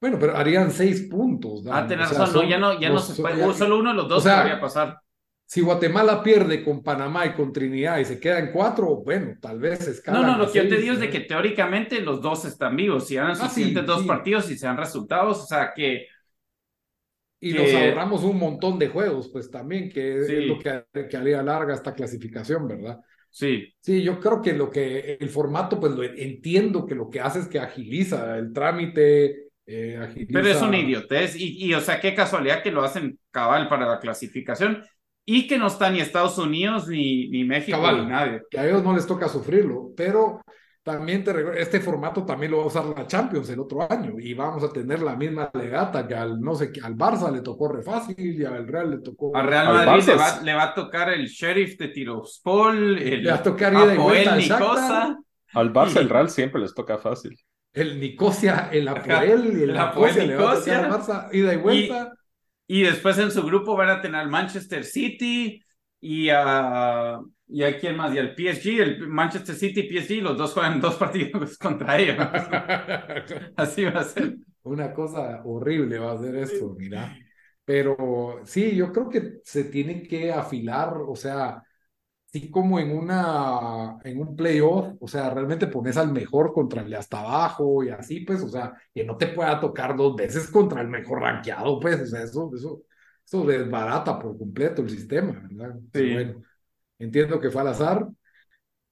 Bueno, 0.00 0.18
pero 0.18 0.36
harían 0.36 0.70
seis 0.70 1.02
puntos. 1.02 1.64
Dan. 1.64 1.74
Ah, 1.74 1.84
O 1.84 1.88
sea, 1.88 2.18
razón, 2.18 2.34
no, 2.44 2.50
ya 2.50 2.58
no, 2.58 2.80
ya 2.80 2.90
no 2.90 2.98
se 2.98 3.20
puede, 3.22 3.38
ya- 3.38 3.52
solo 3.52 3.78
uno 3.78 3.90
de 3.90 3.96
los 3.96 4.08
dos 4.08 4.18
o 4.18 4.20
sea, 4.20 4.38
podría 4.38 4.60
pasar. 4.60 5.00
Si 5.46 5.60
Guatemala 5.60 6.22
pierde 6.22 6.64
con 6.64 6.82
Panamá 6.82 7.26
y 7.26 7.34
con 7.34 7.52
Trinidad 7.52 7.98
y 7.98 8.04
se 8.04 8.18
queda 8.18 8.38
en 8.38 8.52
cuatro, 8.52 8.96
bueno, 9.04 9.36
tal 9.40 9.58
vez 9.60 9.86
escala. 9.86 10.20
No, 10.20 10.26
no, 10.32 10.38
lo 10.38 10.50
que 10.50 10.58
yo 10.62 10.68
te 10.68 10.76
digo 10.78 10.94
es 10.94 11.00
de 11.00 11.10
que 11.10 11.20
teóricamente 11.20 12.00
los 12.00 12.22
dos 12.22 12.44
están 12.46 12.74
vivos, 12.76 13.06
si 13.06 13.16
ganan 13.16 13.36
sus 13.36 13.44
Ah, 13.44 13.48
sí, 13.48 13.54
siguientes 13.56 13.86
dos 13.86 14.00
sí. 14.02 14.08
partidos 14.08 14.50
y 14.50 14.56
se 14.56 14.66
dan 14.66 14.78
resultados, 14.78 15.40
o 15.42 15.46
sea 15.46 15.72
que 15.74 16.06
Y 17.40 17.52
que- 17.52 17.58
nos 17.58 17.74
ahorramos 17.74 18.22
un 18.24 18.38
montón 18.38 18.78
de 18.78 18.88
juegos, 18.88 19.28
pues 19.32 19.50
también, 19.50 19.90
que 19.90 20.24
Sí. 20.24 20.32
es 20.34 20.46
lo 20.46 20.58
que, 20.58 20.84
que 21.08 21.16
haría 21.16 21.42
larga 21.42 21.74
esta 21.74 21.92
clasificación, 21.94 22.68
¿verdad? 22.68 23.00
Sí, 23.32 23.74
Sí, 23.80 24.02
yo 24.04 24.20
creo 24.20 24.40
que 24.40 24.52
lo 24.52 24.70
que 24.70 25.18
el 25.20 25.28
formato, 25.28 25.80
pues 25.80 25.92
lo 25.92 26.04
entiendo 26.04 26.86
que 26.86 26.94
lo 26.94 27.10
que 27.10 27.20
hace 27.20 27.40
es 27.40 27.48
que 27.48 27.58
agiliza 27.58 28.38
el 28.38 28.52
trámite, 28.52 29.48
eh, 29.66 29.96
agiliza. 30.00 30.30
pero 30.32 30.48
es 30.48 30.62
una 30.62 30.78
idiotez 30.78 31.34
y, 31.36 31.64
y 31.66 31.74
o 31.74 31.80
sea 31.80 32.00
qué 32.00 32.14
casualidad 32.14 32.62
que 32.62 32.70
lo 32.70 32.84
hacen 32.84 33.18
cabal 33.32 33.68
para 33.68 33.86
la 33.88 33.98
clasificación 33.98 34.84
y 35.24 35.46
que 35.48 35.58
no 35.58 35.66
está 35.66 35.90
ni 35.90 36.00
Estados 36.00 36.38
Unidos 36.38 36.86
ni, 36.88 37.28
ni 37.30 37.44
México 37.44 37.82
Cabal. 37.82 37.96
ni 37.96 38.06
nadie. 38.06 38.42
Que 38.50 38.58
a 38.58 38.66
ellos 38.68 38.82
no 38.84 38.94
les 38.94 39.06
toca 39.06 39.28
sufrirlo, 39.28 39.92
pero 39.96 40.40
también 40.82 41.22
te 41.22 41.32
recuerdo, 41.32 41.60
este 41.60 41.80
formato 41.80 42.24
también 42.24 42.50
lo 42.52 42.58
va 42.58 42.64
a 42.64 42.66
usar 42.66 42.84
la 42.86 43.06
Champions 43.06 43.48
el 43.50 43.60
otro 43.60 43.90
año 43.90 44.14
y 44.18 44.34
vamos 44.34 44.64
a 44.64 44.72
tener 44.72 45.00
la 45.00 45.14
misma 45.16 45.50
legata 45.54 46.06
que 46.08 46.14
al 46.14 46.40
no 46.40 46.54
sé 46.54 46.72
qué, 46.72 46.80
al 46.80 46.96
Barça 46.96 47.30
le 47.32 47.40
tocó 47.40 47.68
re 47.68 47.82
fácil 47.82 48.16
y 48.18 48.44
al 48.44 48.66
Real 48.66 48.90
le 48.90 48.98
tocó. 48.98 49.36
A 49.36 49.42
Real 49.42 49.68
Al 49.68 49.86
Madrid 49.86 50.04
le 50.06 50.14
Barça 50.14 50.18
va, 50.38 50.42
le 50.42 50.54
va 50.54 50.62
a 50.64 50.74
tocar 50.74 51.10
el 51.12 51.26
sheriff 51.28 51.78
de 51.78 51.88
Tiraspol, 51.88 52.98
el 52.98 53.22
Le 53.22 53.30
va 53.30 53.36
a 53.36 53.42
tocar 53.42 53.72
ida 53.72 53.94
y 53.94 53.98
vuelta 53.98 54.32
al. 54.34 54.38
Nicosa, 54.40 55.18
Al 55.54 55.72
Barça, 55.72 55.94
Y- 55.94 55.98
el 55.98 56.08
Real 56.08 56.30
siempre 56.30 56.60
les 56.60 56.74
toca 56.74 56.98
fácil. 56.98 57.38
El 57.72 58.00
Nicosia, 58.00 58.68
el 58.72 58.88
Apoel 58.88 59.58
y 59.58 59.62
el, 59.62 59.72
Nicosia 59.74 60.26
le 60.26 60.36
va 60.36 60.52
a 60.52 60.54
tocar 60.60 60.76
Nicosia. 60.76 60.78
al 60.84 60.90
Barça, 60.90 61.28
ida 61.32 61.54
y 61.54 61.56
vuelta. 61.58 62.12
y 62.66 62.82
después 62.82 63.18
en 63.18 63.30
su 63.30 63.42
grupo 63.44 63.76
van 63.76 63.90
a 63.90 64.00
tener 64.00 64.20
al 64.20 64.28
Manchester 64.30 64.84
City 64.84 65.62
y 66.00 66.28
a 66.30 67.20
y 67.52 67.62
a 67.64 67.78
quién 67.78 67.96
más 67.96 68.14
y 68.14 68.18
al 68.18 68.34
PSG, 68.34 68.80
el 68.80 69.08
Manchester 69.08 69.54
City 69.54 69.80
y 69.80 69.88
PSG, 69.88 70.22
los 70.22 70.36
dos 70.38 70.52
juegan 70.52 70.80
dos 70.80 70.96
partidos 70.96 71.58
contra 71.58 71.98
ellos. 71.98 72.16
Así 73.56 73.84
va 73.84 74.00
a 74.00 74.04
ser. 74.04 74.36
Una 74.64 74.92
cosa 74.94 75.42
horrible 75.44 75.98
va 75.98 76.12
a 76.12 76.18
ser 76.18 76.36
esto, 76.36 76.74
mira. 76.78 77.16
Pero 77.64 78.40
sí, 78.44 78.74
yo 78.76 78.92
creo 78.92 79.08
que 79.08 79.40
se 79.44 79.64
tiene 79.64 80.02
que 80.02 80.32
afilar, 80.32 80.94
o 81.06 81.14
sea, 81.16 81.62
sí 82.26 82.50
como 82.50 82.78
en 82.80 82.96
una, 82.96 83.98
en 84.04 84.20
un 84.20 84.34
playoff, 84.36 84.94
o 85.00 85.08
sea, 85.08 85.30
realmente 85.30 85.66
pones 85.66 85.96
al 85.96 86.12
mejor 86.12 86.52
contra 86.52 86.82
el 86.82 86.90
de 86.90 86.96
hasta 86.96 87.20
abajo 87.20 87.84
y 87.84 87.90
así, 87.90 88.20
pues, 88.20 88.42
o 88.42 88.48
sea, 88.48 88.72
que 88.94 89.04
no 89.04 89.16
te 89.16 89.28
pueda 89.28 89.60
tocar 89.60 89.96
dos 89.96 90.16
veces 90.16 90.48
contra 90.50 90.80
el 90.80 90.88
mejor 90.88 91.20
rankeado, 91.20 91.78
pues, 91.80 92.00
o 92.00 92.06
sea, 92.06 92.22
eso, 92.22 92.50
eso, 92.54 92.82
eso 93.24 93.44
desbarata 93.44 94.18
por 94.18 94.38
completo 94.38 94.82
el 94.82 94.90
sistema, 94.90 95.32
¿verdad? 95.50 95.78
Sí. 95.92 96.12
bueno, 96.12 96.42
entiendo 97.04 97.40
que 97.40 97.50
fue 97.50 97.62
al 97.62 97.68
azar. 97.68 98.06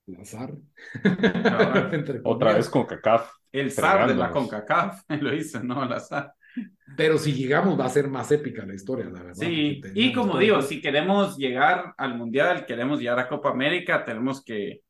Al 0.09 0.21
azar. 0.21 0.53
Otra 2.25 2.55
vez 2.55 2.69
con 2.69 2.87
CACAF. 2.87 3.31
El 3.53 3.71
zar 3.71 4.09
de 4.09 4.15
la. 4.15 4.31
CONCACAF 4.31 5.03
lo 5.21 5.35
hizo, 5.35 5.63
no 5.63 5.83
al 5.83 5.93
azar. 5.93 6.35
Pero 6.97 7.19
si 7.19 7.33
llegamos 7.33 7.79
va 7.79 7.85
a 7.85 7.91
ser 7.91 8.09
más 8.09 8.31
épica 8.33 8.67
la 8.67 8.75
historia, 8.75 9.07
la 9.07 9.23
verdad. 9.23 9.35
Sí, 9.35 9.81
y 9.95 10.13
como 10.13 10.39
digo, 10.39 10.61
si 10.63 10.81
queremos 10.81 11.37
llegar 11.37 11.95
al 11.97 12.17
Mundial, 12.17 12.67
queremos 12.67 12.99
llegar 12.99 13.21
a 13.21 13.29
Copa 13.29 13.51
América, 13.51 14.05
tenemos 14.05 14.45
que, 14.45 14.83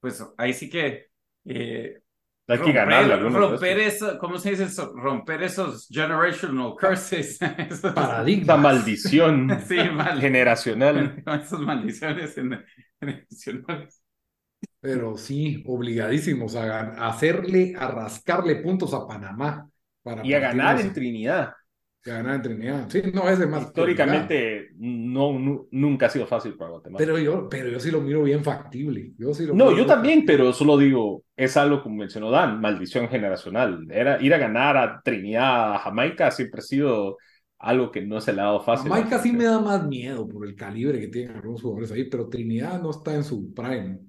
pues 0.00 0.24
ahí 0.38 0.54
sí 0.54 0.70
que 0.70 1.08
eh, 1.44 2.00
Hay 2.46 2.58
que 2.58 2.64
romper, 2.64 2.74
ganarle 2.74 3.16
romper 3.30 3.78
eso, 3.80 4.18
¿cómo 4.18 4.38
se 4.38 4.50
dice 4.50 4.64
eso? 4.64 4.92
Romper 4.94 5.42
esos 5.42 5.88
generational 5.88 6.74
curses. 6.78 7.40
Esos- 7.58 7.92
Paradigmas. 7.92 8.44
Esa 8.44 8.56
maldición 8.56 9.60
Sí, 9.68 9.76
mal. 9.90 10.20
generacional. 10.20 11.22
Esas 11.42 11.60
maldiciones 11.60 12.36
en- 12.38 12.64
generacionales. 13.00 14.02
Pero 14.80 15.16
sí, 15.16 15.62
obligadísimos 15.66 16.56
a, 16.56 17.08
hacerle, 17.08 17.74
a 17.78 17.88
rascarle 17.88 18.56
puntos 18.56 18.92
a 18.94 19.06
Panamá. 19.06 19.68
Para 20.02 20.24
Y 20.26 20.34
a 20.34 20.38
ganar 20.40 20.80
en 20.80 20.92
Trinidad. 20.92 21.54
Ganar 22.04 22.36
en 22.36 22.42
Trinidad. 22.42 22.88
Sí, 22.90 23.02
no, 23.12 23.28
es 23.28 23.38
de 23.38 23.46
más. 23.46 23.62
Históricamente, 23.62 24.70
no, 24.76 25.32
nu- 25.38 25.68
nunca 25.70 26.06
ha 26.06 26.10
sido 26.10 26.26
fácil 26.26 26.56
para 26.56 26.70
Guatemala. 26.70 27.04
Pero 27.04 27.18
yo, 27.18 27.48
pero 27.48 27.68
yo 27.68 27.80
sí 27.80 27.90
lo 27.90 28.00
miro 28.00 28.22
bien 28.22 28.42
factible. 28.44 29.12
Yo 29.18 29.34
sí 29.34 29.44
lo 29.46 29.54
No, 29.54 29.70
yo 29.76 29.86
también, 29.86 30.20
factible. 30.20 30.36
pero 30.38 30.52
solo 30.52 30.76
digo, 30.78 31.24
es 31.36 31.56
algo 31.56 31.82
como 31.82 31.96
mencionó 31.96 32.30
Dan, 32.30 32.60
maldición 32.60 33.08
generacional. 33.08 33.86
Era 33.90 34.20
ir 34.20 34.34
a 34.34 34.38
ganar 34.38 34.76
a 34.76 35.00
Trinidad, 35.02 35.74
a 35.74 35.78
Jamaica, 35.78 36.30
siempre 36.30 36.58
ha 36.60 36.62
sido 36.62 37.18
algo 37.58 37.90
que 37.92 38.02
no 38.02 38.20
se 38.20 38.32
le 38.32 38.40
ha 38.40 38.44
dado 38.44 38.60
fácil. 38.62 38.92
Jamaica 38.92 39.18
sí 39.22 39.32
me 39.32 39.44
da 39.44 39.58
más 39.60 39.86
miedo 39.86 40.28
por 40.28 40.46
el 40.46 40.54
calibre 40.56 41.00
que 41.00 41.08
tienen 41.08 41.36
algunos 41.36 41.62
jugadores 41.62 41.90
ahí, 41.92 42.04
pero 42.10 42.28
Trinidad 42.28 42.80
no 42.82 42.90
está 42.90 43.14
en 43.14 43.24
su 43.24 43.52
prime. 43.54 44.00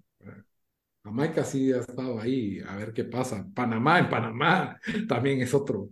Jamaica 1.03 1.43
sí 1.43 1.71
ha 1.71 1.79
estado 1.81 2.19
ahí, 2.19 2.59
a 2.67 2.75
ver 2.75 2.91
qué 2.93 3.03
pasa. 3.05 3.47
Panamá, 3.53 3.99
en 3.99 4.09
Panamá 4.09 4.79
también 5.07 5.41
es 5.41 5.53
otro 5.53 5.89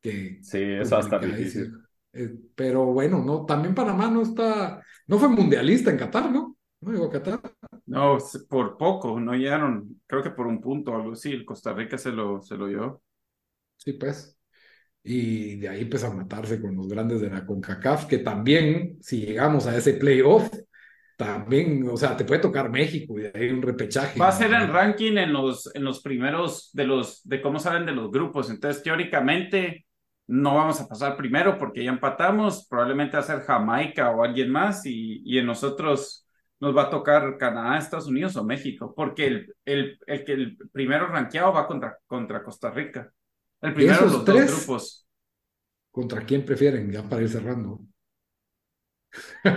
que 0.00 0.38
Sí, 0.42 0.58
eso 0.62 0.96
va 0.96 0.98
a 0.98 1.00
estar 1.00 1.20
complicadísimo. 1.20 1.64
difícil. 1.64 1.78
Eh, 2.12 2.34
pero 2.54 2.86
bueno, 2.86 3.22
no, 3.24 3.44
también 3.46 3.74
Panamá 3.74 4.10
no 4.10 4.22
está, 4.22 4.82
no 5.06 5.18
fue 5.18 5.28
mundialista 5.28 5.90
en 5.90 5.98
Qatar, 5.98 6.30
¿no? 6.30 6.56
No 6.80 7.04
a 7.04 7.10
Qatar. 7.10 7.40
No, 7.86 8.18
por 8.48 8.76
poco, 8.76 9.20
no 9.20 9.34
llegaron, 9.34 10.00
creo 10.06 10.22
que 10.22 10.30
por 10.30 10.46
un 10.46 10.60
punto 10.60 10.92
o 10.92 10.96
algo 10.96 11.12
así, 11.12 11.32
el 11.32 11.44
Costa 11.44 11.72
Rica 11.72 11.98
se 11.98 12.10
lo, 12.12 12.40
se 12.40 12.56
lo 12.56 12.66
llevó. 12.68 13.02
Sí, 13.76 13.94
pues. 13.94 14.36
Y 15.02 15.56
de 15.56 15.68
ahí 15.68 15.84
pues 15.86 16.04
a 16.04 16.12
matarse 16.12 16.60
con 16.60 16.76
los 16.76 16.88
grandes 16.88 17.20
de 17.20 17.30
la 17.30 17.46
CONCACAF, 17.46 18.06
que 18.06 18.18
también, 18.18 18.98
si 19.00 19.26
llegamos 19.26 19.66
a 19.66 19.76
ese 19.76 19.94
playoff, 19.94 20.48
también, 21.16 21.86
o 21.88 21.96
sea, 21.96 22.16
te 22.16 22.24
puede 22.24 22.40
tocar 22.40 22.70
México 22.70 23.18
y 23.18 23.22
de 23.22 23.32
ahí 23.34 23.50
un 23.50 23.62
repechaje. 23.62 24.18
Va 24.18 24.28
a 24.28 24.32
ser 24.32 24.52
el 24.54 24.68
ranking 24.68 25.16
en 25.18 25.32
los, 25.32 25.74
en 25.74 25.84
los 25.84 26.00
primeros 26.00 26.70
de 26.72 26.84
los, 26.86 27.26
de 27.28 27.40
cómo 27.42 27.58
salen 27.58 27.86
de 27.86 27.92
los 27.92 28.10
grupos. 28.10 28.50
Entonces, 28.50 28.82
teóricamente, 28.82 29.86
no 30.30 30.54
vamos 30.56 30.80
a 30.80 30.88
pasar 30.88 31.16
primero 31.16 31.58
porque 31.58 31.84
ya 31.84 31.90
empatamos. 31.90 32.66
Probablemente 32.68 33.16
va 33.16 33.22
a 33.22 33.26
ser 33.26 33.40
Jamaica 33.42 34.10
o 34.12 34.24
alguien 34.24 34.50
más 34.50 34.86
y, 34.86 35.22
y 35.24 35.38
en 35.38 35.46
nosotros 35.46 36.26
nos 36.60 36.76
va 36.76 36.84
a 36.84 36.90
tocar 36.90 37.38
Canadá, 37.38 37.78
Estados 37.78 38.06
Unidos 38.06 38.36
o 38.36 38.44
México, 38.44 38.94
porque 38.96 39.26
el, 39.26 39.54
el, 39.64 39.98
el 40.06 40.24
que 40.24 40.32
el 40.32 40.58
primero 40.72 41.06
rankeado 41.08 41.52
va 41.52 41.66
contra, 41.66 41.98
contra 42.06 42.42
Costa 42.44 42.70
Rica. 42.70 43.12
El 43.62 43.74
primero 43.74 44.06
de 44.06 44.10
los 44.10 44.24
tres? 44.24 44.46
dos 44.46 44.46
grupos. 44.46 45.06
¿Contra 45.96 46.24
quién 46.26 46.44
prefieren? 46.44 46.90
Ya 46.90 47.08
para 47.08 47.22
ir 47.22 47.28
cerrando. 47.28 47.80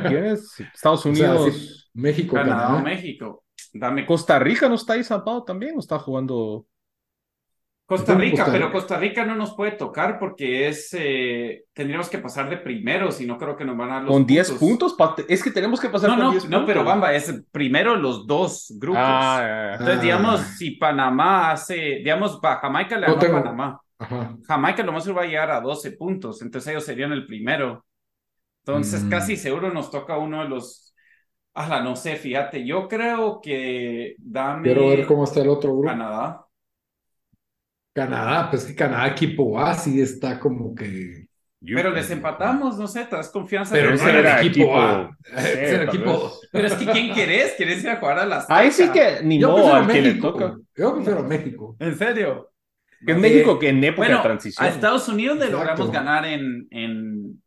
¿Quién 0.05 0.25
es? 0.25 0.59
Estados 0.73 1.05
O 1.05 1.15
sea, 1.15 1.35
Unidos. 1.35 1.53
sí, 1.53 1.83
México, 1.93 2.41
Canadá 2.41 2.73
o 2.73 2.81
Canadá. 2.81 2.81
México. 2.81 3.45
Dame 3.73 4.05
Costa 4.05 4.39
Rica 4.39 4.69
no 4.69 4.75
está 4.75 4.93
ahí 4.93 5.03
zampado 5.03 5.43
también, 5.43 5.75
o 5.75 5.79
está 5.79 5.99
jugando. 5.99 6.67
Costa 7.85 8.15
Rica, 8.15 8.37
Costa 8.45 8.51
pero. 8.51 8.71
Costa 8.71 8.97
Rica 8.97 9.25
no 9.25 9.35
nos 9.35 9.53
puede 9.55 9.71
tocar 9.73 10.17
porque 10.17 10.67
es 10.69 10.95
eh, 10.97 11.65
tendríamos 11.73 12.09
que 12.09 12.17
pasar 12.17 12.49
de 12.49 12.57
primeros 12.57 13.19
y 13.19 13.25
no 13.25 13.37
creo 13.37 13.57
que 13.57 13.65
nos 13.65 13.75
van 13.77 13.89
a 13.91 13.93
dar 13.95 14.03
los 14.03 14.11
Con 14.13 14.25
10 14.25 14.51
puntos, 14.53 14.95
es 15.27 15.43
que 15.43 15.51
tenemos 15.51 15.79
que 15.81 15.89
pasar 15.89 16.09
No, 16.09 16.15
con 16.15 16.23
no, 16.25 16.31
10 16.31 16.43
no, 16.45 16.49
puntos. 16.59 16.67
pero 16.67 16.83
Bamba, 16.85 17.13
es 17.13 17.43
primero 17.51 17.95
los 17.97 18.25
dos 18.25 18.73
grupos. 18.79 19.01
Ah. 19.03 19.71
Entonces, 19.73 19.97
Ah. 19.97 20.01
digamos, 20.01 20.39
si 20.57 20.71
Panamá 20.71 21.51
hace, 21.51 21.75
digamos, 21.75 22.39
Jamaica 22.41 22.97
le 22.97 23.07
No 23.07 23.15
ganó 23.15 23.17
a 23.17 23.19
tengo- 23.25 23.43
Panamá. 23.43 23.81
Ajá. 23.99 24.35
Jamaica 24.47 24.83
lo 24.83 24.91
más 24.93 25.03
seguro 25.03 25.19
va 25.21 25.25
a 25.27 25.29
llegar 25.29 25.51
a 25.51 25.61
12 25.61 25.91
puntos, 25.91 26.41
entonces 26.41 26.71
ellos 26.71 26.85
serían 26.85 27.11
el 27.11 27.25
primero. 27.27 27.85
Entonces, 28.65 29.03
Mm. 29.03 29.09
casi 29.09 29.35
seguro 29.35 29.71
nos 29.73 29.91
toca 29.91 30.17
uno 30.17 30.41
de 30.41 30.49
los. 30.49 30.95
Ah, 31.53 31.81
no 31.83 31.95
sé, 31.97 32.15
fíjate, 32.15 32.65
yo 32.65 32.87
creo 32.87 33.39
que 33.41 34.15
dame 34.17 34.63
Quiero 34.63 34.87
ver 34.87 35.05
cómo 35.05 35.25
está 35.25 35.41
el 35.41 35.49
otro 35.49 35.71
grupo. 35.73 35.87
Canadá. 35.89 36.45
Canadá, 37.93 38.49
pues 38.49 38.65
que 38.65 38.75
Canadá 38.75 39.07
equipo 39.07 39.59
A 39.59 39.75
sí 39.75 40.01
está 40.01 40.39
como 40.39 40.73
que 40.73 41.27
Pero 41.61 41.91
les 41.91 42.09
empatamos, 42.11 42.77
no 42.77 42.87
sé, 42.87 43.05
te 43.05 43.15
das 43.15 43.29
confianza. 43.29 43.73
Pero 43.73 43.93
ese 43.93 44.09
era 44.09 44.41
el 44.41 44.47
equipo 44.47 44.63
equipo 44.63 44.77
A. 44.77 45.17
Era 45.35 45.83
equipo. 45.83 46.33
Pero 46.51 46.67
es 46.67 46.73
que 46.73 46.85
¿quién 46.87 47.13
querés? 47.13 47.53
¿Querés 47.57 47.83
ir 47.83 47.89
a 47.89 47.97
jugar 47.97 48.19
a 48.19 48.25
las 48.25 48.49
Ahí 48.49 48.71
sí 48.71 48.89
que 48.91 49.21
ni 49.23 49.39
Yo 49.39 49.49
modo 49.51 49.73
al 49.73 49.87
que 49.87 50.01
le 50.01 50.13
toca. 50.15 50.55
Yo 50.75 50.95
prefiero 50.95 51.19
a 51.19 51.23
México. 51.23 51.75
¿En 51.79 51.97
serio? 51.97 52.51
Que 53.05 53.13
en 53.13 53.17
Eh, 53.17 53.21
México, 53.21 53.59
que 53.59 53.69
en 53.69 53.83
época 53.83 54.07
Bueno, 54.07 54.17
de 54.17 54.23
transición. 54.23 54.65
a 54.65 54.69
Estados 54.69 55.07
Unidos 55.07 55.37
le 55.37 55.45
Exacto. 55.45 55.59
logramos 55.59 55.91
ganar 55.91 56.25
en, 56.25 56.67
en, 56.71 57.43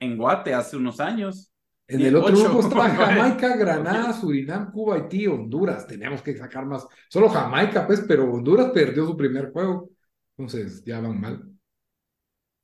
en 0.00 0.16
Guate 0.18 0.54
hace 0.54 0.76
unos 0.76 1.00
años. 1.00 1.51
En 1.88 2.00
Y 2.00 2.06
el 2.06 2.16
otro 2.16 2.36
ocho. 2.36 2.44
grupo 2.44 2.60
está 2.60 2.88
Jamaica, 2.94 3.56
Granada, 3.56 4.12
Surinam, 4.12 4.70
Cuba, 4.72 4.96
Haití, 4.96 5.26
Honduras. 5.26 5.86
Tenemos 5.86 6.22
que 6.22 6.36
sacar 6.36 6.64
más. 6.66 6.86
Solo 7.08 7.28
Jamaica, 7.28 7.86
pues, 7.86 8.02
pero 8.06 8.32
Honduras 8.32 8.70
perdió 8.72 9.06
su 9.06 9.16
primer 9.16 9.52
juego. 9.52 9.90
Entonces, 10.36 10.82
ya 10.84 11.00
van 11.00 11.20
mal. 11.20 11.42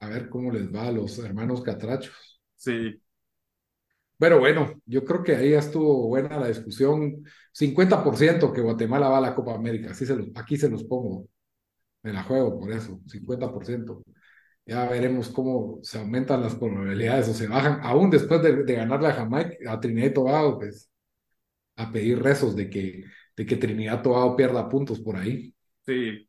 A 0.01 0.09
ver 0.09 0.29
cómo 0.29 0.51
les 0.51 0.75
va 0.75 0.89
a 0.89 0.93
los 0.93 1.17
hermanos 1.21 1.63
catrachos. 1.63 2.41
Sí. 2.57 3.01
Pero 4.19 4.41
bueno, 4.41 4.73
yo 4.85 5.05
creo 5.05 5.23
que 5.23 5.37
ahí 5.37 5.51
ya 5.53 5.59
estuvo 5.61 6.09
buena 6.09 6.39
la 6.39 6.49
discusión. 6.49 7.25
50% 7.53 8.53
que 8.53 8.61
Guatemala 8.61 9.09
va 9.09 9.19
a 9.19 9.21
la 9.21 9.35
Copa 9.35 9.55
América. 9.55 9.91
Así 9.93 10.07
se 10.07 10.17
los, 10.17 10.29
aquí 10.35 10.57
se 10.57 10.69
los 10.69 10.85
pongo. 10.85 11.29
Me 12.03 12.13
la 12.13 12.25
juego 12.25 12.59
por 12.61 12.73
eso, 12.73 13.01
50%. 13.07 14.03
Ya 14.69 14.87
veremos 14.87 15.31
cómo 15.31 15.79
se 15.83 15.99
aumentan 15.99 16.43
las 16.43 16.55
probabilidades 16.55 17.29
o 17.31 17.33
se 17.33 17.49
bajan. 17.49 17.81
Aún 17.83 18.11
después 18.11 18.43
de, 18.43 18.65
de 18.65 18.75
ganarle 18.75 19.09
a 19.09 19.15
Jamaica, 19.15 19.73
a 19.73 19.81
Trinidad 19.81 20.09
y 20.09 20.13
Tobago, 20.13 20.59
pues 20.59 20.91
a 21.77 21.91
pedir 21.91 22.23
rezos 22.23 22.55
de 22.55 22.69
que, 22.69 23.05
de 23.35 23.47
que 23.47 23.57
Trinidad 23.57 24.01
y 24.01 24.03
Tobago 24.03 24.37
pierda 24.37 24.69
puntos 24.69 25.01
por 25.01 25.17
ahí. 25.17 25.55
Sí. 25.87 26.29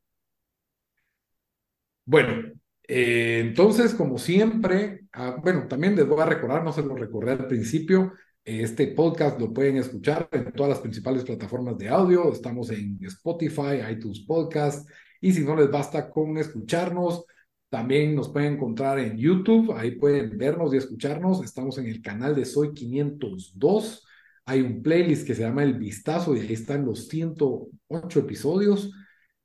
Bueno, 2.06 2.54
eh, 2.88 3.42
entonces, 3.42 3.94
como 3.94 4.18
siempre, 4.18 5.02
ah, 5.12 5.36
bueno, 5.44 5.68
también 5.68 5.98
les 5.98 6.08
voy 6.08 6.22
a 6.22 6.26
recordar, 6.26 6.64
no 6.64 6.72
se 6.72 6.82
lo 6.82 6.96
recordé 6.96 7.34
al 7.34 7.48
principio, 7.48 8.14
eh, 8.46 8.62
este 8.64 8.88
podcast 8.88 9.38
lo 9.38 9.54
pueden 9.54 9.76
escuchar 9.76 10.30
en 10.32 10.54
todas 10.54 10.70
las 10.70 10.80
principales 10.80 11.26
plataformas 11.26 11.78
de 11.78 11.90
audio, 11.90 12.32
estamos 12.32 12.72
en 12.72 12.98
Spotify, 13.02 13.82
iTunes 13.92 14.22
Podcast, 14.22 14.90
y 15.20 15.34
si 15.34 15.44
no 15.44 15.58
les 15.58 15.70
basta 15.70 16.10
con 16.10 16.38
escucharnos, 16.38 17.26
también 17.70 18.16
nos 18.16 18.30
pueden 18.30 18.54
encontrar 18.54 19.00
en 19.00 19.18
YouTube, 19.18 19.74
ahí 19.74 19.92
pueden 19.92 20.38
vernos 20.38 20.74
y 20.74 20.78
escucharnos, 20.78 21.44
estamos 21.44 21.78
en 21.78 21.88
el 21.88 22.02
canal 22.02 22.36
de 22.36 22.46
Soy 22.46 22.74
502, 22.74 24.06
hay 24.46 24.62
un 24.62 24.82
playlist 24.82 25.28
que 25.28 25.36
se 25.36 25.44
llama 25.44 25.64
El 25.64 25.76
Vistazo 25.76 26.36
y 26.36 26.40
ahí 26.40 26.54
están 26.54 26.84
los 26.84 27.08
108 27.08 28.20
episodios. 28.20 28.92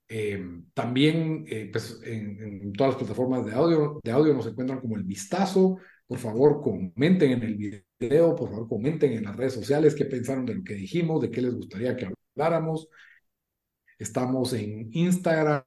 Eh, 0.09 0.43
también 0.72 1.45
eh, 1.47 1.68
pues, 1.70 2.01
en, 2.05 2.62
en, 2.62 2.72
todas 2.72 2.95
las 2.95 3.03
plataformas 3.03 3.45
de 3.45 3.53
audio, 3.53 4.01
de 4.03 4.11
audio 4.11 4.33
nos 4.33 4.47
encuentran 4.47 4.81
como 4.81 4.97
el 4.97 5.03
vistazo. 5.05 5.77
Por 6.07 6.18
favor, 6.18 6.62
comenten 6.62 7.33
en 7.33 7.43
el 7.43 7.55
video, 7.55 8.35
por 8.35 8.49
favor, 8.51 8.66
comenten 8.66 9.12
en 9.12 9.25
las 9.25 9.37
redes 9.37 9.53
sociales 9.53 9.95
qué 9.95 10.07
pensaron 10.07 10.47
de 10.47 10.55
lo 10.55 10.64
que 10.64 10.75
dijimos, 10.75 11.20
de 11.20 11.31
qué 11.31 11.43
les 11.43 11.55
gustaría 11.55 11.97
que 11.97 12.11
habláramos. 12.35 12.89
Estamos 13.99 14.53
en 14.55 14.89
Instagram 14.93 15.64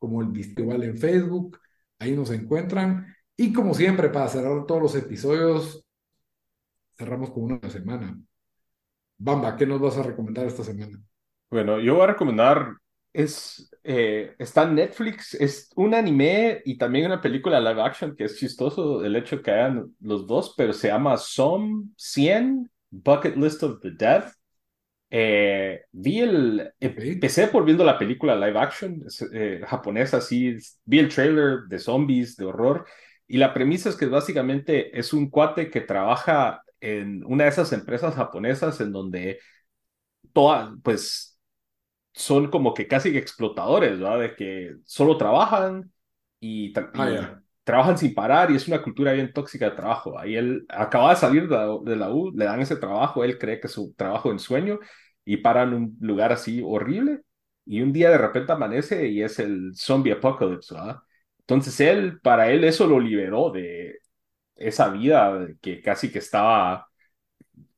como 0.00 0.20
el 0.22 0.28
vistazo 0.28 0.62
igual 0.62 0.82
en 0.82 0.98
Facebook, 0.98 1.60
ahí 2.00 2.16
nos 2.16 2.32
encuentran. 2.32 3.14
Y 3.36 3.52
como 3.52 3.74
siempre, 3.74 4.08
para 4.08 4.28
cerrar 4.28 4.66
todos 4.66 4.82
los 4.82 4.96
episodios, 4.96 5.84
cerramos 6.98 7.30
con 7.30 7.44
una 7.44 7.70
semana. 7.70 8.18
Bamba, 9.16 9.56
¿qué 9.56 9.66
nos 9.66 9.80
vas 9.80 9.96
a 9.98 10.02
recomendar 10.02 10.46
esta 10.46 10.64
semana? 10.64 11.00
Bueno, 11.50 11.80
yo 11.80 11.94
voy 11.94 12.04
a 12.04 12.08
recomendar, 12.08 12.74
es, 13.12 13.70
eh, 13.84 14.34
está 14.38 14.66
Netflix, 14.66 15.34
es 15.34 15.70
un 15.76 15.94
anime 15.94 16.62
y 16.64 16.78
también 16.78 17.06
una 17.06 17.20
película 17.20 17.60
live 17.60 17.82
action 17.82 18.16
que 18.16 18.24
es 18.24 18.36
chistoso 18.36 19.04
el 19.04 19.16
hecho 19.16 19.42
que 19.42 19.50
hayan 19.50 19.94
los 20.00 20.26
dos, 20.26 20.54
pero 20.56 20.72
se 20.72 20.88
llama 20.88 21.16
Som 21.16 21.92
100, 21.96 22.70
Bucket 22.90 23.36
List 23.36 23.62
of 23.62 23.80
the 23.80 23.90
Dead. 23.90 24.24
Eh, 25.12 25.82
vi 25.90 26.20
el, 26.20 26.72
empecé 26.78 27.48
por 27.48 27.64
viendo 27.64 27.84
la 27.84 27.98
película 27.98 28.36
live 28.36 28.58
action 28.58 29.02
eh, 29.32 29.60
japonesa, 29.66 30.18
así, 30.18 30.56
vi 30.84 31.00
el 31.00 31.08
trailer 31.08 31.62
de 31.68 31.78
zombies, 31.80 32.36
de 32.36 32.44
horror, 32.44 32.86
y 33.26 33.38
la 33.38 33.52
premisa 33.52 33.88
es 33.88 33.96
que 33.96 34.06
básicamente 34.06 34.96
es 34.98 35.12
un 35.12 35.28
cuate 35.28 35.70
que 35.70 35.80
trabaja 35.80 36.62
en 36.80 37.24
una 37.24 37.44
de 37.44 37.50
esas 37.50 37.72
empresas 37.72 38.14
japonesas 38.14 38.80
en 38.80 38.92
donde 38.92 39.40
toda, 40.32 40.74
pues 40.82 41.38
son 42.12 42.50
como 42.50 42.74
que 42.74 42.88
casi 42.88 43.16
explotadores, 43.16 43.98
¿verdad? 43.98 44.20
De 44.20 44.34
que 44.36 44.76
solo 44.84 45.16
trabajan 45.16 45.92
y, 46.40 46.72
tra 46.72 46.90
ah, 46.94 47.10
y 47.10 47.12
yeah. 47.12 47.39
Trabajan 47.64 47.98
sin 47.98 48.14
parar 48.14 48.50
y 48.50 48.56
es 48.56 48.68
una 48.68 48.82
cultura 48.82 49.12
bien 49.12 49.32
tóxica 49.32 49.70
de 49.70 49.76
trabajo. 49.76 50.18
Ahí 50.18 50.36
él 50.36 50.64
acaba 50.68 51.10
de 51.10 51.16
salir 51.16 51.48
de 51.48 51.56
la, 51.96 52.06
de 52.06 52.12
U, 52.12 52.32
le 52.34 52.44
dan 52.44 52.60
ese 52.60 52.76
trabajo, 52.76 53.24
él 53.24 53.38
cree 53.38 53.60
que 53.60 53.66
es 53.68 53.72
su 53.72 53.94
trabajo 53.94 54.30
en 54.30 54.38
sueño 54.38 54.78
y 55.24 55.38
para 55.38 55.64
un 55.64 55.96
lugar 56.00 56.32
así 56.32 56.62
horrible 56.64 57.22
y 57.66 57.82
un 57.82 57.92
día 57.92 58.10
de 58.10 58.18
repente 58.18 58.52
amanece 58.52 59.08
y 59.08 59.22
es 59.22 59.38
el 59.38 59.72
zombie 59.76 60.12
apocalypse, 60.12 60.74
¿verdad? 60.74 60.98
Entonces 61.40 61.80
él, 61.80 62.20
para 62.20 62.50
él 62.50 62.64
eso 62.64 62.86
lo 62.86 63.00
liberó 63.00 63.50
de 63.50 63.98
esa 64.56 64.90
vida 64.90 65.48
que 65.60 65.80
casi 65.82 66.10
que 66.12 66.18
estaba 66.20 66.88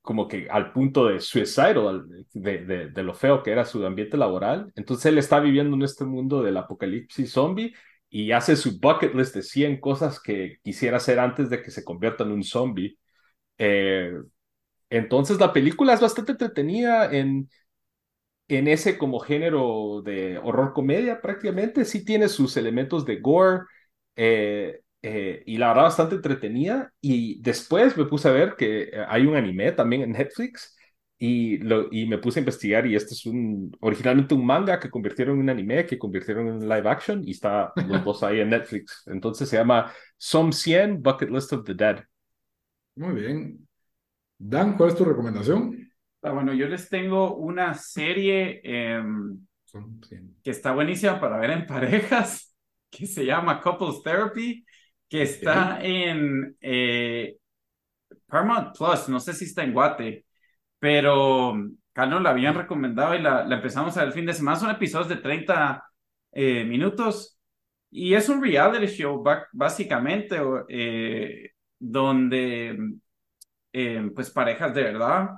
como 0.02 0.28
que 0.28 0.48
al 0.50 0.72
punto 0.72 1.06
de 1.06 1.20
suicidal, 1.20 2.26
de, 2.32 2.88
de, 2.90 3.02
lo 3.02 3.14
feo 3.14 3.42
que 3.42 3.52
era 3.52 3.64
su 3.64 3.84
ambiente 3.86 4.16
laboral. 4.16 4.72
Entonces 4.74 5.06
él 5.06 5.18
está 5.18 5.40
viviendo 5.40 5.76
en 5.76 5.82
este 5.82 6.04
mundo 6.04 6.42
del 6.42 6.56
apocalipsis 6.56 7.32
zombie 7.32 7.72
y 8.12 8.32
hace 8.32 8.56
su 8.56 8.80
bucket 8.80 9.14
list 9.16 9.34
de 9.36 9.42
100 9.44 9.80
cosas 9.80 10.20
que 10.20 10.58
quisiera 10.64 10.98
hacer 10.98 11.18
antes 11.20 11.50
de 11.50 11.62
que 11.62 11.72
se 11.72 11.84
convierta 11.84 12.24
en 12.24 12.32
un 12.32 12.44
zombie. 12.44 12.98
Eh, 13.58 14.12
entonces 14.90 15.40
la 15.40 15.52
película 15.52 15.94
es 15.94 16.00
bastante 16.00 16.32
entretenida 16.32 17.12
en, 17.12 17.48
en 18.48 18.68
ese 18.68 18.98
como 18.98 19.18
género 19.20 20.02
de 20.04 20.38
horror 20.38 20.72
comedia 20.72 21.20
prácticamente. 21.20 21.84
Sí 21.84 22.04
tiene 22.04 22.28
sus 22.28 22.56
elementos 22.56 23.04
de 23.06 23.16
gore. 23.20 23.60
Eh, 24.16 24.80
eh, 25.02 25.42
y 25.46 25.56
la 25.58 25.68
verdad 25.68 25.84
bastante 25.84 26.16
entretenida. 26.16 26.92
Y 27.00 27.40
después 27.42 27.96
me 27.96 28.04
puse 28.06 28.28
a 28.28 28.32
ver 28.32 28.54
que 28.56 28.90
hay 29.08 29.26
un 29.26 29.36
anime 29.36 29.72
también 29.72 30.02
en 30.02 30.12
Netflix 30.12 30.76
y, 31.24 31.58
lo, 31.58 31.86
y 31.92 32.06
me 32.06 32.18
puse 32.18 32.40
a 32.40 32.42
investigar 32.42 32.84
y 32.84 32.96
este 32.96 33.14
es 33.14 33.26
un, 33.26 33.70
originalmente 33.78 34.34
un 34.34 34.44
manga 34.44 34.80
que 34.80 34.90
convirtieron 34.90 35.36
en 35.36 35.42
un 35.42 35.50
anime, 35.50 35.86
que 35.86 35.96
convirtieron 35.96 36.48
en 36.48 36.68
live 36.68 36.88
action 36.88 37.22
y 37.24 37.30
está 37.30 37.72
los 37.76 38.04
dos 38.04 38.24
ahí 38.24 38.40
en 38.40 38.50
Netflix. 38.50 39.04
Entonces 39.06 39.48
se 39.48 39.56
llama 39.56 39.92
Som 40.16 40.52
100 40.52 41.00
Bucket 41.00 41.30
List 41.30 41.52
of 41.52 41.62
the 41.64 41.74
Dead. 41.74 42.02
Muy 42.96 43.14
bien. 43.14 43.68
Dan, 44.36 44.76
¿cuál 44.76 44.88
es 44.88 44.96
tu 44.96 45.04
recomendación? 45.04 45.88
Ah, 46.22 46.32
bueno, 46.32 46.52
yo 46.54 46.66
les 46.66 46.88
tengo 46.88 47.36
una 47.36 47.74
serie 47.74 48.60
eh, 48.64 49.00
que 50.42 50.50
está 50.50 50.72
buenísima 50.72 51.20
para 51.20 51.38
ver 51.38 51.50
en 51.50 51.66
parejas, 51.68 52.52
que 52.90 53.06
se 53.06 53.24
llama 53.24 53.60
Couples 53.60 54.02
Therapy 54.02 54.64
que 55.08 55.22
está 55.22 55.76
okay. 55.76 56.02
en 56.04 56.56
eh, 56.60 57.36
Paramount 58.26 58.76
Plus, 58.76 59.08
no 59.08 59.20
sé 59.20 59.34
si 59.34 59.44
está 59.44 59.62
en 59.62 59.72
Guate, 59.72 60.24
pero 60.82 61.54
Carlos 61.92 62.22
la 62.22 62.30
habían 62.30 62.56
recomendado 62.56 63.14
y 63.14 63.22
la, 63.22 63.44
la, 63.44 63.54
empezamos 63.54 63.96
a 63.96 64.00
ver 64.00 64.08
el 64.08 64.14
fin 64.14 64.26
de 64.26 64.34
semana. 64.34 64.58
Son 64.58 64.68
episodios 64.68 65.08
de 65.08 65.14
30 65.14 65.80
eh, 66.32 66.64
minutos 66.64 67.38
y 67.88 68.14
es 68.14 68.28
un 68.28 68.42
reality 68.42 68.86
show 68.86 69.22
básicamente 69.52 70.40
eh, 70.68 71.52
donde 71.78 72.96
pues 74.12 74.30
parejas 74.30 74.74
de 74.74 74.82
verdad 74.82 75.28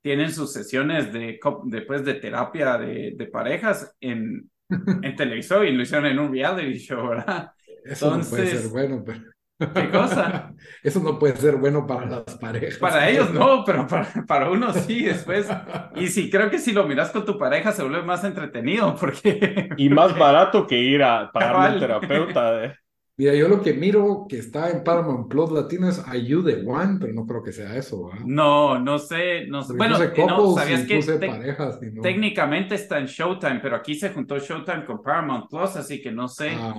tienen 0.00 0.32
sus 0.32 0.54
sesiones 0.54 1.12
de, 1.12 1.38
después 1.64 2.02
de 2.02 2.14
terapia 2.14 2.78
de, 2.78 3.12
de 3.14 3.26
parejas 3.26 3.94
en, 4.00 4.50
en 4.70 5.16
televisión 5.16 5.66
y 5.66 5.72
lo 5.72 5.82
hicieron 5.82 6.06
en 6.06 6.18
un 6.18 6.32
reality 6.32 6.78
show, 6.78 7.10
¿verdad? 7.10 7.50
Eso 7.84 8.06
Entonces, 8.06 8.32
no 8.32 8.36
puede 8.38 8.56
ser 8.56 8.70
bueno, 8.70 9.02
pero... 9.04 9.33
¿Qué 9.74 9.90
cosa? 9.90 10.52
Eso 10.82 11.00
no 11.00 11.18
puede 11.18 11.36
ser 11.36 11.56
bueno 11.56 11.86
para 11.86 12.06
las 12.06 12.36
parejas. 12.38 12.78
Para 12.78 13.08
ellos 13.08 13.30
no, 13.32 13.64
pero 13.64 13.86
para, 13.86 14.08
para 14.26 14.50
uno 14.50 14.72
sí, 14.72 15.04
después. 15.04 15.48
Y 15.96 16.08
sí, 16.08 16.30
creo 16.30 16.50
que 16.50 16.58
si 16.58 16.72
lo 16.72 16.86
miras 16.86 17.10
con 17.10 17.24
tu 17.24 17.38
pareja 17.38 17.72
se 17.72 17.82
vuelve 17.82 18.02
más 18.02 18.24
entretenido, 18.24 18.96
porque... 18.96 19.70
Y 19.76 19.88
más 19.88 20.16
barato 20.18 20.66
que 20.66 20.78
ir 20.78 21.02
a 21.02 21.30
pagarle 21.32 21.68
a 21.68 21.72
un 21.72 21.80
terapeuta. 21.80 22.64
¿eh? 22.64 22.74
Mira, 23.16 23.34
yo 23.34 23.48
lo 23.48 23.62
que 23.62 23.74
miro 23.74 24.26
que 24.28 24.38
está 24.38 24.70
en 24.70 24.82
Paramount 24.82 25.28
Plus 25.28 25.52
Latino 25.52 25.88
es 25.88 26.02
You 26.26 26.42
the 26.42 26.64
One, 26.66 26.98
pero 27.00 27.12
no 27.12 27.24
creo 27.26 27.44
que 27.44 27.52
sea 27.52 27.76
eso, 27.76 28.06
¿verdad? 28.08 28.24
No, 28.26 28.78
no 28.80 28.98
sé, 28.98 29.46
no 29.46 29.62
sé. 29.62 29.74
Bueno, 29.74 29.96
couples, 29.98 30.26
no, 30.26 30.54
sabías 30.54 30.82
que 30.82 30.98
te 30.98 31.26
parejas, 31.28 31.78
no. 31.80 32.02
técnicamente 32.02 32.74
está 32.74 32.98
en 32.98 33.06
Showtime, 33.06 33.60
pero 33.60 33.76
aquí 33.76 33.94
se 33.94 34.10
juntó 34.10 34.38
Showtime 34.38 34.84
con 34.84 35.00
Paramount 35.00 35.48
Plus, 35.48 35.76
así 35.76 36.02
que 36.02 36.10
no 36.10 36.26
sé. 36.26 36.56
Ah. 36.58 36.74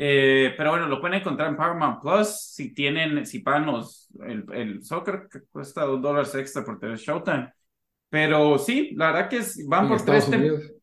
Eh, 0.00 0.54
pero 0.56 0.70
bueno, 0.70 0.86
lo 0.86 1.00
pueden 1.00 1.18
encontrar 1.18 1.48
en 1.48 1.56
Paramount 1.56 2.00
Plus 2.00 2.28
si 2.54 2.72
tienen, 2.72 3.26
si 3.26 3.40
pagan 3.40 3.66
los, 3.66 4.08
el, 4.24 4.44
el 4.54 4.84
soccer 4.84 5.26
que 5.28 5.40
cuesta 5.50 5.84
dos 5.84 6.00
dólares 6.00 6.32
extra 6.36 6.64
por 6.64 6.78
tener 6.78 6.96
Showtime. 6.98 7.52
Pero 8.08 8.58
sí, 8.58 8.92
la 8.94 9.10
verdad 9.10 9.28
que 9.28 9.38
es, 9.38 9.66
van, 9.66 9.88
por 9.88 10.04
tres, 10.04 10.30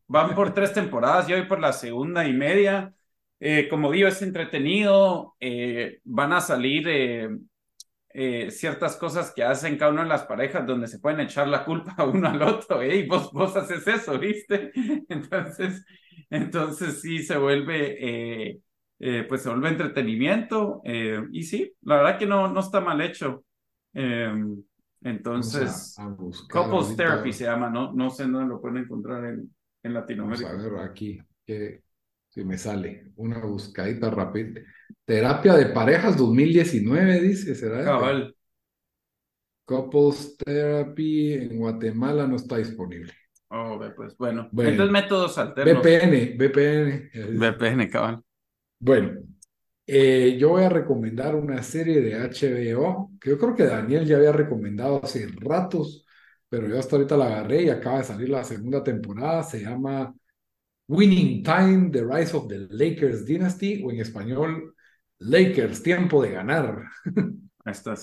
van 0.06 0.34
por 0.34 0.52
tres 0.52 0.74
temporadas, 0.74 1.26
yo 1.26 1.36
voy 1.36 1.46
por 1.46 1.60
la 1.60 1.72
segunda 1.72 2.26
y 2.28 2.34
media. 2.34 2.92
eh, 3.40 3.68
como 3.70 3.90
digo, 3.90 4.06
es 4.06 4.20
entretenido, 4.20 5.34
van 6.04 6.32
a 6.34 6.40
salir 6.42 6.86
ciertas 8.50 8.96
cosas 8.96 9.32
que 9.34 9.42
hacen 9.44 9.78
cada 9.78 9.92
una 9.92 10.02
de 10.02 10.08
las 10.08 10.24
parejas 10.24 10.66
donde 10.66 10.88
se 10.88 10.98
pueden 10.98 11.20
echar 11.20 11.48
la 11.48 11.64
culpa 11.64 11.96
uno 12.04 12.28
al 12.28 12.42
otro, 12.42 12.84
y 12.84 13.06
vos, 13.06 13.32
vos 13.32 13.56
haces 13.56 13.86
eso, 13.86 14.18
¿viste? 14.18 14.72
Entonces, 15.08 15.84
entonces 16.30 17.00
sí 17.00 17.22
se 17.22 17.36
vuelve 17.38 18.60
eh, 18.98 19.24
pues 19.28 19.42
se 19.42 19.50
vuelve 19.50 19.68
entretenimiento. 19.68 20.80
Eh, 20.84 21.22
y 21.32 21.42
sí, 21.42 21.72
la 21.82 21.96
verdad 21.96 22.18
que 22.18 22.26
no, 22.26 22.52
no 22.52 22.60
está 22.60 22.80
mal 22.80 23.00
hecho. 23.00 23.44
Em, 23.92 24.62
entonces, 25.02 25.96
Couples 26.50 26.96
Therapy 26.96 27.32
se 27.32 27.44
llama, 27.44 27.70
no, 27.70 27.92
no 27.92 28.10
sé 28.10 28.24
dónde 28.24 28.48
lo 28.48 28.60
pueden 28.60 28.78
encontrar 28.78 29.24
en, 29.26 29.54
en 29.82 29.94
Latinoamérica. 29.94 30.48
Vamos 30.48 30.66
a 30.66 30.68
ver 30.68 30.80
aquí, 30.80 31.20
que 31.44 31.82
si 32.28 32.44
me 32.44 32.58
sale 32.58 33.12
una 33.16 33.38
buscadita 33.38 34.10
rápida. 34.10 34.60
Terapia 35.04 35.54
de 35.54 35.66
parejas 35.66 36.16
2019, 36.16 37.20
dice, 37.20 37.54
¿será? 37.54 37.84
Cabal. 37.84 38.34
Couples 39.64 40.36
Therapy 40.36 41.32
en 41.32 41.58
Guatemala 41.58 42.26
no 42.26 42.36
está 42.36 42.56
disponible. 42.58 43.12
Oh, 43.48 43.80
pues 43.96 44.16
bueno. 44.16 44.48
bueno. 44.50 44.70
Entonces 44.70 44.92
métodos 44.92 45.38
alternos. 45.38 45.82
VPN, 45.82 46.36
VPN. 46.36 47.10
VPN, 47.38 47.88
cabal. 47.88 48.22
Bueno, 48.78 49.20
eh, 49.86 50.36
yo 50.38 50.50
voy 50.50 50.64
a 50.64 50.68
recomendar 50.68 51.34
una 51.34 51.62
serie 51.62 52.00
de 52.00 52.16
HBO 52.16 53.12
que 53.20 53.30
yo 53.30 53.38
creo 53.38 53.54
que 53.56 53.64
Daniel 53.66 54.06
ya 54.06 54.16
había 54.16 54.32
recomendado 54.32 55.02
hace 55.04 55.28
ratos, 55.36 56.06
pero 56.48 56.68
yo 56.68 56.78
hasta 56.78 56.96
ahorita 56.96 57.16
la 57.16 57.26
agarré 57.26 57.64
y 57.64 57.70
acaba 57.70 57.98
de 57.98 58.04
salir 58.04 58.28
la 58.30 58.44
segunda 58.44 58.84
temporada. 58.84 59.42
Se 59.42 59.60
llama 59.62 60.14
Winning 60.88 61.42
Time, 61.44 61.90
The 61.92 62.04
Rise 62.04 62.36
of 62.36 62.48
the 62.48 62.68
Lakers 62.70 63.26
Dynasty, 63.26 63.82
o 63.84 63.90
en 63.92 64.00
español, 64.00 64.74
Lakers, 65.18 65.82
Tiempo 65.82 66.22
de 66.22 66.32
Ganar. 66.32 66.84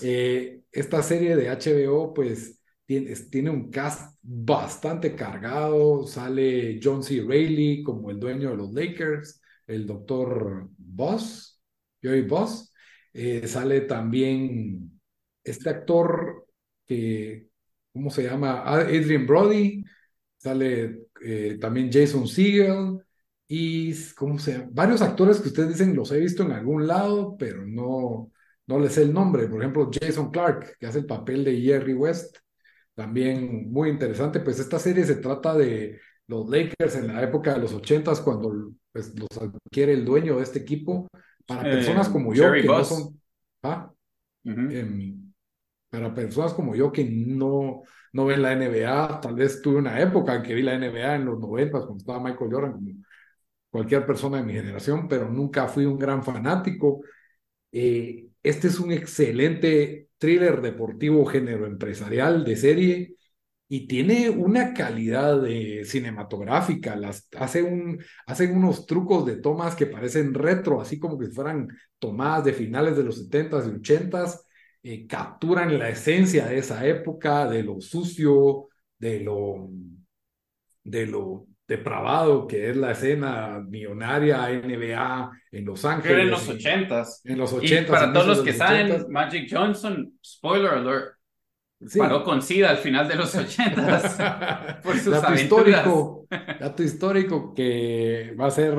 Eh, 0.02 0.60
esta 0.70 1.02
serie 1.02 1.36
de 1.36 1.48
HBO, 1.48 2.12
pues, 2.12 2.60
tiene, 2.84 3.14
tiene, 3.30 3.48
un 3.48 3.70
cast 3.70 4.14
bastante 4.22 5.14
cargado. 5.16 6.06
Sale 6.06 6.78
John 6.82 7.02
C. 7.02 7.24
Reilly 7.26 7.82
como 7.82 8.10
el 8.10 8.20
dueño 8.20 8.50
de 8.50 8.56
los 8.58 8.74
Lakers 8.74 9.40
el 9.66 9.86
doctor 9.86 10.68
Boss, 10.76 11.60
Joey 12.02 12.22
Boss. 12.22 12.72
Eh, 13.12 13.46
sale 13.46 13.82
también 13.82 15.00
este 15.42 15.70
actor 15.70 16.46
que, 16.86 17.48
¿cómo 17.92 18.10
se 18.10 18.24
llama? 18.24 18.62
Ah, 18.64 18.80
Adrian 18.80 19.26
Brody. 19.26 19.84
Sale 20.36 20.98
eh, 21.24 21.58
también 21.60 21.90
Jason 21.92 22.26
Segel. 22.26 22.98
Y, 23.46 23.94
¿cómo 24.14 24.38
se 24.38 24.52
llama? 24.52 24.70
Varios 24.72 25.02
actores 25.02 25.40
que 25.40 25.48
ustedes 25.48 25.70
dicen 25.70 25.94
los 25.94 26.10
he 26.12 26.18
visto 26.18 26.42
en 26.42 26.52
algún 26.52 26.86
lado, 26.86 27.36
pero 27.38 27.64
no, 27.66 28.32
no 28.66 28.78
les 28.78 28.94
sé 28.94 29.02
el 29.02 29.12
nombre. 29.12 29.48
Por 29.48 29.60
ejemplo, 29.60 29.90
Jason 29.92 30.30
Clark, 30.30 30.76
que 30.78 30.86
hace 30.86 31.00
el 31.00 31.06
papel 31.06 31.44
de 31.44 31.60
Jerry 31.60 31.94
West. 31.94 32.38
También 32.94 33.70
muy 33.70 33.90
interesante. 33.90 34.40
Pues 34.40 34.58
esta 34.58 34.78
serie 34.78 35.04
se 35.04 35.16
trata 35.16 35.54
de 35.56 36.00
los 36.26 36.48
Lakers 36.48 36.96
en 36.96 37.08
la 37.08 37.22
época 37.22 37.54
de 37.54 37.60
los 37.60 37.72
ochentas, 37.72 38.20
cuando 38.20 38.72
pues, 38.92 39.12
los 39.18 39.28
adquiere 39.40 39.92
el 39.92 40.04
dueño 40.04 40.36
de 40.36 40.42
este 40.42 40.60
equipo, 40.60 41.08
para 41.46 41.68
eh, 41.68 41.74
personas 41.74 42.08
como 42.08 42.34
yo 42.34 42.52
que 42.52 42.64
no 42.64 42.84
son... 42.84 43.20
¿ah? 43.62 43.90
Em, 44.44 45.32
para 45.88 46.12
personas 46.12 46.52
como 46.52 46.74
yo 46.74 46.90
que 46.90 47.04
no, 47.04 47.82
no 48.12 48.26
ven 48.26 48.42
la 48.42 48.52
NBA, 48.52 49.20
tal 49.20 49.34
vez 49.34 49.62
tuve 49.62 49.76
una 49.76 50.00
época 50.00 50.34
en 50.34 50.42
que 50.42 50.54
vi 50.54 50.62
la 50.62 50.74
NBA 50.74 51.16
en 51.16 51.24
los 51.24 51.38
noventas, 51.38 51.82
cuando 51.84 51.98
estaba 51.98 52.20
Michael 52.20 52.50
Jordan, 52.50 52.72
como 52.72 52.90
cualquier 53.70 54.06
persona 54.06 54.38
de 54.38 54.44
mi 54.44 54.52
generación, 54.54 55.08
pero 55.08 55.28
nunca 55.30 55.68
fui 55.68 55.84
un 55.84 55.98
gran 55.98 56.22
fanático. 56.22 57.00
Eh, 57.72 58.28
este 58.42 58.68
es 58.68 58.78
un 58.78 58.92
excelente 58.92 60.10
thriller 60.18 60.60
deportivo 60.60 61.24
género 61.26 61.66
empresarial 61.66 62.44
de 62.44 62.56
serie 62.56 63.14
y 63.74 63.88
tiene 63.88 64.30
una 64.30 64.72
calidad 64.72 65.42
de 65.42 65.84
cinematográfica, 65.84 66.94
las, 66.94 67.28
hace 67.36 67.60
un, 67.60 68.00
hacen 68.24 68.56
unos 68.56 68.86
trucos 68.86 69.26
de 69.26 69.38
tomas 69.38 69.74
que 69.74 69.86
parecen 69.86 70.32
retro, 70.32 70.80
así 70.80 71.00
como 71.00 71.18
que 71.18 71.26
fueran 71.26 71.66
tomadas 71.98 72.44
de 72.44 72.52
finales 72.52 72.96
de 72.96 73.02
los 73.02 73.28
70s 73.28 73.66
y 73.66 73.80
80s, 73.80 74.40
eh, 74.84 75.06
capturan 75.08 75.76
la 75.76 75.88
esencia 75.88 76.46
de 76.46 76.58
esa 76.58 76.86
época, 76.86 77.48
de 77.48 77.64
lo 77.64 77.80
sucio, 77.80 78.68
de 78.96 79.18
lo, 79.18 79.68
de 80.84 81.06
lo 81.06 81.46
depravado 81.66 82.46
que 82.46 82.70
es 82.70 82.76
la 82.76 82.92
escena 82.92 83.58
millonaria 83.58 84.50
NBA 84.50 85.32
en 85.50 85.64
Los 85.64 85.84
Ángeles. 85.84 86.12
Pero 86.12 86.22
en 86.22 86.30
los 86.30 86.48
80s. 86.48 87.20
En 87.24 87.38
los 87.38 87.52
80 87.52 87.90
para 87.90 88.12
todos 88.12 88.26
los 88.28 88.40
que 88.42 88.52
saben, 88.52 89.06
Magic 89.10 89.48
Johnson, 89.50 90.16
spoiler 90.24 90.74
alert, 90.74 91.14
Paró 91.98 92.24
con 92.24 92.40
SIDA 92.40 92.70
al 92.70 92.78
final 92.78 93.08
de 93.08 93.16
los 93.16 93.34
ochentas 93.34 94.16
por 94.82 94.96
sus 94.96 95.12
dato 95.12 95.34
histórico, 95.34 96.26
dato 96.30 96.82
histórico 96.82 97.54
que 97.54 98.34
va 98.38 98.46
a 98.46 98.50
ser 98.50 98.76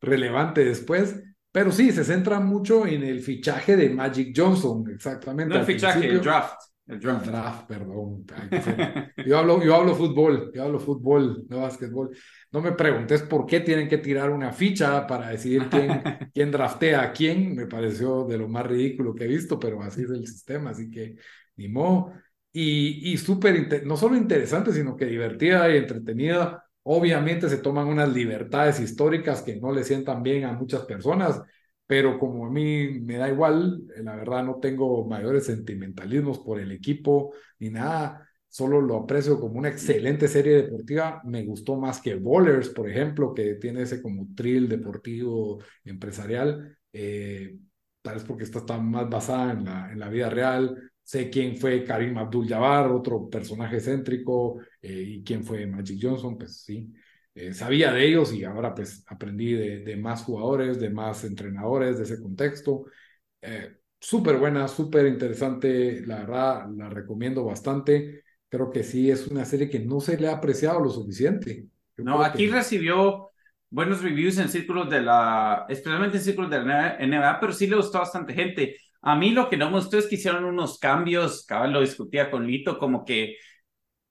relevante 0.00 0.64
después. 0.64 1.22
Pero 1.50 1.72
sí, 1.72 1.90
se 1.90 2.04
centra 2.04 2.38
mucho 2.38 2.86
en 2.86 3.02
el 3.02 3.20
fichaje 3.20 3.76
de 3.76 3.88
Magic 3.88 4.34
Johnson, 4.36 4.84
exactamente. 4.94 5.54
No 5.54 5.60
el 5.60 5.66
fichaje, 5.66 6.06
el 6.06 6.20
draft. 6.20 6.60
El 6.86 7.00
draft. 7.00 7.66
perdón. 7.66 8.24
Yo 9.26 9.38
hablo, 9.38 9.64
yo 9.64 9.74
hablo 9.74 9.94
fútbol, 9.94 10.52
yo 10.54 10.62
hablo 10.62 10.78
fútbol, 10.78 11.44
no 11.48 11.62
básquetbol. 11.62 12.16
No 12.52 12.60
me 12.60 12.72
preguntes 12.72 13.22
por 13.22 13.44
qué 13.44 13.60
tienen 13.60 13.88
que 13.88 13.98
tirar 13.98 14.30
una 14.30 14.52
ficha 14.52 15.06
para 15.06 15.30
decidir 15.30 15.66
quién, 15.68 16.00
quién 16.34 16.50
draftea 16.52 17.02
a 17.02 17.12
quién. 17.12 17.56
Me 17.56 17.66
pareció 17.66 18.24
de 18.24 18.38
lo 18.38 18.48
más 18.48 18.66
ridículo 18.66 19.14
que 19.14 19.24
he 19.24 19.28
visto, 19.28 19.58
pero 19.58 19.82
así 19.82 20.02
es 20.02 20.10
el 20.10 20.26
sistema, 20.26 20.70
así 20.70 20.88
que 20.90 21.16
ni 21.56 21.68
modo 21.68 22.12
y, 22.58 23.12
y 23.12 23.18
súper, 23.18 23.84
no 23.84 23.96
solo 23.98 24.16
interesante, 24.16 24.72
sino 24.72 24.96
que 24.96 25.04
divertida 25.04 25.68
y 25.70 25.76
entretenida. 25.76 26.64
Obviamente 26.84 27.50
se 27.50 27.58
toman 27.58 27.86
unas 27.88 28.10
libertades 28.14 28.80
históricas 28.80 29.42
que 29.42 29.56
no 29.56 29.72
le 29.72 29.84
sientan 29.84 30.22
bien 30.22 30.44
a 30.44 30.52
muchas 30.54 30.86
personas, 30.86 31.42
pero 31.86 32.18
como 32.18 32.46
a 32.46 32.50
mí 32.50 32.98
me 33.00 33.18
da 33.18 33.28
igual, 33.28 33.82
la 34.02 34.16
verdad 34.16 34.42
no 34.44 34.56
tengo 34.58 35.04
mayores 35.06 35.44
sentimentalismos 35.46 36.38
por 36.38 36.58
el 36.58 36.72
equipo 36.72 37.34
ni 37.58 37.68
nada, 37.70 38.26
solo 38.48 38.80
lo 38.80 38.96
aprecio 39.02 39.38
como 39.38 39.58
una 39.58 39.68
excelente 39.68 40.26
serie 40.26 40.62
deportiva. 40.62 41.20
Me 41.24 41.44
gustó 41.44 41.76
más 41.76 42.00
que 42.00 42.14
Bowlers, 42.14 42.70
por 42.70 42.88
ejemplo, 42.88 43.34
que 43.34 43.56
tiene 43.56 43.82
ese 43.82 44.00
como 44.00 44.28
thrill 44.34 44.66
deportivo 44.68 45.62
empresarial. 45.84 46.78
Eh, 46.92 47.58
tal 48.00 48.14
vez 48.14 48.24
porque 48.24 48.44
esta 48.44 48.60
está 48.60 48.78
más 48.78 49.08
basada 49.10 49.52
en 49.52 49.64
la, 49.64 49.92
en 49.92 49.98
la 49.98 50.08
vida 50.08 50.30
real, 50.30 50.90
sé 51.06 51.30
quién 51.30 51.56
fue 51.56 51.84
Karim 51.84 52.18
Abdul-Jabbar, 52.18 52.90
otro 52.90 53.30
personaje 53.30 53.78
céntrico, 53.78 54.58
eh, 54.82 55.04
y 55.06 55.22
quién 55.22 55.44
fue 55.44 55.64
Magic 55.64 56.00
Johnson, 56.02 56.36
pues 56.36 56.62
sí, 56.62 56.92
eh, 57.32 57.54
sabía 57.54 57.92
de 57.92 58.08
ellos 58.08 58.32
y 58.34 58.42
ahora 58.42 58.74
pues 58.74 59.04
aprendí 59.06 59.52
de, 59.52 59.96
más 59.96 60.24
jugadores, 60.24 60.80
de 60.80 60.90
más 60.90 61.22
entrenadores 61.22 61.98
de 61.98 62.02
ese 62.02 62.20
contexto. 62.20 62.86
Eh, 63.40 63.76
súper 64.00 64.36
buena, 64.38 64.66
súper 64.66 65.06
interesante, 65.06 66.04
la 66.04 66.16
verdad 66.24 66.66
la 66.74 66.88
recomiendo 66.88 67.44
bastante. 67.44 68.24
Creo 68.48 68.68
que 68.72 68.82
sí 68.82 69.08
es 69.08 69.28
una 69.28 69.44
serie 69.44 69.70
que 69.70 69.78
no 69.78 70.00
se 70.00 70.18
le 70.18 70.26
ha 70.26 70.32
apreciado 70.32 70.80
lo 70.80 70.90
suficiente. 70.90 71.66
no, 71.98 72.20
aquí 72.20 72.48
recibió 72.48 73.30
buenos 73.70 74.02
reviews 74.02 74.38
en 74.38 74.48
círculos 74.48 74.90
de 74.90 75.02
la, 75.02 75.66
especialmente 75.68 76.16
en 76.16 76.24
círculos 76.24 76.50
de 76.50 76.64
la 76.64 76.96
NBA, 76.98 77.38
pero 77.38 77.52
sí 77.52 77.68
le 77.68 77.76
gustó 77.76 77.98
a 77.98 78.00
bastante 78.00 78.34
gente. 78.34 78.76
A 79.06 79.14
mí 79.14 79.30
lo 79.30 79.48
que 79.48 79.56
no 79.56 79.70
me 79.70 79.76
gustó 79.76 79.98
es 79.98 80.06
que 80.08 80.16
hicieron 80.16 80.44
unos 80.44 80.78
cambios, 80.80 81.46
cabal 81.46 81.72
lo 81.72 81.80
discutía 81.80 82.28
con 82.28 82.44
Lito, 82.44 82.76
como 82.76 83.04
que 83.04 83.36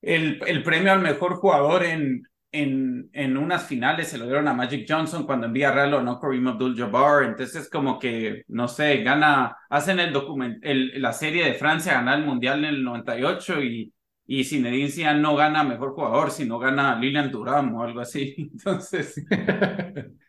el, 0.02 0.42
el 0.48 0.64
premio 0.64 0.94
al 0.94 1.02
mejor 1.02 1.36
jugador 1.36 1.84
en, 1.84 2.24
en, 2.54 3.10
en 3.12 3.38
unas 3.38 3.68
finales 3.68 4.08
se 4.08 4.18
lo 4.18 4.26
dieron 4.26 4.48
a 4.48 4.54
Magic 4.54 4.86
Johnson 4.88 5.26
cuando 5.26 5.48
en 5.48 5.54
Villarreal 5.54 5.96
o 5.96 6.02
no 6.02 6.18
Kareem 6.18 6.48
Abdul-Jabbar, 6.48 7.26
entonces 7.26 7.70
como 7.70 8.00
que, 8.00 8.44
no 8.48 8.70
sé, 8.70 9.04
gana, 9.04 9.58
hacen 9.70 10.00
el 10.00 10.14
document, 10.14 10.60
el, 10.64 11.02
la 11.02 11.12
serie 11.12 11.44
de 11.44 11.56
Francia 11.56 11.94
ganar 11.96 12.20
el 12.20 12.26
Mundial 12.26 12.60
en 12.60 12.76
el 12.76 12.84
98 12.84 13.62
y, 13.64 13.94
y 14.26 14.46
Zinedine 14.46 15.16
no 15.16 15.36
gana 15.36 15.66
mejor 15.66 15.94
jugador, 15.94 16.32
sino 16.32 16.58
gana 16.58 16.98
Lilian 16.98 17.32
Thuram 17.32 17.76
o 17.76 17.84
algo 17.84 18.00
así, 18.00 18.34
entonces... 18.38 19.16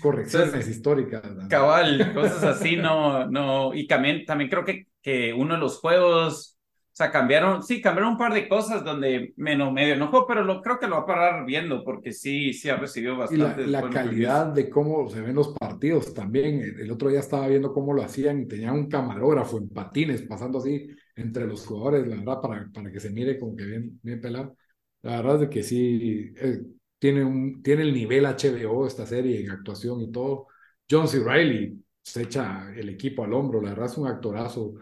Correcciones 0.00 0.68
históricas. 0.68 1.22
Cabal, 1.48 2.12
cosas 2.14 2.42
así, 2.44 2.76
no, 2.76 3.26
no, 3.26 3.74
y 3.74 3.86
también, 3.86 4.24
también 4.24 4.50
creo 4.50 4.64
que, 4.64 4.86
que 5.02 5.32
uno 5.32 5.54
de 5.54 5.60
los 5.60 5.78
juegos, 5.78 6.58
o 6.60 6.90
sea, 6.92 7.10
cambiaron, 7.10 7.62
sí, 7.62 7.80
cambiaron 7.80 8.12
un 8.12 8.18
par 8.18 8.34
de 8.34 8.48
cosas 8.48 8.84
donde 8.84 9.32
menos 9.36 9.72
medio 9.72 9.94
enojó, 9.94 10.26
pero 10.26 10.44
lo, 10.44 10.60
creo 10.60 10.78
que 10.78 10.86
lo 10.86 10.96
va 10.96 11.02
a 11.02 11.06
parar 11.06 11.46
viendo 11.46 11.84
porque 11.84 12.12
sí, 12.12 12.52
sí 12.52 12.68
ha 12.68 12.76
recibido 12.76 13.16
bastante. 13.16 13.62
Y 13.62 13.66
la, 13.66 13.88
calidad 13.88 14.46
de 14.46 14.68
cómo 14.68 15.08
se 15.08 15.20
ven 15.20 15.36
los 15.36 15.54
partidos 15.58 16.12
también. 16.12 16.60
El, 16.78 16.90
otro 16.90 17.08
día 17.08 17.20
estaba 17.20 17.48
viendo 17.48 17.72
cómo 17.72 17.92
lo 17.92 18.02
hacían 18.02 18.40
y 18.40 18.48
tenían 18.48 18.74
un 18.74 18.88
camarógrafo 18.88 19.58
en 19.58 19.68
patines 19.68 20.22
pasando 20.22 20.58
así 20.58 20.88
entre 21.16 21.46
los 21.46 21.66
jugadores, 21.66 22.06
la 22.06 22.16
verdad, 22.16 22.40
para, 22.40 22.68
para 22.72 22.90
que 22.90 23.00
se 23.00 23.10
mire 23.10 23.38
como 23.38 23.54
que 23.54 23.64
bien, 23.64 24.00
bien 24.02 24.20
pelado. 24.20 24.56
La 25.02 25.22
verdad 25.22 25.44
es 25.44 25.48
que 25.48 25.62
sí, 25.62 26.32
eh, 26.36 26.60
tiene, 27.00 27.24
un, 27.24 27.62
tiene 27.62 27.82
el 27.82 27.94
nivel 27.94 28.26
HBO 28.26 28.86
esta 28.86 29.06
serie 29.06 29.40
en 29.40 29.50
actuación 29.50 30.02
y 30.02 30.12
todo. 30.12 30.46
John 30.88 31.08
C. 31.08 31.20
Riley 31.20 31.82
se 32.02 32.22
echa 32.22 32.72
el 32.76 32.90
equipo 32.90 33.24
al 33.24 33.32
hombro, 33.32 33.60
la 33.60 33.70
verdad 33.70 33.86
es 33.86 33.98
un 33.98 34.06
actorazo 34.06 34.74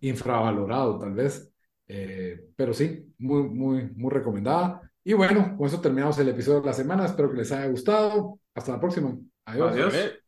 infravalorado 0.00 0.98
tal 0.98 1.14
vez, 1.14 1.52
eh, 1.88 2.48
pero 2.56 2.72
sí, 2.72 3.12
muy, 3.18 3.42
muy, 3.48 3.90
muy 3.94 4.10
recomendada. 4.10 4.80
Y 5.02 5.12
bueno, 5.14 5.56
con 5.56 5.66
eso 5.66 5.80
terminamos 5.80 6.18
el 6.18 6.28
episodio 6.28 6.60
de 6.60 6.66
la 6.66 6.72
semana, 6.72 7.06
espero 7.06 7.30
que 7.30 7.38
les 7.38 7.52
haya 7.52 7.66
gustado, 7.66 8.38
hasta 8.54 8.72
la 8.72 8.80
próxima, 8.80 9.16
adiós. 9.44 9.72
Adiós. 9.72 10.23